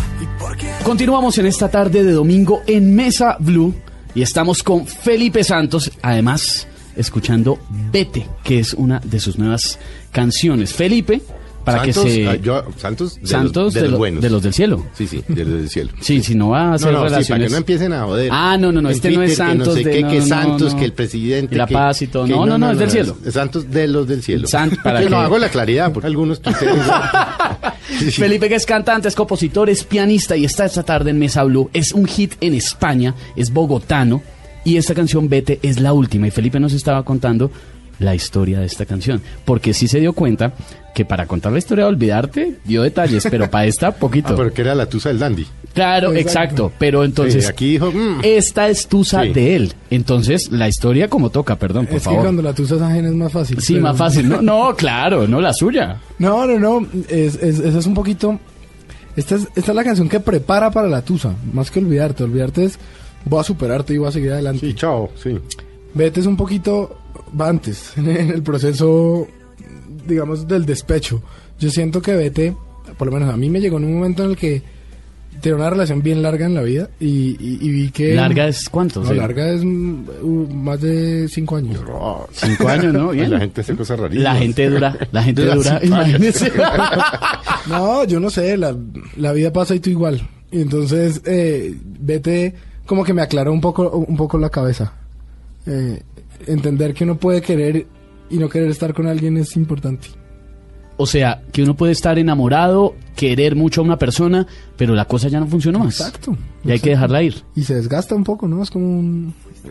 Continuamos 0.82 1.36
en 1.36 1.44
esta 1.44 1.68
tarde 1.68 2.02
de 2.02 2.12
domingo 2.12 2.62
en 2.66 2.94
Mesa 2.94 3.36
Blue 3.38 3.74
y 4.14 4.22
estamos 4.22 4.62
con 4.62 4.86
Felipe 4.86 5.44
Santos, 5.44 5.92
además 6.00 6.66
escuchando 6.96 7.58
Vete, 7.68 8.26
que 8.42 8.60
es 8.60 8.72
una 8.72 8.98
de 9.00 9.20
sus 9.20 9.38
nuevas 9.38 9.78
canciones. 10.10 10.72
Felipe, 10.72 11.20
para 11.64 11.84
Santos, 11.84 12.04
que 12.04 12.10
se... 12.10 12.26
ah, 12.28 12.34
yo- 12.36 12.64
Santos, 12.76 13.20
de 13.20 13.26
Santos 13.26 13.64
los, 13.64 13.74
de 13.74 13.80
de, 13.80 13.84
los 13.86 13.92
lo- 13.92 13.98
buenos. 13.98 14.22
de 14.22 14.30
los 14.30 14.42
del 14.42 14.52
cielo. 14.54 14.86
Sí, 14.94 15.06
sí, 15.06 15.22
de 15.28 15.44
los 15.44 15.54
del 15.60 15.68
cielo. 15.70 15.90
Sí, 16.00 16.22
si 16.22 16.34
no 16.34 16.48
va 16.50 16.62
a 16.62 16.66
No, 16.68 16.74
hacer 16.74 16.92
no, 16.92 16.98
sí, 16.98 17.02
para 17.02 17.08
relaciones... 17.10 17.46
que 17.46 17.50
no 17.52 17.56
empiecen 17.58 17.92
a 17.92 18.04
joder. 18.04 18.28
Ah, 18.32 18.56
no, 18.58 18.72
no, 18.72 18.80
no, 18.82 18.90
este 18.90 19.10
no 19.10 19.22
es 19.22 19.36
Twitter, 19.36 19.46
Santos 19.46 19.68
Que 19.68 19.68
no 19.68 19.74
sé 19.76 19.84
de- 19.84 19.96
qué, 19.96 20.02
no, 20.02 20.08
que 20.10 20.18
no, 20.20 20.26
Santos, 20.26 20.72
no. 20.72 20.78
que 20.78 20.84
el 20.84 20.92
presidente. 20.92 21.54
Y 21.54 21.58
la 21.58 21.66
paz 21.66 22.02
y 22.02 22.06
todo. 22.06 22.24
que 22.26 22.32
No, 22.32 22.46
no, 22.46 22.58
no, 22.58 22.70
es 22.72 22.78
del 22.78 22.90
cielo. 22.90 23.16
Santos 23.30 23.70
de 23.70 23.88
los 23.88 24.08
del 24.08 24.22
cielo. 24.22 24.48
Sant- 24.48 24.82
para 24.82 25.00
que- 25.00 25.10
no 25.10 25.18
hago 25.20 25.38
la 25.38 25.48
claridad, 25.48 25.92
porque 25.92 26.06
algunos 26.06 26.40
Sí, 27.98 28.10
sí. 28.10 28.20
Felipe 28.22 28.48
que 28.48 28.54
es 28.54 28.64
cantante, 28.66 29.08
es 29.08 29.14
compositor, 29.14 29.68
es 29.68 29.84
pianista 29.84 30.36
y 30.36 30.44
está 30.44 30.64
esta 30.64 30.82
tarde 30.82 31.10
en 31.10 31.18
Mesa 31.18 31.42
Blue. 31.44 31.68
Es 31.72 31.92
un 31.92 32.06
hit 32.06 32.34
en 32.40 32.54
España, 32.54 33.14
es 33.36 33.52
bogotano 33.52 34.22
y 34.64 34.76
esta 34.76 34.94
canción 34.94 35.28
Vete 35.28 35.58
es 35.62 35.80
la 35.80 35.92
última. 35.92 36.26
Y 36.26 36.30
Felipe 36.30 36.60
nos 36.60 36.72
estaba 36.72 37.02
contando 37.04 37.50
la 38.00 38.14
historia 38.14 38.58
de 38.58 38.66
esta 38.66 38.84
canción, 38.86 39.22
porque 39.44 39.72
sí 39.74 39.86
se 39.86 40.00
dio 40.00 40.12
cuenta 40.12 40.52
que 40.94 41.04
para 41.04 41.26
contar 41.26 41.52
la 41.52 41.58
historia 41.58 41.84
de 41.84 41.90
Olvidarte 41.90 42.56
dio 42.64 42.82
detalles, 42.82 43.26
pero 43.30 43.48
para 43.48 43.66
esta 43.66 43.92
poquito. 43.92 44.28
Ah, 44.32 44.36
pero 44.36 44.52
que 44.52 44.62
era 44.62 44.74
la 44.74 44.86
tusa 44.86 45.10
del 45.10 45.18
dandy. 45.20 45.46
Claro, 45.72 46.12
exacto. 46.14 46.72
Pero 46.80 47.04
entonces 47.04 47.44
Sí, 47.44 47.50
aquí 47.50 47.70
dijo, 47.72 47.92
mm. 47.92 48.20
esta 48.24 48.68
es 48.68 48.88
tusa 48.88 49.22
Sí. 49.22 49.28
de 49.32 49.54
él. 49.54 49.72
Entonces 49.90 50.50
la 50.50 50.66
historia 50.66 51.08
como 51.08 51.30
toca, 51.30 51.56
perdón, 51.56 51.86
por 51.86 51.96
es 51.96 52.02
que 52.02 52.06
favor. 52.06 52.22
cuando 52.22 52.42
la 52.42 52.52
tusa 52.54 52.74
es 52.74 52.82
ajena 52.82 53.08
es 53.08 53.14
más 53.14 53.30
fácil. 53.32 53.60
Sí, 53.60 53.74
pero- 53.74 53.84
más 53.84 53.96
fácil. 53.96 54.28
No, 54.28 54.42
no, 54.42 54.74
claro, 54.74 55.28
no 55.28 55.40
la 55.40 55.52
suya. 55.52 56.00
No, 56.18 56.44
no, 56.46 56.58
no. 56.58 56.86
Es, 57.08 57.36
es, 57.36 57.60
esa 57.60 57.78
es 57.78 57.86
un 57.86 57.94
poquito. 57.94 58.40
Esta 59.14 59.36
es, 59.36 59.42
esta 59.54 59.70
es 59.72 59.76
la 59.76 59.84
canción 59.84 60.08
que 60.08 60.18
prepara 60.20 60.70
para 60.72 60.88
la 60.88 61.02
tusa. 61.02 61.34
Más 61.52 61.70
que 61.70 61.78
olvidarte. 61.78 62.24
Olvidarte 62.24 62.64
es. 62.64 62.78
Voy 63.24 63.40
a 63.40 63.44
superarte 63.44 63.94
y 63.94 63.98
voy 63.98 64.08
a 64.08 64.12
seguir 64.12 64.32
adelante. 64.32 64.66
Sí, 64.66 64.74
chao, 64.74 65.10
sí. 65.22 65.38
Vete 65.94 66.20
es 66.20 66.26
un 66.26 66.36
poquito. 66.36 66.96
Va 67.38 67.48
antes. 67.48 67.92
En 67.96 68.08
el 68.08 68.42
proceso. 68.42 69.26
Digamos, 70.06 70.46
del 70.48 70.64
despecho. 70.66 71.22
Yo 71.58 71.70
siento 71.70 72.00
que 72.00 72.14
Vete. 72.14 72.54
Por 72.96 73.06
lo 73.08 73.12
menos 73.14 73.32
a 73.32 73.36
mí 73.36 73.48
me 73.50 73.60
llegó 73.60 73.78
en 73.78 73.84
un 73.84 73.94
momento 73.94 74.24
en 74.24 74.30
el 74.30 74.36
que. 74.36 74.62
Tenía 75.40 75.56
una 75.56 75.70
relación 75.70 76.02
bien 76.02 76.20
larga 76.22 76.44
en 76.44 76.54
la 76.54 76.60
vida. 76.60 76.90
Y, 77.00 77.06
y- 77.40 77.58
y 77.62 77.68
vi 77.70 77.90
que. 77.90 78.14
¿Larga 78.14 78.46
es 78.48 78.68
cuánto? 78.68 79.00
No, 79.02 79.08
Sí. 79.08 79.14
larga 79.14 79.48
es 79.48 79.64
mm, 79.64 80.02
uh, 80.22 80.46
más 80.54 80.80
de 80.82 81.28
cinco 81.28 81.56
años. 81.56 81.80
Cinco 82.32 82.68
años, 82.68 82.92
¿no? 82.92 83.10
Bien. 83.10 83.30
La 83.30 83.40
gente 83.40 83.62
hace 83.62 83.74
cosas 83.74 83.98
rarísimas. 84.00 84.34
La 84.34 84.38
gente 84.38 84.68
dura, 84.68 84.98
la 85.12 85.22
gente 85.22 85.44
Dura 85.46 85.80
imagínese. 85.82 86.52
No, 87.68 88.04
yo 88.04 88.20
no 88.20 88.30
sé, 88.30 88.56
la, 88.56 88.76
la 89.16 89.32
vida 89.32 89.52
pasa 89.52 89.74
y 89.74 89.80
tú 89.80 89.90
igual. 89.90 90.20
Y 90.50 90.60
entonces, 90.62 91.22
eh, 91.24 91.74
vete, 92.00 92.54
como 92.86 93.04
que 93.04 93.14
me 93.14 93.22
aclaró 93.22 93.52
un 93.52 93.60
poco, 93.60 93.88
un 93.90 94.16
poco 94.16 94.36
la 94.38 94.50
cabeza. 94.50 94.92
Eh, 95.66 96.02
entender 96.46 96.94
que 96.94 97.04
uno 97.04 97.16
puede 97.16 97.40
querer 97.42 97.86
y 98.30 98.38
no 98.38 98.48
querer 98.48 98.70
estar 98.70 98.94
con 98.94 99.06
alguien 99.06 99.36
es 99.36 99.56
importante. 99.56 100.08
O 100.96 101.06
sea, 101.06 101.42
que 101.50 101.62
uno 101.62 101.74
puede 101.76 101.92
estar 101.92 102.18
enamorado, 102.18 102.94
querer 103.16 103.56
mucho 103.56 103.80
a 103.80 103.84
una 103.84 103.98
persona, 103.98 104.46
pero 104.76 104.94
la 104.94 105.06
cosa 105.06 105.28
ya 105.28 105.40
no 105.40 105.46
funciona 105.46 105.78
más. 105.78 105.98
Exacto. 105.98 106.36
Y 106.62 106.70
hay 106.72 106.78
que 106.78 106.90
dejarla 106.90 107.22
ir. 107.22 107.36
Y 107.56 107.62
se 107.62 107.74
desgasta 107.74 108.14
un 108.14 108.22
poco, 108.24 108.46
¿no? 108.46 108.62
Es 108.62 108.70
como 108.70 108.86
un... 108.98 109.32
eh, 109.64 109.70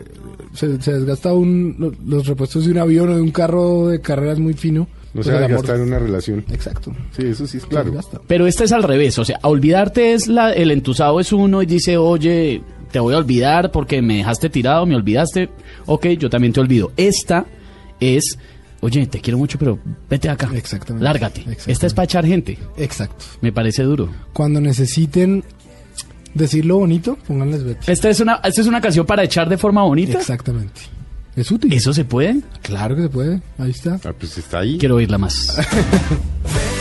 Se, 0.54 0.82
se 0.82 0.92
desgasta 0.94 1.32
un, 1.32 1.76
lo- 1.78 1.92
los 2.04 2.26
repuestos 2.26 2.64
de 2.64 2.72
un 2.72 2.78
avión 2.78 3.10
o 3.10 3.14
de 3.14 3.22
un 3.22 3.30
carro 3.30 3.86
de 3.88 4.00
carreras 4.00 4.40
muy 4.40 4.54
fino. 4.54 4.88
No 5.14 5.22
se 5.22 5.32
va 5.32 5.44
a 5.44 5.48
gastar 5.48 5.76
en 5.76 5.82
una 5.82 5.98
relación. 6.00 6.44
Exacto. 6.50 6.92
Sí, 7.16 7.26
eso 7.26 7.46
sí 7.46 7.58
es 7.58 7.66
claro. 7.66 7.92
Pero 8.26 8.46
esta 8.48 8.64
es 8.64 8.72
al 8.72 8.82
revés. 8.82 9.16
O 9.20 9.24
sea, 9.24 9.38
a 9.40 9.48
olvidarte 9.48 10.12
es 10.14 10.26
la, 10.26 10.52
el 10.52 10.72
entusado 10.72 11.20
es 11.20 11.32
uno 11.32 11.62
y 11.62 11.66
dice, 11.66 11.96
oye, 11.96 12.60
te 12.90 12.98
voy 12.98 13.14
a 13.14 13.18
olvidar 13.18 13.70
porque 13.70 14.02
me 14.02 14.18
dejaste 14.18 14.50
tirado, 14.50 14.86
me 14.86 14.96
olvidaste. 14.96 15.50
Ok, 15.86 16.06
yo 16.18 16.30
también 16.30 16.52
te 16.52 16.60
olvido. 16.60 16.92
Esta 16.96 17.46
es, 18.00 18.38
oye, 18.80 19.06
te 19.06 19.20
quiero 19.20 19.38
mucho, 19.38 19.58
pero 19.58 19.78
vete 20.08 20.28
acá. 20.28 20.50
Exactamente. 20.54 21.04
Lárgate. 21.04 21.40
Exactamente. 21.40 21.72
Esta 21.72 21.86
es 21.86 21.94
para 21.94 22.04
echar 22.04 22.26
gente. 22.26 22.58
Exacto. 22.76 23.24
Me 23.40 23.52
parece 23.52 23.82
duro. 23.82 24.08
Cuando 24.32 24.60
necesiten 24.60 25.44
decir 26.34 26.64
lo 26.64 26.78
bonito, 26.78 27.16
pónganles 27.26 27.64
vete. 27.64 27.92
Esta 27.92 28.08
es 28.08 28.20
una, 28.20 28.40
esta 28.44 28.60
es 28.60 28.66
una 28.66 28.80
canción 28.80 29.06
para 29.06 29.22
echar 29.24 29.48
de 29.48 29.58
forma 29.58 29.82
bonita. 29.82 30.18
Exactamente. 30.18 30.80
¿Es 31.36 31.50
útil? 31.50 31.72
¿Eso 31.72 31.92
se 31.92 32.04
puede? 32.04 32.40
Claro 32.62 32.96
que 32.96 33.02
se 33.02 33.08
puede. 33.08 33.40
Ahí 33.58 33.70
está. 33.70 34.00
Ah, 34.04 34.12
pues 34.18 34.36
está 34.36 34.58
ahí. 34.60 34.78
Quiero 34.78 34.96
oírla 34.96 35.16
más. 35.16 35.56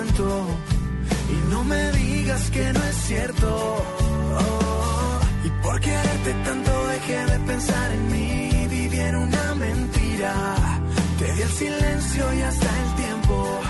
y 0.00 1.50
no 1.50 1.64
me 1.64 1.92
digas 1.92 2.50
que 2.50 2.72
no 2.72 2.84
es 2.84 2.96
cierto. 3.08 3.48
Oh, 4.38 5.20
y 5.44 5.50
por 5.62 5.80
quererte 5.80 6.32
tanto 6.44 6.86
dejé 6.86 7.26
de 7.26 7.38
pensar 7.40 7.92
en 7.92 8.12
mí, 8.12 8.66
viví 8.70 9.00
en 9.00 9.16
una 9.16 9.54
mentira. 9.56 10.54
Te 11.18 11.32
di 11.32 11.42
el 11.42 11.48
silencio 11.50 12.34
y 12.34 12.42
hasta 12.42 12.70
el 12.82 12.94
tiempo 12.94 13.60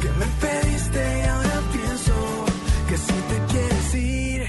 que 0.00 0.08
me 0.20 0.26
pediste 0.40 1.20
y 1.22 1.26
ahora 1.28 1.60
pienso 1.72 2.14
que 2.88 2.96
si 2.96 3.16
te 3.30 3.38
quieres 3.52 3.94
ir, 3.94 4.42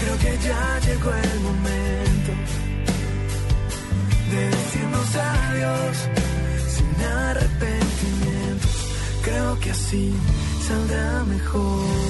creo 0.00 0.18
que 0.18 0.38
ya 0.46 0.80
llegó 0.86 1.10
el 1.14 1.40
momento 1.40 2.32
de 4.30 4.50
decirnos 4.50 5.16
adiós 5.16 5.96
sin 6.74 7.04
arrepentir. 7.04 7.77
Que 9.60 9.70
así 9.70 10.12
saldrá 10.66 11.24
mejor. 11.24 12.07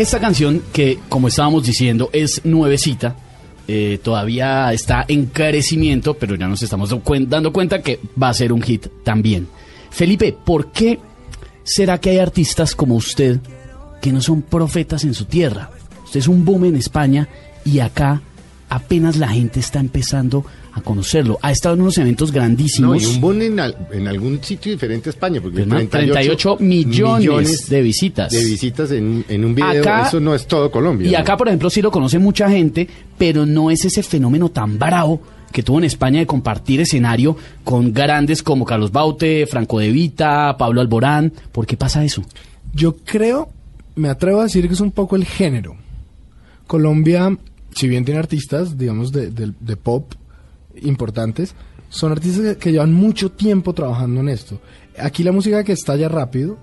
Esta 0.00 0.18
canción, 0.18 0.62
que 0.72 0.98
como 1.10 1.28
estábamos 1.28 1.66
diciendo, 1.66 2.08
es 2.14 2.40
nuevecita, 2.44 3.16
eh, 3.68 3.98
todavía 4.02 4.72
está 4.72 5.04
en 5.06 5.26
crecimiento, 5.26 6.14
pero 6.14 6.36
ya 6.36 6.48
nos 6.48 6.62
estamos 6.62 6.88
dando 6.88 7.04
cuen- 7.04 7.28
dando 7.28 7.52
cuenta 7.52 7.82
que 7.82 8.00
va 8.20 8.30
a 8.30 8.34
ser 8.34 8.50
un 8.50 8.62
hit 8.62 8.86
también. 9.04 9.46
Felipe, 9.90 10.32
¿por 10.32 10.72
qué 10.72 10.98
será 11.64 11.98
que 12.00 12.08
hay 12.08 12.18
artistas 12.18 12.74
como 12.74 12.94
usted 12.94 13.40
que 14.00 14.10
no 14.10 14.22
son 14.22 14.40
profetas 14.40 15.04
en 15.04 15.12
su 15.12 15.26
tierra? 15.26 15.70
Usted 16.02 16.20
es 16.20 16.28
un 16.28 16.46
boom 16.46 16.64
en 16.64 16.76
España 16.76 17.28
y 17.66 17.80
acá 17.80 18.22
apenas 18.70 19.16
la 19.18 19.28
gente 19.28 19.60
está 19.60 19.80
empezando 19.80 20.38
a 20.38 20.59
conocerlo. 20.80 21.38
Ha 21.42 21.50
estado 21.50 21.74
en 21.74 21.80
unos 21.82 21.98
eventos 21.98 22.30
grandísimos. 22.32 23.02
No, 23.02 23.08
y 23.10 23.14
un 23.14 23.20
boom 23.20 23.42
en, 23.42 23.60
al- 23.60 23.76
en 23.92 24.06
algún 24.08 24.42
sitio 24.42 24.70
diferente 24.72 25.08
a 25.08 25.10
España. 25.10 25.40
Porque 25.40 25.62
Hermano, 25.62 25.88
38 25.88 26.56
millones 26.60 27.68
de 27.68 27.82
visitas. 27.82 28.30
De 28.32 28.44
visitas 28.44 28.90
en, 28.92 29.24
en 29.28 29.44
un 29.44 29.54
video. 29.54 29.82
Acá- 29.82 30.06
Eso 30.06 30.20
no 30.20 30.34
es 30.34 30.46
todo 30.46 30.70
Colombia. 30.70 31.08
Y 31.08 31.12
¿no? 31.12 31.18
acá, 31.18 31.36
por 31.36 31.48
ejemplo, 31.48 31.68
sí 31.70 31.82
lo 31.82 31.90
conoce 31.90 32.18
mucha 32.18 32.48
gente, 32.48 32.88
pero 33.18 33.44
no 33.46 33.70
es 33.70 33.84
ese 33.84 34.02
fenómeno 34.02 34.48
tan 34.50 34.78
bravo 34.78 35.20
que 35.52 35.64
tuvo 35.64 35.78
en 35.78 35.84
España 35.84 36.20
de 36.20 36.26
compartir 36.26 36.80
escenario 36.80 37.36
con 37.64 37.92
grandes 37.92 38.40
como 38.42 38.64
Carlos 38.64 38.92
Baute, 38.92 39.46
Franco 39.48 39.80
De 39.80 39.90
Vita, 39.90 40.56
Pablo 40.56 40.80
Alborán. 40.80 41.32
¿Por 41.50 41.66
qué 41.66 41.76
pasa 41.76 42.04
eso? 42.04 42.22
Yo 42.72 42.96
creo, 43.04 43.48
me 43.96 44.08
atrevo 44.08 44.40
a 44.40 44.44
decir 44.44 44.68
que 44.68 44.74
es 44.74 44.80
un 44.80 44.92
poco 44.92 45.16
el 45.16 45.24
género. 45.24 45.74
Colombia, 46.66 47.36
si 47.74 47.88
bien 47.88 48.04
tiene 48.04 48.20
artistas, 48.20 48.78
digamos, 48.78 49.10
de, 49.12 49.30
de- 49.30 49.52
de 49.58 49.76
pop 49.76 50.12
importantes, 50.82 51.54
son 51.88 52.12
artistas 52.12 52.56
que, 52.56 52.72
llevan 52.72 52.92
mucho 52.92 53.30
tiempo 53.32 53.72
trabajando 53.72 54.20
en 54.20 54.28
esto. 54.28 54.60
Aquí 54.98 55.22
la 55.22 55.32
música 55.32 55.64
que 55.64 55.72
estalla 55.72 56.08
rápido 56.08 56.58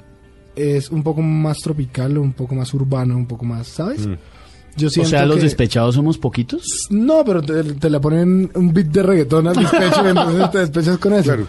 es 0.56 0.90
un 0.90 1.04
poco 1.04 1.22
más 1.22 1.58
tropical, 1.60 2.18
un 2.18 2.34
poco 2.34 2.56
más 2.56 2.74
urbana, 2.74 3.16
un 3.16 3.26
poco 3.28 3.46
más, 3.46 3.68
¿sabes? 3.68 4.08
Yo 4.76 4.88
O 4.88 5.06
sea, 5.06 5.26
los 5.26 5.38
que- 5.38 5.44
despechados 5.44 5.96
somos 5.96 6.18
poquitos. 6.18 6.88
No, 6.92 7.24
pero 7.26 7.42
te, 7.42 7.64
te 7.64 7.90
la 7.90 8.00
ponen 8.00 8.50
un 8.54 8.74
beat 8.74 8.88
de 8.88 9.04
reggaetón 9.04 9.48
al 9.48 9.56
despecho 9.56 10.06
y 10.06 10.08
entonces 10.10 10.52
te 10.52 10.58
despechas 10.60 10.98
con 11.00 11.14
eso. 11.14 11.24
Claro. 11.24 11.48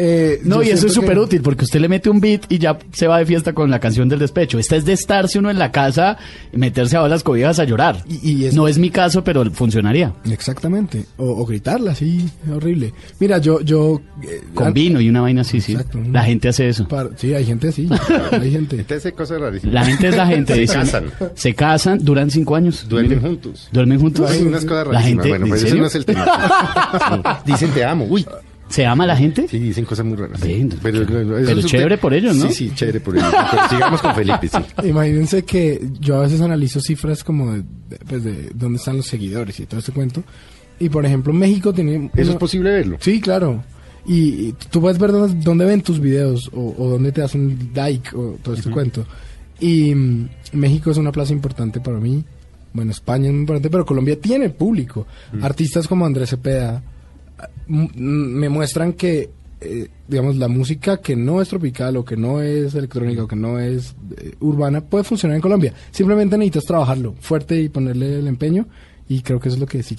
Eh, 0.00 0.40
No, 0.44 0.62
y 0.62 0.68
eso 0.70 0.86
es 0.86 0.92
que- 0.94 1.00
súper 1.00 1.18
útil 1.18 1.42
porque 1.42 1.64
usted 1.64 1.80
le 1.80 1.88
mete 1.88 2.08
un 2.08 2.20
beat 2.20 2.42
y 2.48 2.58
ya 2.58 2.78
se 2.92 3.08
va 3.08 3.18
de 3.18 3.26
fiesta 3.26 3.52
con 3.52 3.70
la 3.70 3.80
canción 3.80 4.08
del 4.08 4.20
despecho. 4.20 4.58
Esta 4.58 4.76
es 4.76 4.84
de 4.84 4.92
estarse 4.92 5.38
uno 5.38 5.50
en 5.50 5.58
la 5.58 5.72
casa 5.72 6.16
y 6.52 6.56
meterse 6.56 6.96
a 6.96 7.08
las 7.08 7.22
cobijas 7.24 7.58
a 7.58 7.64
llorar. 7.64 8.04
Y- 8.08 8.30
y 8.30 8.44
es- 8.46 8.54
No 8.54 8.68
es 8.68 8.78
mi 8.78 8.90
caso, 8.90 9.24
pero 9.24 9.44
funcionaría. 9.50 10.14
Exactamente. 10.30 11.04
O, 11.16 11.42
o 11.42 11.44
gritarla, 11.46 11.94
sí, 11.94 12.28
horrible. 12.54 12.92
Mira, 13.18 13.38
yo... 13.38 13.60
yo 13.60 14.00
eh, 14.22 14.40
Con 14.54 14.72
vino 14.72 15.00
y 15.00 15.08
una 15.08 15.20
vaina 15.22 15.40
así, 15.40 15.60
sí. 15.60 15.72
Exacto. 15.72 15.98
La 16.12 16.22
gente 16.22 16.48
hace 16.48 16.68
eso. 16.68 16.86
par- 16.86 17.10
sí, 17.16 17.34
hay 17.34 17.44
gente 17.44 17.68
así. 17.68 17.88
hay 18.30 18.50
gente. 18.52 18.76
Entonces, 18.76 18.98
hace 18.98 19.12
cosas 19.12 19.40
rarísimas. 19.40 19.74
La 19.74 19.84
gente 19.84 20.08
es 20.08 20.16
la 20.16 20.26
gente. 20.26 20.54
Se 20.54 20.60
dice, 20.60 20.74
casan. 20.74 21.04
Se 21.34 21.54
casan, 21.54 21.98
duran 22.04 22.30
cinco 22.30 22.54
años. 22.56 22.86
Duermen 22.88 23.20
juntos. 23.20 23.68
¿Duermen 23.72 23.98
juntos? 24.00 24.30
Hay 24.30 24.42
unas 24.42 24.64
cosas 24.64 24.88
La 24.88 25.02
gente, 25.02 25.28
bueno, 25.28 25.44
¿en 25.46 25.50
pues 25.50 25.60
eso 25.62 25.68
serio? 25.70 25.82
no 25.82 25.88
es 25.88 25.94
el 25.94 26.04
tema. 26.04 26.26
Sí. 27.44 27.52
Dicen 27.52 27.70
te 27.72 27.84
amo. 27.84 28.06
Uy. 28.08 28.24
¿Se 28.68 28.84
ama 28.86 29.06
la 29.06 29.16
gente? 29.16 29.46
Sí, 29.48 29.58
dicen 29.58 29.84
cosas 29.84 30.04
muy 30.06 30.16
raras. 30.16 30.40
Bien, 30.44 30.68
pero 30.82 31.04
pero 31.06 31.38
eso 31.38 31.66
chévere 31.66 31.96
te- 31.96 32.00
por 32.02 32.12
ellos, 32.14 32.36
¿no? 32.36 32.48
Sí, 32.48 32.52
sí, 32.68 32.72
chévere 32.74 33.00
por 33.00 33.16
ellos. 33.16 33.32
Pero 33.50 33.68
sigamos 33.70 34.02
con 34.02 34.14
Felipe, 34.14 34.48
sí. 34.48 34.58
Imagínense 34.88 35.42
que 35.44 35.88
yo 36.00 36.18
a 36.18 36.22
veces 36.22 36.40
analizo 36.40 36.80
cifras 36.80 37.24
como 37.24 37.52
de, 37.52 37.62
de- 37.88 37.98
pues 38.08 38.24
de 38.24 38.50
dónde 38.54 38.78
están 38.78 38.96
los 38.98 39.06
seguidores 39.06 39.58
y 39.60 39.66
todo 39.66 39.80
este 39.80 39.92
cuento. 39.92 40.22
Y 40.80 40.88
por 40.90 41.04
ejemplo, 41.04 41.32
México 41.32 41.72
tiene... 41.72 42.10
¿Eso 42.14 42.22
una- 42.22 42.30
es 42.32 42.36
posible 42.36 42.70
verlo? 42.70 42.98
Sí, 43.00 43.20
claro. 43.20 43.62
Y, 44.06 44.48
y 44.48 44.54
tú 44.70 44.80
puedes 44.80 44.98
ver 44.98 45.12
dónde, 45.12 45.40
dónde 45.42 45.64
ven 45.64 45.82
tus 45.82 45.98
videos 46.00 46.48
o, 46.54 46.74
o 46.78 46.88
dónde 46.90 47.10
te 47.12 47.20
das 47.20 47.34
un 47.34 47.70
like 47.74 48.10
o 48.14 48.38
todo 48.42 48.54
este 48.54 48.70
cuento. 48.70 49.04
Y 49.60 49.94
mm, 49.94 50.28
México 50.52 50.90
es 50.90 50.96
una 50.98 51.10
plaza 51.12 51.32
importante 51.32 51.80
para 51.80 51.98
mí. 51.98 52.24
Bueno, 52.72 52.90
España 52.92 53.26
es 53.26 53.32
muy 53.32 53.40
importante, 53.40 53.70
pero 53.70 53.84
Colombia 53.84 54.20
tiene 54.20 54.50
público. 54.50 55.06
Artistas 55.42 55.88
como 55.88 56.06
Andrés 56.06 56.30
Cepeda 56.30 56.82
me 57.68 58.48
muestran 58.48 58.94
que, 58.94 59.30
eh, 59.60 59.88
digamos, 60.06 60.36
la 60.36 60.48
música 60.48 60.98
que 60.98 61.16
no 61.16 61.40
es 61.42 61.48
tropical 61.48 61.96
o 61.96 62.04
que 62.04 62.16
no 62.16 62.40
es 62.40 62.74
electrónica 62.74 63.24
o 63.24 63.28
que 63.28 63.36
no 63.36 63.58
es 63.58 63.94
eh, 64.16 64.34
urbana 64.40 64.80
puede 64.80 65.04
funcionar 65.04 65.36
en 65.36 65.42
Colombia. 65.42 65.74
Simplemente 65.90 66.36
necesitas 66.38 66.64
trabajarlo 66.64 67.14
fuerte 67.20 67.60
y 67.60 67.68
ponerle 67.68 68.18
el 68.18 68.26
empeño. 68.26 68.66
Y 69.10 69.22
creo 69.22 69.40
que 69.40 69.48
eso 69.48 69.56
es 69.56 69.60
lo 69.60 69.66
que 69.66 69.82
sí. 69.82 69.96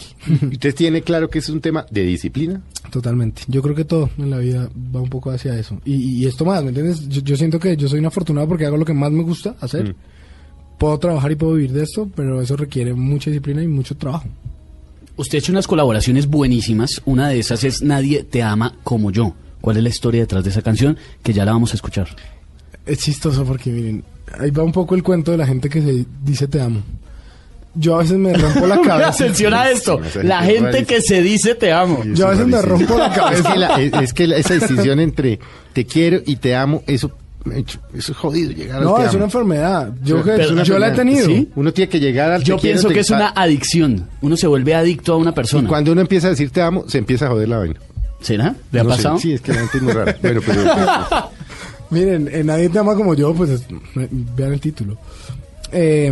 ¿Usted 0.51 0.75
tiene 0.75 1.01
claro 1.01 1.31
que 1.31 1.39
es 1.39 1.49
un 1.49 1.61
tema 1.61 1.83
de 1.89 2.03
disciplina? 2.03 2.61
Totalmente. 2.91 3.41
Yo 3.47 3.63
creo 3.63 3.73
que 3.73 3.83
todo 3.83 4.11
en 4.19 4.29
la 4.29 4.37
vida 4.37 4.69
va 4.95 5.01
un 5.01 5.09
poco 5.09 5.31
hacia 5.31 5.57
eso. 5.57 5.81
Y, 5.83 5.95
y 5.95 6.27
esto 6.27 6.45
más, 6.45 6.61
¿me 6.61 6.69
entiendes? 6.69 7.09
Yo, 7.09 7.21
yo 7.21 7.35
siento 7.35 7.59
que 7.59 7.75
yo 7.75 7.87
soy 7.87 7.99
un 7.99 8.05
afortunado 8.05 8.47
porque 8.47 8.67
hago 8.67 8.77
lo 8.77 8.85
que 8.85 8.93
más 8.93 9.11
me 9.11 9.23
gusta 9.23 9.55
hacer. 9.61 9.89
Mm. 9.89 9.95
Puedo 10.77 10.99
trabajar 10.99 11.31
y 11.31 11.35
puedo 11.35 11.53
vivir 11.55 11.73
de 11.73 11.83
esto, 11.83 12.07
pero 12.15 12.39
eso 12.39 12.55
requiere 12.55 12.93
mucha 12.93 13.31
disciplina 13.31 13.63
y 13.63 13.67
mucho 13.67 13.97
trabajo. 13.97 14.27
Usted 15.19 15.37
ha 15.37 15.39
hecho 15.39 15.51
unas 15.51 15.67
colaboraciones 15.67 16.27
buenísimas. 16.27 17.01
Una 17.05 17.27
de 17.29 17.39
esas 17.39 17.63
es 17.65 17.81
Nadie 17.81 18.23
te 18.23 18.41
ama 18.41 18.73
como 18.83 19.11
yo. 19.11 19.35
¿Cuál 19.61 19.75
es 19.77 19.83
la 19.83 19.89
historia 19.89 20.21
detrás 20.21 20.43
de 20.45 20.49
esa 20.51 20.61
canción? 20.61 20.97
Que 21.21 21.33
ya 21.33 21.43
la 21.43 21.51
vamos 21.51 21.71
a 21.73 21.75
escuchar. 21.75 22.07
Es 22.85 22.99
chistoso 22.99 23.43
porque, 23.43 23.69
miren, 23.69 24.03
ahí 24.39 24.49
va 24.51 24.63
un 24.63 24.71
poco 24.71 24.95
el 24.95 25.03
cuento 25.03 25.31
de 25.31 25.37
la 25.37 25.45
gente 25.45 25.67
que 25.69 25.81
se 25.81 26.05
dice 26.23 26.47
te 26.47 26.61
amo. 26.61 26.81
Yo 27.75 27.95
a 27.95 27.99
veces 27.99 28.17
me 28.17 28.33
rompo 28.33 28.65
la 28.65 28.79
cabeza. 28.81 29.09
Atención 29.25 29.53
a 29.53 29.69
esto. 29.69 29.99
La 30.23 30.41
gente 30.43 30.85
que 30.85 31.01
se 31.01 31.21
dice 31.21 31.53
te 31.55 31.71
amo. 31.73 32.01
Yo 32.15 32.27
a 32.27 32.31
veces 32.31 32.47
me 32.47 32.61
rompo 32.61 32.97
la 32.97 33.07
Es 33.07 33.15
cabeza. 33.17 33.51
que, 33.53 33.59
la- 33.59 33.81
es, 33.81 33.93
es 33.93 34.13
que 34.13 34.27
la- 34.27 34.37
esa 34.37 34.53
decisión 34.53 34.99
entre 35.01 35.39
te 35.73 35.85
quiero 35.85 36.21
y 36.25 36.37
te 36.37 36.55
amo, 36.55 36.81
eso, 36.87 37.11
eso 37.57 37.79
es 37.93 38.17
jodido 38.17 38.51
llegar 38.51 38.77
al 38.79 38.83
No, 38.83 38.97
es 39.03 39.13
una 39.13 39.25
enfermedad. 39.25 39.91
Yo, 40.03 40.23
que- 40.23 40.35
es 40.35 40.51
una 40.51 40.63
yo 40.63 40.77
la 40.79 40.89
he 40.89 40.91
tenido. 40.91 41.25
¿sí? 41.25 41.49
Uno 41.55 41.71
tiene 41.73 41.89
que 41.89 41.99
llegar 41.99 42.31
al 42.31 42.43
Yo 42.43 42.55
te 42.57 42.61
pienso 42.63 42.89
que 42.89 42.99
es 42.99 43.09
una 43.09 43.29
adicción. 43.29 44.07
Uno 44.21 44.35
se 44.37 44.47
vuelve 44.47 44.75
adicto 44.75 45.13
a 45.13 45.17
una 45.17 45.31
Y 45.31 45.33
persona. 45.33 45.67
cuando 45.69 45.91
uno 45.91 46.01
empieza 46.01 46.27
a 46.27 46.29
decir 46.31 46.49
te 46.51 46.61
amo, 46.61 46.85
se 46.87 46.97
empieza 46.97 47.25
a 47.27 47.29
joder 47.29 47.49
la 47.49 47.57
vaina. 47.59 47.75
¿Será? 48.21 48.55
¿Le 48.71 48.79
ha 48.79 48.83
No 48.83 48.89
sé, 48.91 48.95
pasado? 48.97 49.19
Sí, 49.19 49.33
es 49.33 49.41
que 49.41 49.53
la 49.53 49.59
gente 49.59 49.77
es 49.77 49.83
muy 49.83 49.93
rara. 49.93 50.17
Bueno, 50.21 50.41
pero... 50.45 50.61
Miren, 51.91 52.29
eh, 52.31 52.43
nadie 52.43 52.69
te 52.69 52.77
ama 52.79 52.93
como 52.95 53.13
yo, 53.15 53.33
pues 53.33 53.49
es- 53.49 53.65
vean 54.35 54.53
el 54.53 54.59
título. 54.61 54.97
Eh, 55.71 56.11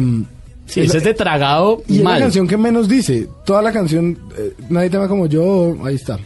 Sí, 0.65 0.81
ese 0.81 0.97
es 0.97 1.03
de 1.05 1.13
tragado 1.13 1.81
Y 1.87 1.93
es 1.99 2.03
la 2.03 2.09
mal. 2.09 2.19
canción 2.19 2.45
que 2.45 2.57
menos 2.57 2.89
dice. 2.89 3.25
Toda 3.45 3.61
la 3.61 3.71
canción, 3.71 4.17
eh, 4.37 4.53
nadie 4.69 4.89
te 4.89 4.97
ama 4.97 5.07
como 5.07 5.25
yo, 5.25 5.77
ahí 5.85 5.95
está. 5.95 6.19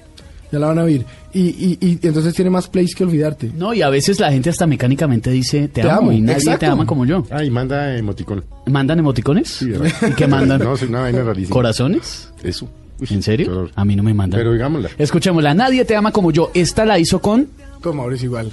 Ya 0.51 0.57
la 0.57 0.65
van 0.67 0.79
a 0.79 0.83
oír. 0.83 1.05
Y, 1.33 1.39
y, 1.41 1.77
y 1.81 1.99
entonces 2.07 2.33
tiene 2.33 2.49
más 2.49 2.67
plays 2.67 2.93
que 2.93 3.03
olvidarte. 3.03 3.51
No, 3.55 3.73
y 3.73 3.81
a 3.81 3.89
veces 3.89 4.19
la 4.19 4.31
gente 4.31 4.49
hasta 4.49 4.67
mecánicamente 4.67 5.29
dice 5.31 5.67
te, 5.69 5.81
Te 5.81 5.89
amo, 5.89 6.01
amo, 6.01 6.11
y 6.11 6.21
nadie 6.21 6.39
exacto. 6.39 6.59
te 6.59 6.65
ama 6.65 6.85
como 6.85 7.05
yo. 7.05 7.25
Ay, 7.29 7.49
manda 7.49 7.97
emoticón. 7.97 8.43
¿Mandan 8.67 8.99
emoticones? 8.99 9.47
Sí. 9.49 9.71
¿Y 10.09 10.13
qué 10.13 10.27
mandan? 10.27 10.61
No, 10.61 10.73
es 10.73 10.81
una 10.83 11.01
vaina 11.01 11.23
rarísima. 11.23 11.53
¿Corazones? 11.53 12.31
Eso. 12.43 12.69
Uy, 12.99 13.07
¿En 13.11 13.23
serio? 13.23 13.69
A 13.75 13.85
mí 13.85 13.95
no 13.95 14.03
me 14.03 14.13
mandan. 14.13 14.39
Pero 14.39 14.53
digámosla. 14.53 14.89
Escuchémosla. 14.97 15.53
Nadie 15.53 15.85
te 15.85 15.95
ama 15.95 16.11
como 16.11 16.31
yo. 16.31 16.51
Esta 16.53 16.85
la 16.85 16.99
hizo 16.99 17.19
con... 17.19 17.47
Con 17.81 17.97
Mauricio 17.97 18.27
igual. 18.27 18.51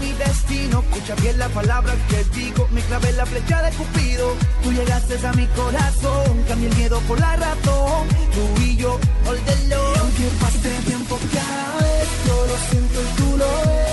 Mi 0.00 0.12
destino. 0.12 0.80
Escucha 0.80 1.14
bien 1.16 1.38
la 1.38 1.48
palabra 1.48 1.94
que 2.08 2.24
digo. 2.38 2.68
Me 2.72 2.80
clavé 2.82 3.12
la 3.12 3.26
flecha 3.26 3.62
de 3.62 3.70
Cupido. 3.76 4.34
Tú 4.62 4.72
llegaste 4.72 5.26
a 5.26 5.32
mi 5.32 5.46
corazón. 5.48 6.44
Cambié 6.48 6.68
el 6.68 6.76
miedo 6.76 7.00
por 7.08 7.20
la 7.20 7.36
razón. 7.36 8.08
Tú 8.34 8.62
y 8.62 8.76
yo, 8.76 8.98
all 9.26 9.38
the 9.38 9.68
love. 9.68 9.96
Y 9.96 9.98
aunque 9.98 10.24
pase 10.40 10.70
tiempo 10.86 11.18
cada 11.32 11.76
vez, 11.78 12.08
yo 12.26 12.46
lo 12.46 12.56
siento 12.70 13.00
tú 13.16 13.36
lo 13.36 13.46
ves. 13.46 13.85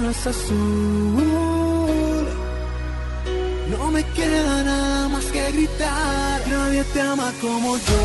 Cielo 0.00 0.10
es 0.10 0.26
azul. 0.26 0.56
No 3.70 3.90
me 3.90 4.02
queda 4.04 4.64
nada 4.64 5.08
más 5.08 5.24
que 5.26 5.52
gritar. 5.52 6.40
Nadie 6.48 6.84
te 6.92 7.00
ama 7.00 7.32
como 7.40 7.76
yo. 7.76 8.02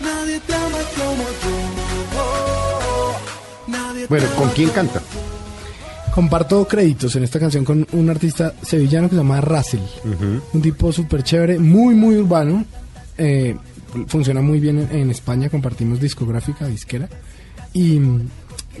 Nadie 0.00 0.40
te 0.40 0.54
ama 0.54 0.78
como 0.96 1.24
yo. 1.42 1.56
Nadie 3.68 4.02
te 4.02 4.08
Bueno, 4.08 4.26
¿con 4.36 4.50
quién 4.50 4.70
canta? 4.70 5.00
Comparto 6.14 6.66
créditos 6.66 7.14
en 7.16 7.24
esta 7.24 7.38
canción 7.38 7.64
con 7.64 7.86
un 7.92 8.10
artista 8.10 8.54
sevillano 8.62 9.08
que 9.08 9.16
se 9.16 9.20
llama 9.20 9.40
Russell. 9.40 9.82
Un 10.52 10.62
tipo 10.62 10.92
súper 10.92 11.22
chévere, 11.22 11.58
muy, 11.58 11.94
muy 11.94 12.16
urbano. 12.16 12.64
Eh, 13.18 13.56
funciona 14.08 14.40
muy 14.40 14.60
bien 14.60 14.78
en, 14.78 14.96
en 14.96 15.10
España, 15.10 15.48
compartimos 15.48 16.00
discográfica, 16.00 16.66
disquera. 16.66 17.08
Y 17.72 18.00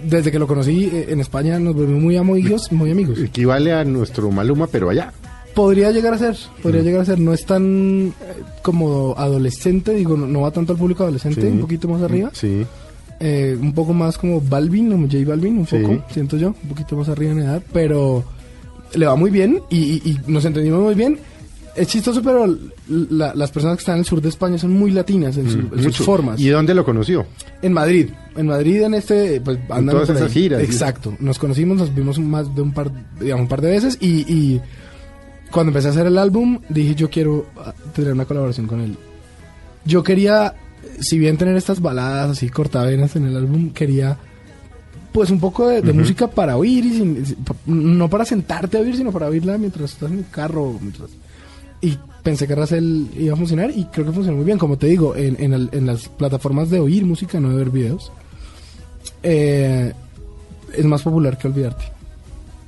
desde 0.04 0.30
que 0.32 0.38
lo 0.38 0.46
conocí 0.46 0.84
eh, 0.92 1.06
en 1.08 1.20
España 1.20 1.58
nos 1.58 1.74
volvimos 1.74 2.02
muy 2.02 2.16
amigos, 2.16 2.70
muy 2.72 2.90
amigos. 2.90 3.18
Equivale 3.18 3.72
a 3.72 3.84
nuestro 3.84 4.30
Maluma, 4.30 4.66
pero 4.66 4.90
allá. 4.90 5.12
Podría 5.54 5.90
llegar 5.90 6.12
a 6.14 6.18
ser, 6.18 6.36
podría 6.62 6.82
llegar 6.82 7.00
a 7.00 7.04
ser. 7.06 7.18
No 7.18 7.32
es 7.32 7.46
tan 7.46 8.08
eh, 8.08 8.12
como 8.62 9.14
adolescente, 9.16 9.92
digo, 9.94 10.16
no, 10.16 10.26
no 10.26 10.42
va 10.42 10.50
tanto 10.50 10.72
al 10.72 10.78
público 10.78 11.02
adolescente, 11.04 11.40
Sí. 11.40 11.46
un 11.46 11.60
poquito 11.60 11.88
más 11.88 12.02
arriba. 12.02 12.30
Sí. 12.34 12.66
Eh, 13.20 13.56
un 13.58 13.72
poco 13.72 13.94
más 13.94 14.18
como 14.18 14.40
Balvin, 14.42 14.90
como 14.90 15.06
J 15.06 15.18
Balvin, 15.26 15.58
un 15.58 15.66
Sí. 15.66 15.78
poco, 15.78 16.04
siento 16.12 16.36
yo, 16.36 16.48
un 16.48 16.68
poquito 16.68 16.96
más 16.96 17.08
arriba 17.08 17.32
en 17.32 17.38
edad, 17.38 17.62
pero 17.72 18.22
le 18.94 19.06
va 19.06 19.16
muy 19.16 19.30
bien 19.30 19.60
y, 19.70 19.78
y- 19.78 20.02
y 20.04 20.20
nos 20.30 20.44
entendimos 20.44 20.82
muy 20.82 20.94
bien. 20.94 21.18
Es 21.76 21.88
chistoso, 21.88 22.22
pero 22.22 22.46
la- 22.88 23.34
las 23.34 23.50
personas 23.50 23.76
que 23.76 23.80
están 23.80 23.96
en 23.96 24.00
el 24.00 24.04
sur 24.06 24.20
de 24.22 24.28
España 24.30 24.56
son 24.58 24.72
muy 24.72 24.90
latinas 24.90 25.36
en, 25.36 25.50
su- 25.50 25.58
en 25.58 25.82
sus 25.82 25.96
formas. 26.06 26.40
¿Y 26.40 26.48
dónde 26.48 26.74
lo 26.74 26.84
conoció? 26.84 27.26
En 27.62 27.72
Madrid, 27.72 28.08
en 28.36 28.46
Madrid 28.46 28.82
en 28.82 28.94
este, 28.94 29.40
pues 29.42 29.58
andan 29.68 29.94
todas 29.94 30.08
esas 30.10 30.32
giras, 30.32 30.60
¿sí? 30.60 30.66
Exacto, 30.66 31.14
nos 31.20 31.38
conocimos, 31.38 31.76
nos 31.78 31.94
vimos 31.94 32.18
más 32.18 32.54
de 32.54 32.62
un 32.62 32.72
par, 32.72 32.90
digamos, 33.20 33.42
un 33.42 33.48
par 33.48 33.60
de 33.60 33.70
veces 33.70 33.98
y, 34.00 34.20
y 34.32 34.60
cuando 35.50 35.70
empecé 35.70 35.88
a 35.88 35.90
hacer 35.90 36.06
el 36.06 36.18
álbum 36.18 36.60
dije 36.68 36.94
yo 36.94 37.08
quiero 37.10 37.46
ah, 37.58 37.72
tener 37.94 38.12
una 38.12 38.24
colaboración 38.24 38.66
con 38.66 38.80
él. 38.80 38.96
Yo 39.84 40.02
quería, 40.02 40.54
si 41.00 41.18
bien 41.18 41.36
tener 41.36 41.56
estas 41.56 41.80
baladas 41.80 42.30
así 42.32 42.48
cortavenas 42.48 43.14
en 43.16 43.26
el 43.26 43.36
álbum, 43.36 43.70
quería 43.70 44.16
pues 45.12 45.30
un 45.30 45.40
poco 45.40 45.68
de, 45.68 45.80
de 45.80 45.92
música 45.94 46.26
para 46.28 46.56
oír 46.58 46.84
y 46.84 46.90
sin- 46.98 47.36
no 47.66 48.10
para 48.10 48.24
sentarte 48.24 48.76
a 48.76 48.80
oír, 48.80 48.96
sino 48.96 49.12
para 49.12 49.28
oírla 49.28 49.56
mientras 49.56 49.92
estás 49.92 50.10
en 50.10 50.18
el 50.18 50.26
carro, 50.30 50.76
mientras 50.80 51.08
y 51.80 51.98
pensé 52.22 52.46
que 52.46 52.54
Racel 52.54 53.08
iba 53.16 53.34
a 53.34 53.36
funcionar 53.36 53.70
y 53.70 53.84
creo 53.86 54.06
que 54.06 54.12
funcionó 54.12 54.36
muy 54.38 54.46
bien. 54.46 54.58
Como 54.58 54.76
te 54.78 54.86
digo, 54.88 55.14
en, 55.16 55.36
en, 55.42 55.52
el- 55.52 55.68
en 55.72 55.86
las 55.86 56.08
plataformas 56.08 56.70
de 56.70 56.80
oír 56.80 57.04
música, 57.04 57.38
no 57.40 57.50
de 57.50 57.56
ver 57.56 57.70
videos, 57.70 58.10
eh, 59.22 59.92
es 60.74 60.84
más 60.84 61.02
popular 61.02 61.38
que 61.38 61.48
olvidarte. 61.48 61.84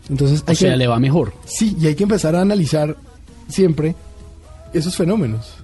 Entonces 0.09 0.41
O 0.41 0.45
hay 0.51 0.57
sea, 0.57 0.71
que, 0.73 0.77
le 0.77 0.87
va 0.87 0.99
mejor. 0.99 1.33
sí, 1.45 1.77
y 1.81 1.87
hay 1.87 1.95
que 1.95 2.05
empezar 2.05 2.35
a 2.37 2.41
analizar 2.41 2.97
siempre 3.49 3.95
esos 4.73 4.97
fenómenos. 4.97 5.55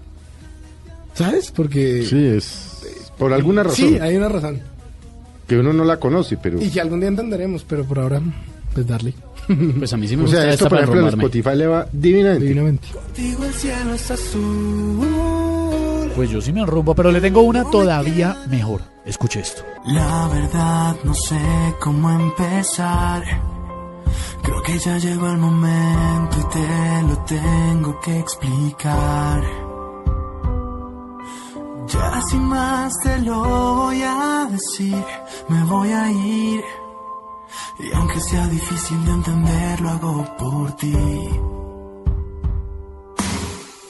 ¿Sabes? 1.14 1.50
Porque 1.52 2.04
Sí, 2.04 2.26
es 2.26 2.82
por 3.18 3.32
alguna 3.32 3.62
razón 3.62 3.76
sí, 3.90 3.98
hay 4.00 4.16
una 4.16 4.28
razón. 4.28 4.60
que 5.46 5.56
uno 5.58 5.72
no 5.72 5.84
la 5.84 6.00
conoce, 6.00 6.36
pero 6.36 6.60
Y 6.60 6.70
que 6.70 6.80
algún 6.80 7.00
día 7.00 7.08
entenderemos, 7.08 7.64
pero 7.64 7.84
por 7.84 8.00
ahora, 8.00 8.20
pues 8.74 8.86
darle. 8.86 9.14
Pues 9.78 9.92
a 9.92 9.96
mí 9.96 10.08
sí 10.08 10.16
me 10.16 10.22
o 10.22 10.26
gusta 10.26 10.42
sea, 10.42 10.50
esta 10.50 10.54
esto 10.54 10.64
por 10.64 10.70
para 10.78 10.82
ejemplo 10.82 11.08
en. 11.08 11.14
Spotify 11.14 11.56
le 11.56 11.66
va 11.66 11.86
divinamente. 11.92 12.44
Divinamente. 12.44 12.88
Contigo 12.92 13.44
el 13.44 13.52
cielo 13.54 13.94
es 13.94 14.10
azul. 14.10 16.12
Pues 16.16 16.30
yo 16.30 16.40
sí 16.40 16.52
me 16.52 16.60
enrumbo, 16.60 16.94
pero 16.94 17.10
le 17.10 17.20
tengo 17.20 17.42
una 17.42 17.64
todavía 17.70 18.36
mejor. 18.48 18.82
Escuche 19.04 19.40
esto. 19.40 19.62
La 19.86 20.28
verdad 20.28 20.96
no 21.04 21.14
sé 21.14 21.38
cómo 21.80 22.10
empezar. 22.10 23.22
Creo 24.42 24.62
que 24.62 24.78
ya 24.78 24.98
llegó 24.98 25.28
el 25.30 25.38
momento 25.38 26.36
y 26.38 26.52
te 26.52 27.02
lo 27.08 27.18
tengo 27.24 28.00
que 28.00 28.18
explicar. 28.18 29.42
Ya 31.88 32.22
sin 32.30 32.42
más 32.44 32.92
te 33.02 33.18
lo 33.22 33.42
voy 33.42 34.02
a 34.02 34.48
decir, 34.50 35.02
me 35.48 35.64
voy 35.64 35.90
a 35.90 36.10
ir. 36.10 36.60
Y 37.78 37.92
aunque 37.92 38.20
sea 38.20 38.46
difícil 38.46 39.04
de 39.04 39.12
entender, 39.12 39.80
lo 39.80 39.90
hago 39.90 40.36
por 40.38 40.72
ti. 40.76 40.92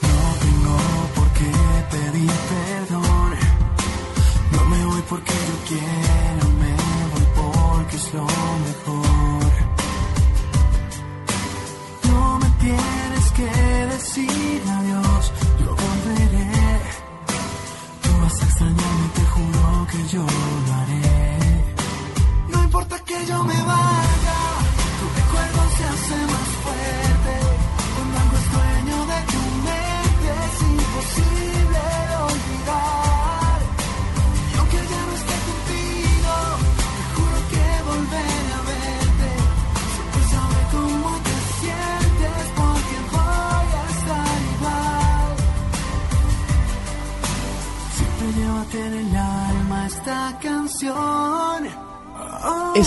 No 0.03 0.17
tengo 0.45 0.77
por 1.15 1.29
qué 1.33 1.51
pedir 1.91 2.33
perdón. 2.53 3.35
No 4.53 4.65
me 4.71 4.87
voy 4.87 5.03
porque 5.09 5.33
yo 5.33 5.57
quiero, 5.69 6.49
me 6.63 6.73
voy 7.13 7.27
porque 7.37 7.97
es 7.97 8.15
lo 8.15 8.25
mejor. 8.25 9.24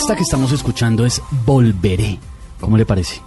Esta 0.08 0.16
que 0.16 0.22
estamos 0.22 0.52
escuchando 0.52 1.04
es 1.04 1.20
Volveré. 1.44 2.18
¿Cómo 2.60 2.78
le 2.78 2.86
parece? 2.86 3.20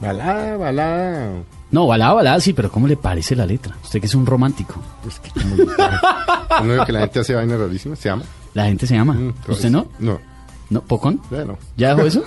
Balada, 0.00 0.56
balada. 0.56 1.32
No, 1.72 1.88
balada, 1.88 2.12
balada, 2.12 2.40
sí, 2.40 2.52
pero 2.52 2.70
¿cómo 2.70 2.86
le 2.86 2.96
parece 2.96 3.34
la 3.34 3.44
letra? 3.44 3.74
Usted 3.82 3.98
que 3.98 4.06
es 4.06 4.14
un 4.14 4.24
romántico. 4.24 4.76
Pues 5.02 5.18
que 5.18 5.30
como- 5.32 5.56
no 6.64 6.72
digo 6.74 6.86
que 6.86 6.92
la 6.92 7.00
gente 7.00 7.18
hace 7.18 7.34
vainas 7.34 7.58
rarísimas, 7.58 7.98
se 7.98 8.08
llama. 8.08 8.22
La 8.54 8.66
gente 8.66 8.86
se 8.86 8.94
llama. 8.94 9.14
Mm, 9.14 9.34
¿Usted 9.48 9.68
no? 9.68 9.88
No, 9.98 10.20
¿No? 10.70 10.80
¿Pocón? 10.82 11.20
ya 11.28 11.44
no. 11.44 11.58
¿Ya 11.76 11.96
dejó 11.96 12.06
eso? 12.06 12.22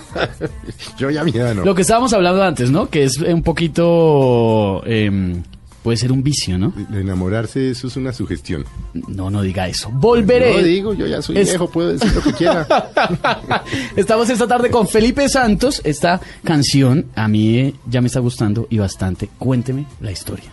Yo 0.98 1.10
ya 1.10 1.24
mi 1.24 1.32
edad 1.32 1.56
no. 1.56 1.64
Lo 1.64 1.74
que 1.74 1.84
estábamos 1.84 2.12
hablando 2.12 2.44
antes, 2.44 2.70
¿no? 2.70 2.90
Que 2.90 3.06
es 3.06 3.18
un 3.18 3.44
poquito... 3.44 4.84
em, 4.88 5.42
puede 5.84 5.98
ser 5.98 6.12
un 6.12 6.22
vicio, 6.24 6.58
¿no? 6.58 6.74
De 6.90 7.02
enamorarse, 7.02 7.72
eso 7.72 7.88
es 7.88 7.96
una 7.98 8.14
sugestión. 8.14 8.66
No, 8.94 9.30
no 9.30 9.42
diga 9.42 9.68
eso. 9.68 9.90
Volveré. 9.92 10.56
No 10.58 10.64
digo, 10.64 10.94
yo 10.94 11.08
ya 11.08 11.22
soy 11.22 11.38
Es- 11.38 11.50
viejo, 11.50 11.70
puedo 11.70 11.90
decir 11.94 12.14
lo 12.14 12.22
que 12.22 12.34
quiera. 12.34 12.68
Estamos 13.96 14.30
esta 14.30 14.48
tarde 14.48 14.70
con 14.70 14.88
Felipe 14.88 15.28
Santos. 15.30 15.82
Esta 15.84 16.20
canción 16.44 17.08
a 17.16 17.28
mí 17.28 17.58
eh, 17.58 17.74
ya 17.90 18.02
me 18.02 18.08
está 18.08 18.20
gustando 18.20 18.68
y 18.70 18.78
bastante. 18.78 19.30
Cuénteme 19.38 19.86
la 20.02 20.12
historia. 20.12 20.50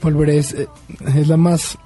Volveré 0.00 0.38
es, 0.38 0.52
eh, 0.54 0.66
es 1.14 1.28
la 1.28 1.36
más 1.36 1.78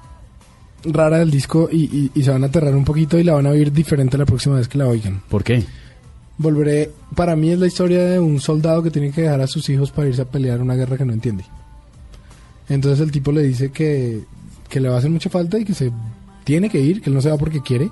rara 0.83 1.19
del 1.19 1.31
disco 1.31 1.69
y, 1.71 1.83
y- 1.85 2.11
y 2.15 2.23
se 2.23 2.31
van 2.31 2.43
a 2.43 2.47
aterrar 2.47 2.75
un 2.75 2.85
poquito 2.85 3.17
y 3.19 3.23
la 3.23 3.33
van 3.33 3.45
a 3.45 3.49
oír 3.49 3.71
diferente 3.71 4.17
la 4.17 4.25
próxima 4.25 4.55
vez 4.55 4.67
que 4.67 4.77
la 4.77 4.87
oigan. 4.87 5.21
¿Por 5.29 5.43
qué? 5.43 5.63
Volveré, 6.39 6.91
para 7.15 7.35
mí 7.35 7.49
es 7.51 7.59
la 7.59 7.65
historia 7.67 8.03
de 8.05 8.19
un 8.19 8.39
soldado 8.39 8.83
que 8.83 8.91
tiene 8.91 9.11
que 9.11 9.21
dejar 9.23 9.41
a 9.41 9.47
sus 9.47 9.67
hijos 9.69 9.91
para 9.91 10.07
irse 10.07 10.21
a 10.21 10.25
pelear 10.25 10.61
una 10.61 10.75
guerra 10.75 10.97
que 10.97 11.05
no 11.05 11.13
entiende. 11.13 11.43
Entonces 12.69 12.99
el 12.99 13.11
tipo 13.11 13.31
le 13.31 13.43
dice 13.43 13.71
que, 13.71 14.23
que 14.69 14.79
le 14.79 14.89
va 14.89 14.95
a 14.95 14.97
hacer 14.99 15.09
mucha 15.09 15.29
falta 15.29 15.57
y 15.57 15.65
que 15.65 15.73
se 15.73 15.91
tiene 16.43 16.69
que 16.69 16.79
ir, 16.79 17.01
que 17.01 17.09
él 17.09 17.15
no 17.15 17.21
se 17.21 17.29
va 17.29 17.37
porque 17.37 17.61
quiere. 17.61 17.89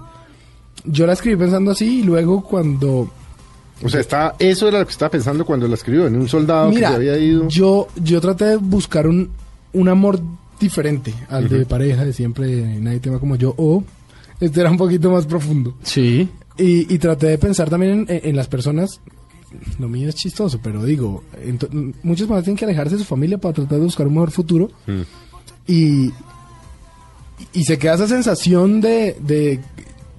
Yo 0.85 1.05
la 1.05 1.13
escribí 1.13 1.35
pensando 1.37 1.71
así 1.71 1.99
y 1.99 2.03
luego 2.03 2.43
cuando... 2.43 3.09
O 3.83 3.89
sea, 3.89 3.99
está, 3.99 4.35
eso 4.39 4.67
era 4.67 4.79
lo 4.79 4.85
que 4.85 4.91
estaba 4.91 5.11
pensando 5.11 5.45
cuando 5.45 5.67
la 5.67 5.75
escribió, 5.75 6.07
en 6.07 6.15
un 6.15 6.29
soldado 6.29 6.71
que 6.71 6.79
se 6.79 6.85
había 6.85 7.17
ido. 7.17 7.47
yo, 7.49 7.87
yo 8.01 8.21
traté 8.21 8.45
de 8.45 8.55
buscar 8.57 9.07
un, 9.07 9.29
un 9.73 9.89
amor 9.89 10.19
diferente 10.59 11.13
al 11.29 11.49
de 11.49 11.65
pareja, 11.65 12.05
de 12.05 12.13
siempre, 12.13 12.79
nadie 12.79 13.01
tema 13.01 13.19
como 13.19 13.35
yo, 13.35 13.53
o 13.57 13.83
este 14.39 14.61
era 14.61 14.71
un 14.71 14.77
poquito 14.77 15.11
más 15.11 15.25
profundo. 15.25 15.75
Sí. 15.83 16.29
Y, 16.57 16.93
y 16.93 16.97
traté 16.99 17.27
de 17.27 17.37
pensar 17.37 17.69
también 17.69 18.05
en, 18.07 18.21
en 18.29 18.35
las 18.35 18.47
personas. 18.47 19.01
Lo 19.79 19.87
mío 19.87 20.09
es 20.09 20.15
chistoso, 20.15 20.59
pero 20.61 20.83
digo, 20.83 21.23
muchas 22.03 22.27
personas 22.27 22.43
tienen 22.43 22.57
que 22.57 22.65
alejarse 22.65 22.95
de 22.95 22.99
su 22.99 23.07
familia 23.07 23.37
para 23.37 23.53
tratar 23.53 23.77
de 23.79 23.85
buscar 23.85 24.07
un 24.07 24.13
mejor 24.13 24.31
futuro. 24.31 24.71
Mm. 24.87 25.01
Y, 25.67 26.11
y 27.53 27.63
se 27.63 27.77
queda 27.77 27.95
esa 27.95 28.07
sensación 28.07 28.81
de, 28.81 29.17
de 29.19 29.59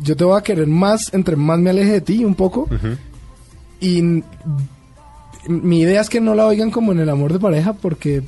yo 0.01 0.17
te 0.17 0.25
voy 0.25 0.39
a 0.39 0.43
querer 0.43 0.67
más 0.67 1.13
entre 1.15 1.37
más 1.37 1.59
me 1.59 1.71
aleje 1.71 1.93
de 1.93 2.01
ti 2.01 2.25
un 2.25 2.35
poco. 2.35 2.69
Y 3.81 4.03
mi 5.49 5.81
idea 5.81 6.01
es 6.01 6.09
que 6.09 6.21
no 6.21 6.35
la 6.35 6.47
oigan 6.47 6.71
como 6.71 6.93
en 6.93 7.01
el 7.01 7.09
amor 7.09 7.33
de 7.33 7.39
pareja 7.39 7.73
porque 7.75 8.23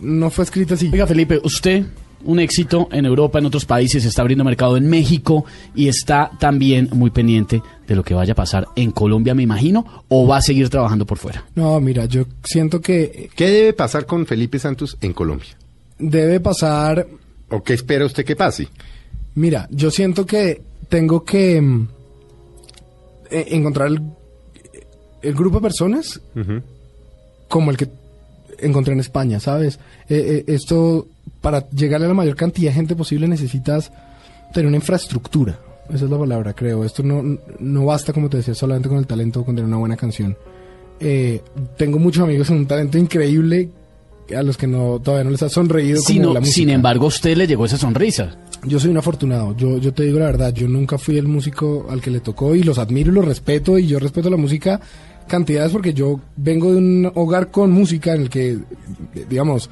no 0.00 0.30
fue 0.30 0.44
escrita 0.44 0.74
así. 0.74 0.90
Oiga, 0.92 1.06
Felipe, 1.06 1.40
usted 1.42 1.86
un 2.26 2.38
éxito 2.40 2.88
en 2.92 3.06
Europa, 3.06 3.38
en 3.38 3.46
otros 3.46 3.64
países, 3.64 4.04
está 4.04 4.22
abriendo 4.22 4.44
mercado 4.44 4.76
en 4.76 4.86
México 4.88 5.44
y 5.74 5.88
está 5.88 6.30
también 6.38 6.88
muy 6.92 7.10
pendiente 7.10 7.62
de 7.86 7.94
lo 7.96 8.02
que 8.04 8.14
vaya 8.14 8.32
a 8.32 8.36
pasar 8.36 8.66
en 8.76 8.90
Colombia, 8.90 9.34
me 9.34 9.42
imagino, 9.44 10.04
o 10.08 10.26
va 10.26 10.38
a 10.38 10.42
seguir 10.42 10.68
trabajando 10.68 11.06
por 11.06 11.18
fuera. 11.18 11.44
No, 11.54 11.80
mira, 11.80 12.04
yo 12.06 12.24
siento 12.44 12.80
que 12.80 13.30
¿Qué 13.34 13.48
debe 13.48 13.72
pasar 13.72 14.06
con 14.06 14.26
Felipe 14.26 14.58
Santos 14.58 14.96
en 15.00 15.12
Colombia? 15.12 15.56
debe 15.98 16.40
pasar 16.40 17.06
¿O 17.48 17.62
qué 17.62 17.74
espera 17.74 18.04
usted 18.04 18.24
que 18.24 18.36
pase? 18.36 18.68
Mira, 19.36 19.68
yo 19.70 19.90
siento 19.90 20.26
que 20.26 20.60
tengo 20.88 21.24
que 21.24 21.60
mm, 21.60 21.88
e- 23.30 23.46
encontrar 23.50 23.88
el, 23.88 24.02
el 25.22 25.34
grupo 25.34 25.56
de 25.58 25.62
personas 25.62 26.20
como 27.48 27.70
el 27.70 27.76
que 27.76 27.88
encontré 28.60 28.92
en 28.94 29.00
España, 29.00 29.40
¿sabes? 29.40 29.78
Eh, 30.08 30.44
eh, 30.46 30.52
esto, 30.54 31.06
para 31.40 31.68
llegarle 31.70 32.06
a 32.06 32.08
la 32.08 32.14
mayor 32.14 32.36
cantidad 32.36 32.70
de 32.70 32.74
gente 32.76 32.96
posible 32.96 33.28
necesitas 33.28 33.90
tener 34.52 34.66
una 34.68 34.76
infraestructura. 34.76 35.58
Esa 35.92 36.04
es 36.06 36.10
la 36.10 36.18
palabra, 36.18 36.52
creo. 36.52 36.84
Esto 36.84 37.02
no, 37.02 37.38
no 37.60 37.84
basta, 37.84 38.12
como 38.12 38.28
te 38.28 38.38
decía, 38.38 38.54
solamente 38.54 38.88
con 38.88 38.98
el 38.98 39.06
talento 39.06 39.40
o 39.40 39.44
con 39.44 39.54
tener 39.54 39.68
una 39.68 39.76
buena 39.76 39.96
canción. 39.96 40.36
Eh, 40.98 41.42
tengo 41.76 41.98
muchos 41.98 42.22
amigos 42.24 42.48
con 42.48 42.56
un 42.56 42.66
talento 42.66 42.98
increíble 42.98 43.68
a 44.36 44.42
los 44.42 44.56
que 44.56 44.66
no 44.66 44.98
todavía 45.00 45.24
no 45.24 45.30
les 45.30 45.42
ha 45.42 45.48
sonreído 45.48 45.98
como 46.02 46.08
Sino- 46.08 46.32
la 46.34 46.40
música. 46.40 46.54
sin 46.56 46.70
embargo, 46.70 47.04
a 47.04 47.08
usted 47.08 47.36
le 47.36 47.46
llegó 47.46 47.64
esa 47.66 47.76
sonrisa. 47.76 48.36
Yo 48.64 48.80
soy 48.80 48.90
un 48.90 48.96
afortunado, 48.96 49.54
yo, 49.56 49.78
yo 49.78 49.92
te 49.92 50.02
digo 50.04 50.18
la 50.18 50.24
verdad, 50.26 50.52
yo 50.52 50.66
nunca 50.66 50.98
fui 50.98 51.18
el 51.18 51.28
músico 51.28 51.86
al 51.90 52.00
que 52.00 52.10
le 52.10 52.18
tocó 52.20 52.56
y 52.56 52.62
los 52.64 52.78
admiro 52.78 53.12
y 53.12 53.14
los 53.14 53.24
respeto 53.24 53.78
y 53.78 53.86
yo 53.86 54.00
respeto 54.00 54.28
la 54.30 54.36
música 54.38 54.80
cantidades 55.28 55.72
porque 55.72 55.92
yo 55.94 56.20
vengo 56.36 56.72
de 56.72 56.78
un 56.78 57.12
hogar 57.14 57.50
con 57.50 57.70
música 57.70 58.14
en 58.14 58.22
el 58.22 58.30
que, 58.30 58.58
digamos, 59.28 59.68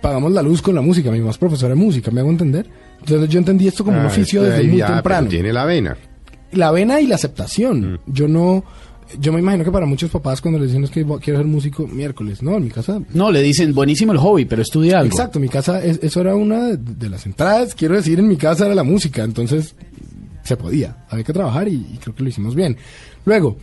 pagamos 0.00 0.32
la 0.32 0.42
luz 0.42 0.62
con 0.62 0.74
la 0.74 0.80
música, 0.80 1.10
mi 1.10 1.18
mamá 1.18 1.30
es 1.30 1.38
profesora 1.38 1.74
de 1.74 1.80
música, 1.80 2.10
¿me 2.10 2.20
hago 2.20 2.30
entender? 2.30 2.66
Entonces 3.00 3.28
yo 3.28 3.38
entendí 3.38 3.66
esto 3.68 3.84
como 3.84 3.98
un 3.98 4.04
Ah, 4.04 4.08
oficio 4.08 4.42
desde 4.42 4.64
muy 4.64 4.78
ya, 4.78 4.86
temprano. 4.94 5.28
Tiene 5.28 5.52
la 5.52 5.64
vena. 5.64 5.96
La 6.52 6.70
vena 6.70 7.00
y 7.00 7.06
la 7.06 7.14
aceptación. 7.14 7.92
Mm. 7.94 7.98
Yo 8.06 8.28
no, 8.28 8.64
yo 9.18 9.32
me 9.32 9.40
imagino 9.40 9.64
que 9.64 9.70
para 9.70 9.86
muchos 9.86 10.10
papás 10.10 10.40
cuando 10.40 10.58
les 10.58 10.68
dicen 10.68 10.84
es 10.84 10.90
que 10.90 11.04
quiero 11.22 11.38
ser 11.38 11.46
músico 11.46 11.86
miércoles, 11.86 12.42
no, 12.42 12.56
en 12.56 12.64
mi 12.64 12.70
casa 12.70 13.00
No, 13.14 13.30
le 13.30 13.42
dicen, 13.42 13.74
buenísimo 13.74 14.12
el 14.12 14.18
hobby, 14.18 14.44
pero 14.46 14.62
estudia 14.62 14.98
algo. 14.98 15.12
Exacto, 15.12 15.38
mi 15.40 15.48
casa, 15.48 15.82
es- 15.82 16.00
eso 16.02 16.20
era 16.20 16.34
una 16.34 16.68
de, 16.68 16.76
de 16.76 17.08
las 17.08 17.24
entradas, 17.26 17.74
quiero 17.74 17.94
decir, 17.94 18.18
en 18.18 18.28
mi 18.28 18.36
casa 18.36 18.66
era 18.66 18.74
la 18.74 18.84
música, 18.84 19.22
entonces 19.22 19.74
se 20.42 20.56
podía, 20.56 21.04
había 21.08 21.24
que 21.24 21.32
trabajar 21.32 21.68
y, 21.68 21.74
y 21.74 21.98
creo 22.02 22.14
que 22.14 22.22
lo 22.22 22.28
hicimos 22.28 22.54
bien. 22.54 22.76
Luego, 23.24 23.56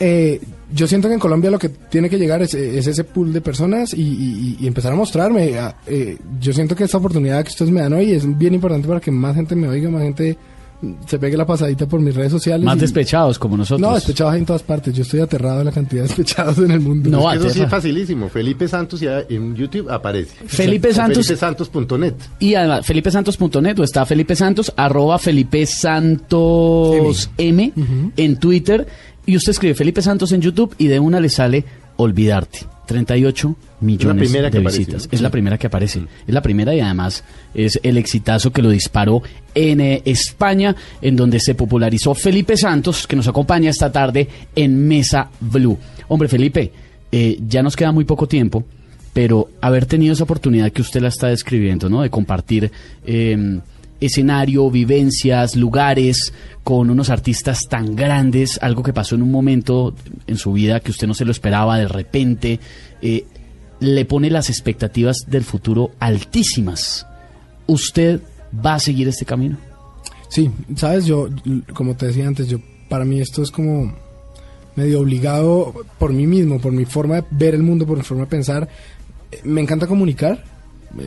eh, 0.00 0.40
yo 0.72 0.86
siento 0.88 1.06
que 1.08 1.14
en 1.14 1.20
Colombia 1.20 1.50
lo 1.50 1.58
que 1.58 1.68
tiene 1.68 2.10
que 2.10 2.18
llegar 2.18 2.42
es, 2.42 2.52
es 2.54 2.86
ese 2.86 3.04
pool 3.04 3.32
de 3.32 3.40
personas 3.40 3.94
y, 3.94 4.00
y- 4.02 4.56
y 4.60 4.66
empezar 4.66 4.92
a 4.92 4.96
mostrarme. 4.96 5.56
a- 5.58 5.76
eh, 5.86 6.18
yo 6.40 6.52
siento 6.52 6.74
que 6.74 6.84
esta 6.84 6.98
oportunidad 6.98 7.42
que 7.44 7.50
ustedes 7.50 7.70
me 7.70 7.80
dan 7.80 7.92
hoy 7.92 8.10
es 8.12 8.38
bien 8.38 8.54
importante 8.54 8.88
para 8.88 9.00
que 9.00 9.10
más 9.10 9.34
gente 9.36 9.54
me 9.54 9.68
oiga, 9.68 9.88
más 9.90 10.02
gente 10.02 10.36
mm, 10.82 10.92
se 11.06 11.18
pegue 11.20 11.36
la 11.36 11.46
pasadita 11.46 11.86
por 11.86 12.00
mis 12.00 12.12
redes 12.14 12.32
sociales. 12.32 12.64
Más 12.64 12.76
y- 12.76 12.80
despechados 12.80 13.38
como 13.38 13.56
nosotros. 13.56 13.80
No, 13.88 13.94
despechados 13.94 14.32
hay 14.32 14.40
en 14.40 14.46
todas 14.46 14.64
partes. 14.64 14.92
Yo 14.94 15.02
estoy 15.02 15.20
aterrado 15.20 15.58
de 15.60 15.64
la 15.66 15.70
cantidad 15.72 16.02
de 16.02 16.08
despechados 16.08 16.58
en 16.58 16.72
el 16.72 16.80
mundo. 16.80 17.08
No, 17.10 17.30
Es 17.30 17.38
que 17.38 17.46
eso 17.46 17.54
sí 17.54 17.62
es 17.62 17.70
facilísimo. 17.70 18.28
Felipe 18.28 18.66
Santos 18.66 18.98
ya 18.98 19.20
en 19.28 19.54
YouTube 19.54 19.88
aparece. 19.90 20.34
Felipe 20.46 20.88
O 20.88 20.92
Santos- 20.94 21.26
FelipeSantos.net. 21.26 22.14
Y 22.40 22.54
además, 22.56 22.84
felipesantos.net 22.84 23.78
o 23.78 23.84
está 23.84 24.04
Felipe 24.06 24.34
Santos, 24.34 24.72
arroba 24.76 25.18
Felipe 25.20 25.64
Santos 25.66 27.30
M, 27.38 27.72
en 28.16 28.36
Twitter. 28.38 28.86
Y 29.26 29.36
usted 29.36 29.50
escribe 29.50 29.74
Felipe 29.74 30.02
Santos 30.02 30.32
en 30.32 30.40
YouTube 30.40 30.74
y 30.78 30.88
de 30.88 31.00
una 31.00 31.20
le 31.20 31.28
sale 31.28 31.64
Olvidarte. 31.96 32.60
38 32.86 33.56
millones 33.80 34.28
primera 34.28 34.50
que 34.50 34.58
de 34.58 34.64
visitas. 34.64 35.08
Es 35.10 35.20
la 35.22 35.30
primera 35.30 35.56
que 35.56 35.68
aparece. 35.68 36.02
Es 36.26 36.34
la 36.34 36.42
primera 36.42 36.74
y 36.74 36.80
además 36.80 37.24
es 37.54 37.80
el 37.82 37.96
exitazo 37.96 38.52
que 38.52 38.60
lo 38.60 38.70
disparó 38.70 39.22
en 39.54 39.80
eh, 39.80 40.02
España, 40.04 40.76
en 41.00 41.16
donde 41.16 41.40
se 41.40 41.54
popularizó 41.54 42.14
Felipe 42.14 42.56
Santos, 42.56 43.06
que 43.06 43.16
nos 43.16 43.26
acompaña 43.28 43.70
esta 43.70 43.90
tarde 43.90 44.28
en 44.54 44.86
Mesa 44.86 45.30
Blue. 45.40 45.78
Hombre, 46.08 46.28
Felipe, 46.28 46.72
eh, 47.10 47.38
ya 47.48 47.62
nos 47.62 47.76
queda 47.76 47.92
muy 47.92 48.04
poco 48.04 48.28
tiempo 48.28 48.64
pero 49.14 49.48
haber 49.60 49.86
tenido 49.86 50.12
esa 50.12 50.24
oportunidad 50.24 50.72
que 50.72 50.82
usted 50.82 51.00
la 51.00 51.06
está 51.06 51.28
describiendo, 51.28 51.88
¿no? 51.88 52.02
De 52.02 52.10
compartir 52.10 52.72
eh, 53.06 53.60
escenario, 54.06 54.70
vivencias, 54.70 55.56
lugares 55.56 56.32
con 56.62 56.90
unos 56.90 57.10
artistas 57.10 57.68
tan 57.68 57.94
grandes, 57.94 58.58
algo 58.62 58.82
que 58.82 58.92
pasó 58.92 59.14
en 59.14 59.22
un 59.22 59.30
momento 59.30 59.94
en 60.26 60.36
su 60.36 60.52
vida 60.52 60.80
que 60.80 60.90
usted 60.90 61.06
no 61.06 61.14
se 61.14 61.24
lo 61.24 61.30
esperaba 61.30 61.78
de 61.78 61.88
repente, 61.88 62.60
eh, 63.02 63.26
le 63.80 64.04
pone 64.04 64.30
las 64.30 64.48
expectativas 64.48 65.24
del 65.26 65.44
futuro 65.44 65.92
altísimas. 66.00 67.06
¿Usted 67.66 68.20
va 68.64 68.74
a 68.74 68.80
seguir 68.80 69.08
este 69.08 69.24
camino? 69.24 69.58
Sí, 70.28 70.50
sabes, 70.76 71.06
yo, 71.06 71.28
como 71.74 71.94
te 71.94 72.06
decía 72.06 72.26
antes, 72.26 72.48
yo 72.48 72.58
para 72.88 73.04
mí 73.04 73.20
esto 73.20 73.42
es 73.42 73.50
como 73.50 73.94
medio 74.76 75.00
obligado 75.00 75.72
por 75.98 76.12
mí 76.12 76.26
mismo, 76.26 76.60
por 76.60 76.72
mi 76.72 76.84
forma 76.84 77.16
de 77.16 77.24
ver 77.30 77.54
el 77.54 77.62
mundo, 77.62 77.86
por 77.86 77.98
mi 77.98 78.02
forma 78.02 78.24
de 78.24 78.30
pensar. 78.30 78.68
Me 79.44 79.60
encanta 79.60 79.86
comunicar, 79.86 80.42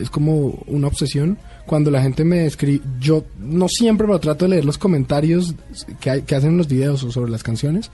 es 0.00 0.10
como 0.10 0.58
una 0.66 0.86
obsesión. 0.88 1.38
Cuando 1.66 1.90
la 1.90 2.02
gente 2.02 2.24
me 2.24 2.46
escribe, 2.46 2.82
yo 3.00 3.24
no 3.38 3.68
siempre, 3.68 4.06
pero 4.06 4.18
trato 4.20 4.44
de 4.46 4.50
leer 4.50 4.64
los 4.64 4.78
comentarios 4.78 5.54
que, 6.00 6.10
hay- 6.10 6.22
que 6.22 6.34
hacen 6.34 6.50
en 6.52 6.58
los 6.58 6.68
videos 6.68 7.02
o 7.04 7.10
sobre 7.12 7.30
las 7.30 7.42
canciones. 7.42 7.90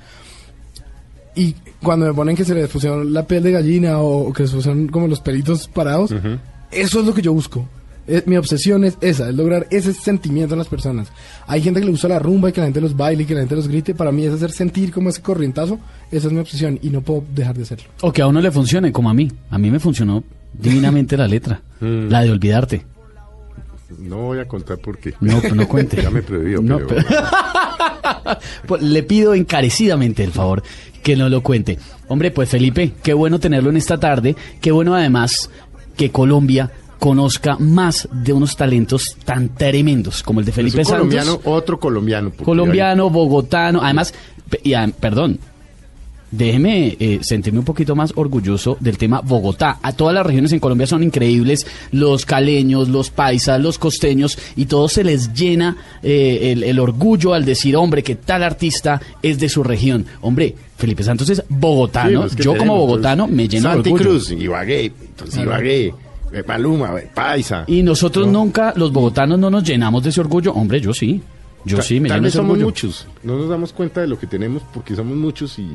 Y 1.36 1.54
cuando 1.82 2.06
me 2.06 2.14
ponen 2.14 2.36
que 2.36 2.44
se 2.44 2.54
les 2.54 2.68
pusieron 2.70 3.12
la 3.12 3.26
piel 3.26 3.42
de 3.42 3.50
gallina 3.52 3.98
o, 3.98 4.28
o 4.28 4.32
que 4.32 4.46
se 4.46 4.54
pusieron 4.54 4.86
como 4.88 5.08
los 5.08 5.20
pelitos 5.20 5.66
parados, 5.68 6.12
eso 6.70 7.00
es 7.00 7.06
lo 7.06 7.12
que 7.14 7.22
yo 7.22 7.32
busco. 7.32 7.68
Eh, 8.06 8.22
mi 8.26 8.36
obsesión 8.36 8.84
es 8.84 8.98
esa, 9.00 9.30
es 9.30 9.34
lograr 9.34 9.66
ese 9.70 9.94
sentimiento 9.94 10.54
en 10.54 10.58
las 10.58 10.68
personas. 10.68 11.08
Hay 11.46 11.62
gente 11.62 11.80
que 11.80 11.86
le 11.86 11.90
gusta 11.92 12.06
la 12.06 12.18
rumba 12.18 12.50
y 12.50 12.52
que 12.52 12.60
la 12.60 12.66
gente 12.66 12.80
los 12.82 12.94
baile 12.94 13.22
y 13.22 13.26
que 13.26 13.32
la 13.34 13.40
gente 13.40 13.56
los 13.56 13.66
grite. 13.66 13.94
Para 13.94 14.12
mí 14.12 14.24
es 14.26 14.32
hacer 14.34 14.52
sentir 14.52 14.92
como 14.92 15.08
ese 15.08 15.22
corrientazo. 15.22 15.78
Esa 16.12 16.26
es 16.26 16.32
mi 16.32 16.38
obsesión 16.38 16.78
y 16.82 16.90
no 16.90 17.00
puedo 17.00 17.24
dejar 17.34 17.56
de 17.56 17.62
hacerlo. 17.62 17.86
O 18.02 18.12
que 18.12 18.20
a 18.20 18.26
uno 18.26 18.42
le 18.42 18.50
funcione, 18.50 18.92
como 18.92 19.08
a 19.08 19.14
mí. 19.14 19.32
A 19.50 19.56
mí 19.58 19.70
me 19.70 19.80
funcionó 19.80 20.22
divinamente 20.58 21.16
la 21.16 21.28
letra, 21.28 21.60
la 21.80 22.22
de 22.22 22.30
olvidarte. 22.30 22.86
No 23.98 24.16
voy 24.18 24.38
a 24.40 24.48
contar 24.48 24.78
por 24.78 24.98
qué. 24.98 25.14
No, 25.20 25.40
no 25.54 25.68
cuente. 25.68 26.02
Ya 26.02 26.10
me 26.10 26.22
prohibió. 26.22 26.60
No, 26.62 26.78
pero- 26.78 27.04
Pues, 28.66 28.82
le 28.82 29.02
pido 29.02 29.34
encarecidamente 29.34 30.24
el 30.24 30.32
favor 30.32 30.62
que 31.02 31.16
no 31.16 31.28
lo 31.28 31.42
cuente. 31.42 31.78
Hombre, 32.08 32.30
pues 32.30 32.48
Felipe, 32.48 32.92
qué 33.02 33.12
bueno 33.14 33.38
tenerlo 33.38 33.70
en 33.70 33.76
esta 33.76 33.98
tarde. 34.00 34.34
Qué 34.60 34.72
bueno 34.72 34.94
además 34.94 35.50
que 35.96 36.10
Colombia 36.10 36.70
conozca 36.98 37.56
más 37.58 38.08
de 38.12 38.32
unos 38.32 38.56
talentos 38.56 39.16
tan 39.24 39.50
tremendos 39.50 40.22
como 40.22 40.40
el 40.40 40.46
de 40.46 40.50
Es 40.50 40.54
Felipe 40.56 40.78
un 40.78 40.84
Santos. 40.84 40.98
colombiano, 40.98 41.40
otro 41.44 41.78
colombiano. 41.78 42.32
colombiano, 42.42 43.10
bogotano, 43.10 43.80
además, 43.82 44.14
y, 44.62 44.72
ah, 44.74 44.88
perdón, 44.98 45.38
déjeme 46.36 46.96
eh, 46.98 47.18
sentirme 47.22 47.58
un 47.60 47.64
poquito 47.64 47.94
más 47.94 48.12
orgulloso 48.16 48.76
del 48.80 48.98
tema 48.98 49.20
Bogotá. 49.20 49.78
A 49.82 49.92
todas 49.92 50.14
las 50.14 50.24
regiones 50.26 50.52
en 50.52 50.60
Colombia 50.60 50.86
son 50.86 51.02
increíbles, 51.02 51.66
los 51.92 52.26
caleños, 52.26 52.88
los 52.88 53.10
paisas, 53.10 53.60
los 53.60 53.78
costeños, 53.78 54.38
y 54.56 54.66
todo 54.66 54.88
se 54.88 55.04
les 55.04 55.32
llena 55.32 55.76
eh, 56.02 56.52
el, 56.52 56.62
el 56.64 56.78
orgullo 56.78 57.34
al 57.34 57.44
decir, 57.44 57.76
hombre, 57.76 58.02
que 58.02 58.14
tal 58.16 58.42
artista 58.42 59.00
es 59.22 59.38
de 59.38 59.48
su 59.48 59.62
región. 59.62 60.06
Hombre, 60.20 60.54
Felipe 60.76 61.02
Santos 61.02 61.28
es 61.30 61.38
Sí, 61.38 61.44
bogotano, 61.48 62.20
pues, 62.22 62.36
¿qué 62.36 62.42
yo 62.42 62.50
como 62.52 62.60
tenemos? 62.62 62.78
bogotano 62.80 63.24
Pues, 63.26 63.36
me 63.36 63.48
lleno 63.48 63.70
Santi 63.72 63.88
de 63.90 63.94
orgullo. 63.94 64.10
Cruz, 64.10 64.30
Ibagué, 64.32 64.84
entonces 64.86 65.42
Ibagué, 65.42 65.86
eh, 66.32 66.42
Maluma, 66.46 66.98
eh, 66.98 67.08
Paisa. 67.14 67.64
Y 67.68 67.82
nosotros 67.82 68.26
nunca, 68.28 68.72
los 68.76 68.92
bogotanos, 68.92 69.38
no 69.38 69.50
nos 69.50 69.62
llenamos 69.62 70.02
de 70.02 70.10
ese 70.10 70.20
orgullo. 70.20 70.52
Hombre, 70.52 70.80
yo 70.80 70.92
sí. 70.92 71.22
Yo 71.66 71.78
Ta- 71.78 71.82
sí, 71.82 71.98
me 71.98 72.10
Tal 72.10 72.20
vez 72.20 72.28
ese 72.28 72.36
somos 72.38 72.50
orgullo. 72.52 72.66
muchos. 72.66 73.06
No 73.22 73.38
nos 73.38 73.48
damos 73.48 73.72
cuenta 73.72 74.02
de 74.02 74.06
lo 74.06 74.18
que 74.18 74.26
tenemos 74.26 74.62
porque 74.74 74.94
somos 74.94 75.16
muchos 75.16 75.58
y 75.58 75.66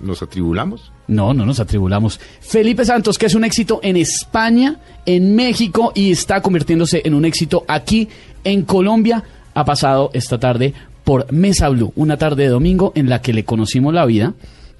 nos 0.00 0.22
atribulamos. 0.22 0.92
No, 1.06 1.34
no 1.34 1.44
nos 1.44 1.60
atribulamos. 1.60 2.20
Felipe 2.40 2.84
Santos, 2.84 3.18
que 3.18 3.26
es 3.26 3.34
un 3.34 3.44
éxito 3.44 3.80
en 3.82 3.96
España, 3.96 4.78
en 5.06 5.34
México 5.34 5.92
y 5.94 6.12
está 6.12 6.40
convirtiéndose 6.40 7.02
en 7.04 7.14
un 7.14 7.24
éxito 7.24 7.64
aquí 7.68 8.08
en 8.44 8.62
Colombia, 8.62 9.22
ha 9.54 9.64
pasado 9.64 10.10
esta 10.14 10.38
tarde 10.38 10.74
por 11.04 11.30
Mesa 11.32 11.68
Blue, 11.68 11.92
una 11.96 12.16
tarde 12.16 12.44
de 12.44 12.48
domingo 12.48 12.92
en 12.94 13.08
la 13.08 13.20
que 13.20 13.32
le 13.32 13.44
conocimos 13.44 13.92
la 13.92 14.06
vida 14.06 14.34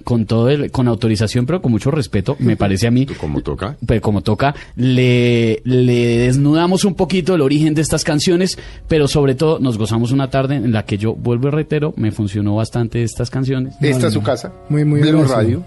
con 0.05 0.25
todo 0.25 0.49
el, 0.49 0.71
con 0.71 0.87
autorización, 0.87 1.45
pero 1.45 1.61
con 1.61 1.73
mucho 1.73 1.91
respeto, 1.91 2.37
me 2.39 2.55
parece 2.55 2.87
a 2.87 2.91
mí. 2.91 3.05
Como 3.05 3.41
toca. 3.41 3.75
Pero 3.85 3.99
como 4.01 4.21
toca, 4.21 4.55
le, 4.77 5.61
le 5.65 6.17
desnudamos 6.19 6.85
un 6.85 6.95
poquito 6.95 7.35
el 7.35 7.41
origen 7.41 7.73
de 7.73 7.81
estas 7.81 8.05
canciones, 8.05 8.57
pero 8.87 9.09
sobre 9.09 9.35
todo 9.35 9.59
nos 9.59 9.77
gozamos 9.77 10.11
una 10.13 10.29
tarde 10.29 10.55
en 10.55 10.71
la 10.71 10.85
que 10.85 10.97
yo 10.97 11.13
vuelvo 11.13 11.49
y 11.49 11.51
reitero, 11.51 11.93
me 11.97 12.11
funcionó 12.11 12.55
bastante 12.55 13.03
estas 13.03 13.29
canciones. 13.29 13.75
Esta 13.81 14.07
es 14.07 14.13
su 14.13 14.21
casa. 14.23 14.53
Muy, 14.69 14.85
muy 14.85 15.01
agradecido. 15.01 15.35
Radio. 15.35 15.63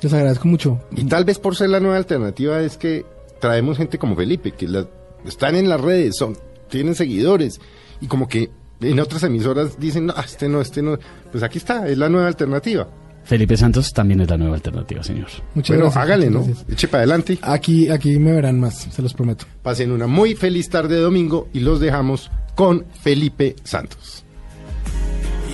Les 0.00 0.12
agradezco 0.12 0.46
mucho. 0.46 0.78
Y 0.96 1.04
tal 1.06 1.24
vez 1.24 1.38
por 1.40 1.56
ser 1.56 1.70
la 1.70 1.80
nueva 1.80 1.96
alternativa 1.96 2.60
es 2.60 2.76
que 2.76 3.04
traemos 3.40 3.76
gente 3.78 3.98
como 3.98 4.14
Felipe, 4.14 4.52
que 4.52 4.68
la- 4.68 4.86
están 5.26 5.56
en 5.56 5.68
las 5.68 5.80
redes, 5.80 6.16
son, 6.16 6.36
tienen 6.68 6.94
seguidores, 6.94 7.60
y 8.00 8.06
como 8.06 8.28
que 8.28 8.50
en 8.80 9.00
otras 9.00 9.24
emisoras 9.24 9.78
dicen, 9.80 10.06
no, 10.06 10.14
este 10.24 10.48
no, 10.48 10.60
este 10.60 10.82
no. 10.82 10.98
Pues 11.32 11.42
aquí 11.42 11.58
está, 11.58 11.88
es 11.88 11.98
la 11.98 12.08
nueva 12.08 12.28
alternativa. 12.28 12.86
Felipe 13.28 13.56
Santos 13.58 13.92
también 13.92 14.22
es 14.22 14.30
la 14.30 14.38
nueva 14.38 14.54
alternativa, 14.56 15.02
señor. 15.02 15.28
Muchas 15.54 15.76
Bueno, 15.76 15.84
gracias. 15.92 16.02
hágale, 16.02 16.30
¿no? 16.30 16.44
gracias. 16.44 16.64
Eche 16.70 16.88
para 16.88 17.02
adelante. 17.02 17.38
Aquí, 17.42 17.90
aquí 17.90 18.18
me 18.18 18.32
verán 18.32 18.58
más, 18.58 18.88
se 18.90 19.02
los 19.02 19.12
prometo. 19.12 19.44
Pasen 19.62 19.92
una 19.92 20.06
muy 20.06 20.34
feliz 20.34 20.70
tarde 20.70 20.94
de 20.96 21.02
domingo 21.02 21.48
y 21.52 21.60
los 21.60 21.78
dejamos 21.78 22.30
con 22.54 22.86
Felipe 23.02 23.54
Santos. 23.64 24.24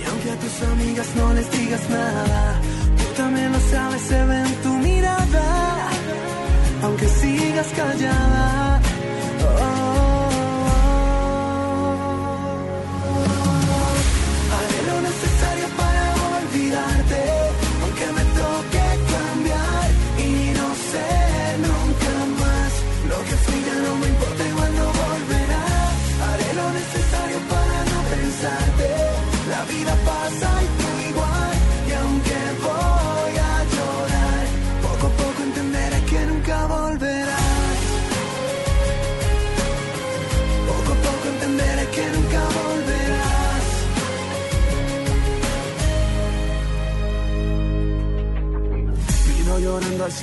Y 0.01 0.09
aunque 0.09 0.31
a 0.31 0.35
tus 0.39 0.63
amigas 0.69 1.07
no 1.17 1.33
les 1.33 1.51
digas 1.51 1.89
nada, 1.89 2.61
tú 2.97 3.03
también 3.17 3.51
lo 3.51 3.59
sabes, 3.59 4.01
se 4.03 4.25
ve 4.25 4.37
en 4.41 4.55
tu 4.63 4.69
mirada. 4.79 5.89
Aunque 6.81 7.07
sigas 7.07 7.67
callada. 7.75 8.64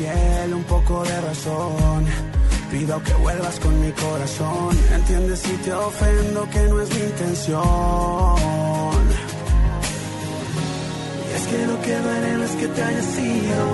Un 0.00 0.64
poco 0.64 1.04
de 1.04 1.20
razón. 1.20 2.06
Pido 2.70 3.02
que 3.02 3.12
vuelvas 3.14 3.60
con 3.60 3.78
mi 3.80 3.92
corazón. 3.92 4.78
Entiendes 4.94 5.40
si 5.40 5.52
te 5.58 5.72
ofendo 5.72 6.48
que 6.50 6.60
no 6.60 6.80
es 6.80 6.88
mi 6.88 7.02
intención. 7.02 7.60
Y 11.28 11.34
es 11.36 11.46
que 11.46 11.66
lo 11.66 11.82
que 11.82 11.98
duele 11.98 12.32
no 12.38 12.44
es 12.44 12.50
que 12.52 12.68
te 12.68 12.82
hayas 12.82 13.18
ido. 13.18 13.66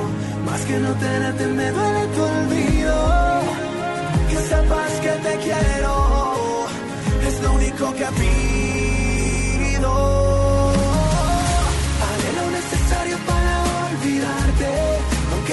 Más 0.45 0.61
que 0.63 0.79
no 0.79 0.93
tenerte 0.95 1.47
me 1.47 1.71
duele 1.71 2.07
tu 2.15 2.23
olvido. 2.23 2.97
Que 4.29 4.37
sepas 4.37 4.93
que 5.01 5.11
te 5.11 5.37
quiero. 5.45 6.67
Es 7.29 7.43
lo 7.43 7.53
único 7.53 7.95
que 7.95 8.07
pido. 9.71 10.28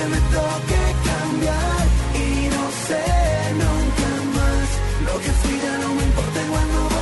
Me 0.08 0.18
toque 0.18 0.82
cambiar 1.10 1.86
y 2.14 2.48
no 2.56 2.64
sé 2.88 3.04
nunca 3.62 4.10
más. 4.36 4.68
Lo 5.08 5.20
que 5.22 5.32
fui 5.32 5.60
ya 5.60 5.78
no 5.80 5.96
me 5.96 6.04
importa, 6.04 6.44
igual 6.44 6.68
no 6.74 6.95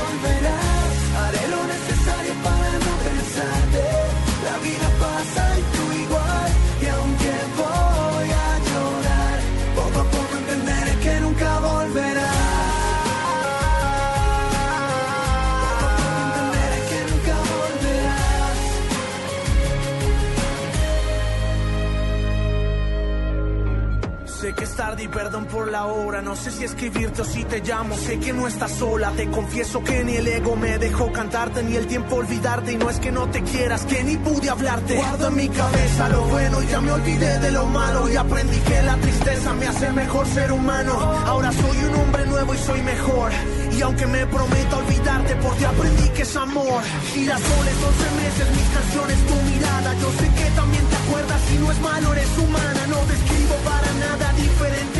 por 25.53 25.71
la 25.71 25.85
hora. 25.85 26.21
No 26.21 26.35
sé 26.35 26.51
si 26.51 26.63
escribirte 26.63 27.21
o 27.21 27.25
si 27.25 27.43
te 27.43 27.61
llamo. 27.61 27.95
Sé 27.95 28.19
que 28.19 28.33
no 28.33 28.47
estás 28.47 28.71
sola. 28.71 29.11
Te 29.11 29.29
confieso 29.29 29.83
que 29.83 30.03
ni 30.03 30.15
el 30.15 30.27
ego 30.27 30.55
me 30.55 30.77
dejó 30.79 31.11
cantarte, 31.11 31.61
ni 31.63 31.75
el 31.75 31.85
tiempo 31.85 32.15
olvidarte. 32.15 32.73
Y 32.73 32.77
no 32.77 32.89
es 32.89 32.99
que 32.99 33.11
no 33.11 33.29
te 33.29 33.41
quieras, 33.43 33.85
que 33.85 34.03
ni 34.03 34.17
pude 34.17 34.49
hablarte. 34.49 34.95
Guardo 34.95 35.27
en 35.27 35.35
mi 35.35 35.49
cabeza 35.49 36.09
lo 36.09 36.23
bueno 36.23 36.63
y 36.63 36.67
ya 36.67 36.81
me 36.81 36.91
olvidé 36.91 37.39
de 37.39 37.51
lo 37.51 37.65
malo. 37.67 38.09
Y 38.09 38.15
aprendí 38.15 38.57
que 38.57 38.81
la 38.81 38.95
tristeza 38.97 39.53
me 39.53 39.67
hace 39.67 39.91
mejor 39.91 40.25
ser 40.27 40.51
humano. 40.51 40.93
Ahora 41.25 41.51
soy 41.51 41.77
un 41.89 41.95
hombre 42.01 42.25
nuevo 42.25 42.53
y 42.53 42.57
soy 42.57 42.81
mejor. 42.81 43.31
Y 43.77 43.81
aunque 43.81 44.07
me 44.07 44.25
prometo 44.25 44.77
olvidarte, 44.77 45.35
por 45.35 45.55
ti 45.55 45.65
aprendí 45.65 46.09
que 46.09 46.23
es 46.23 46.35
amor. 46.35 46.81
Girasoles, 47.13 47.75
11 47.91 48.23
meses, 48.23 48.55
mis 48.57 48.69
canciones, 48.77 49.17
tu 49.27 49.35
mirada. 49.51 49.93
Yo 50.01 50.11
sé 50.19 50.27
que 50.33 50.49
también 50.55 50.85
te 50.85 50.95
acuerdas, 50.95 51.41
si 51.47 51.57
no 51.57 51.71
es 51.71 51.79
malo, 51.79 52.13
eres 52.13 52.37
humana. 52.37 52.87
No 52.87 52.97
te 52.97 53.13
escribo 53.13 53.55
para 53.63 53.93
nada 53.93 54.33
diferente 54.33 54.92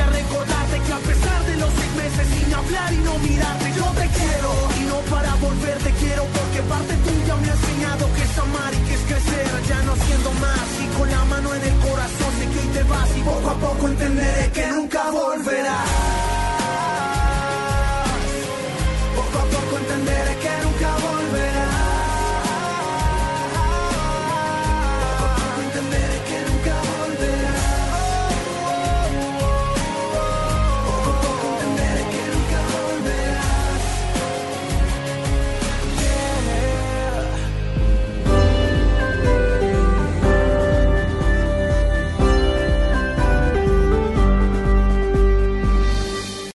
a 0.94 1.00
pesar 1.00 1.44
de 1.46 1.56
los 1.58 1.72
seis 1.74 1.94
meses 1.96 2.26
sin 2.34 2.54
hablar 2.54 2.94
y 2.94 2.98
no 2.98 3.18
mirarte 3.18 3.68
Yo 3.76 3.86
te 4.00 4.08
quiero. 4.18 4.52
Y 4.80 4.84
no 4.92 4.98
para 5.14 5.34
volver 5.36 5.78
te 5.86 5.92
quiero 6.02 6.24
Porque 6.38 6.60
parte 6.74 6.94
tuya 7.06 7.36
me 7.42 7.50
ha 7.50 7.56
enseñado 7.58 8.04
que 8.16 8.24
es 8.28 8.38
amar 8.38 8.72
y 8.74 8.80
que 8.88 8.94
es 8.94 9.04
crecer 9.10 9.48
Ya 9.68 9.80
no 9.88 9.94
siendo 9.96 10.32
más. 10.46 10.68
Y 10.84 10.88
con 10.98 11.10
la 11.10 11.24
mano 11.26 11.54
en 11.56 11.64
el 11.64 11.78
corazón 11.88 12.32
sé 12.38 12.46
que 12.52 12.60
hoy 12.60 12.70
te 12.78 12.84
vas 12.84 13.10
Y 13.18 13.22
poco 13.22 13.50
a 13.50 13.58
poco 13.66 13.88
entenderé 13.88 14.52
que 14.52 14.68
nunca 14.68 15.12
volverás. 15.12 15.90
Poco 19.18 19.38
a 19.44 19.46
poco 19.56 19.74
entenderé 19.82 20.34
que 20.44 20.63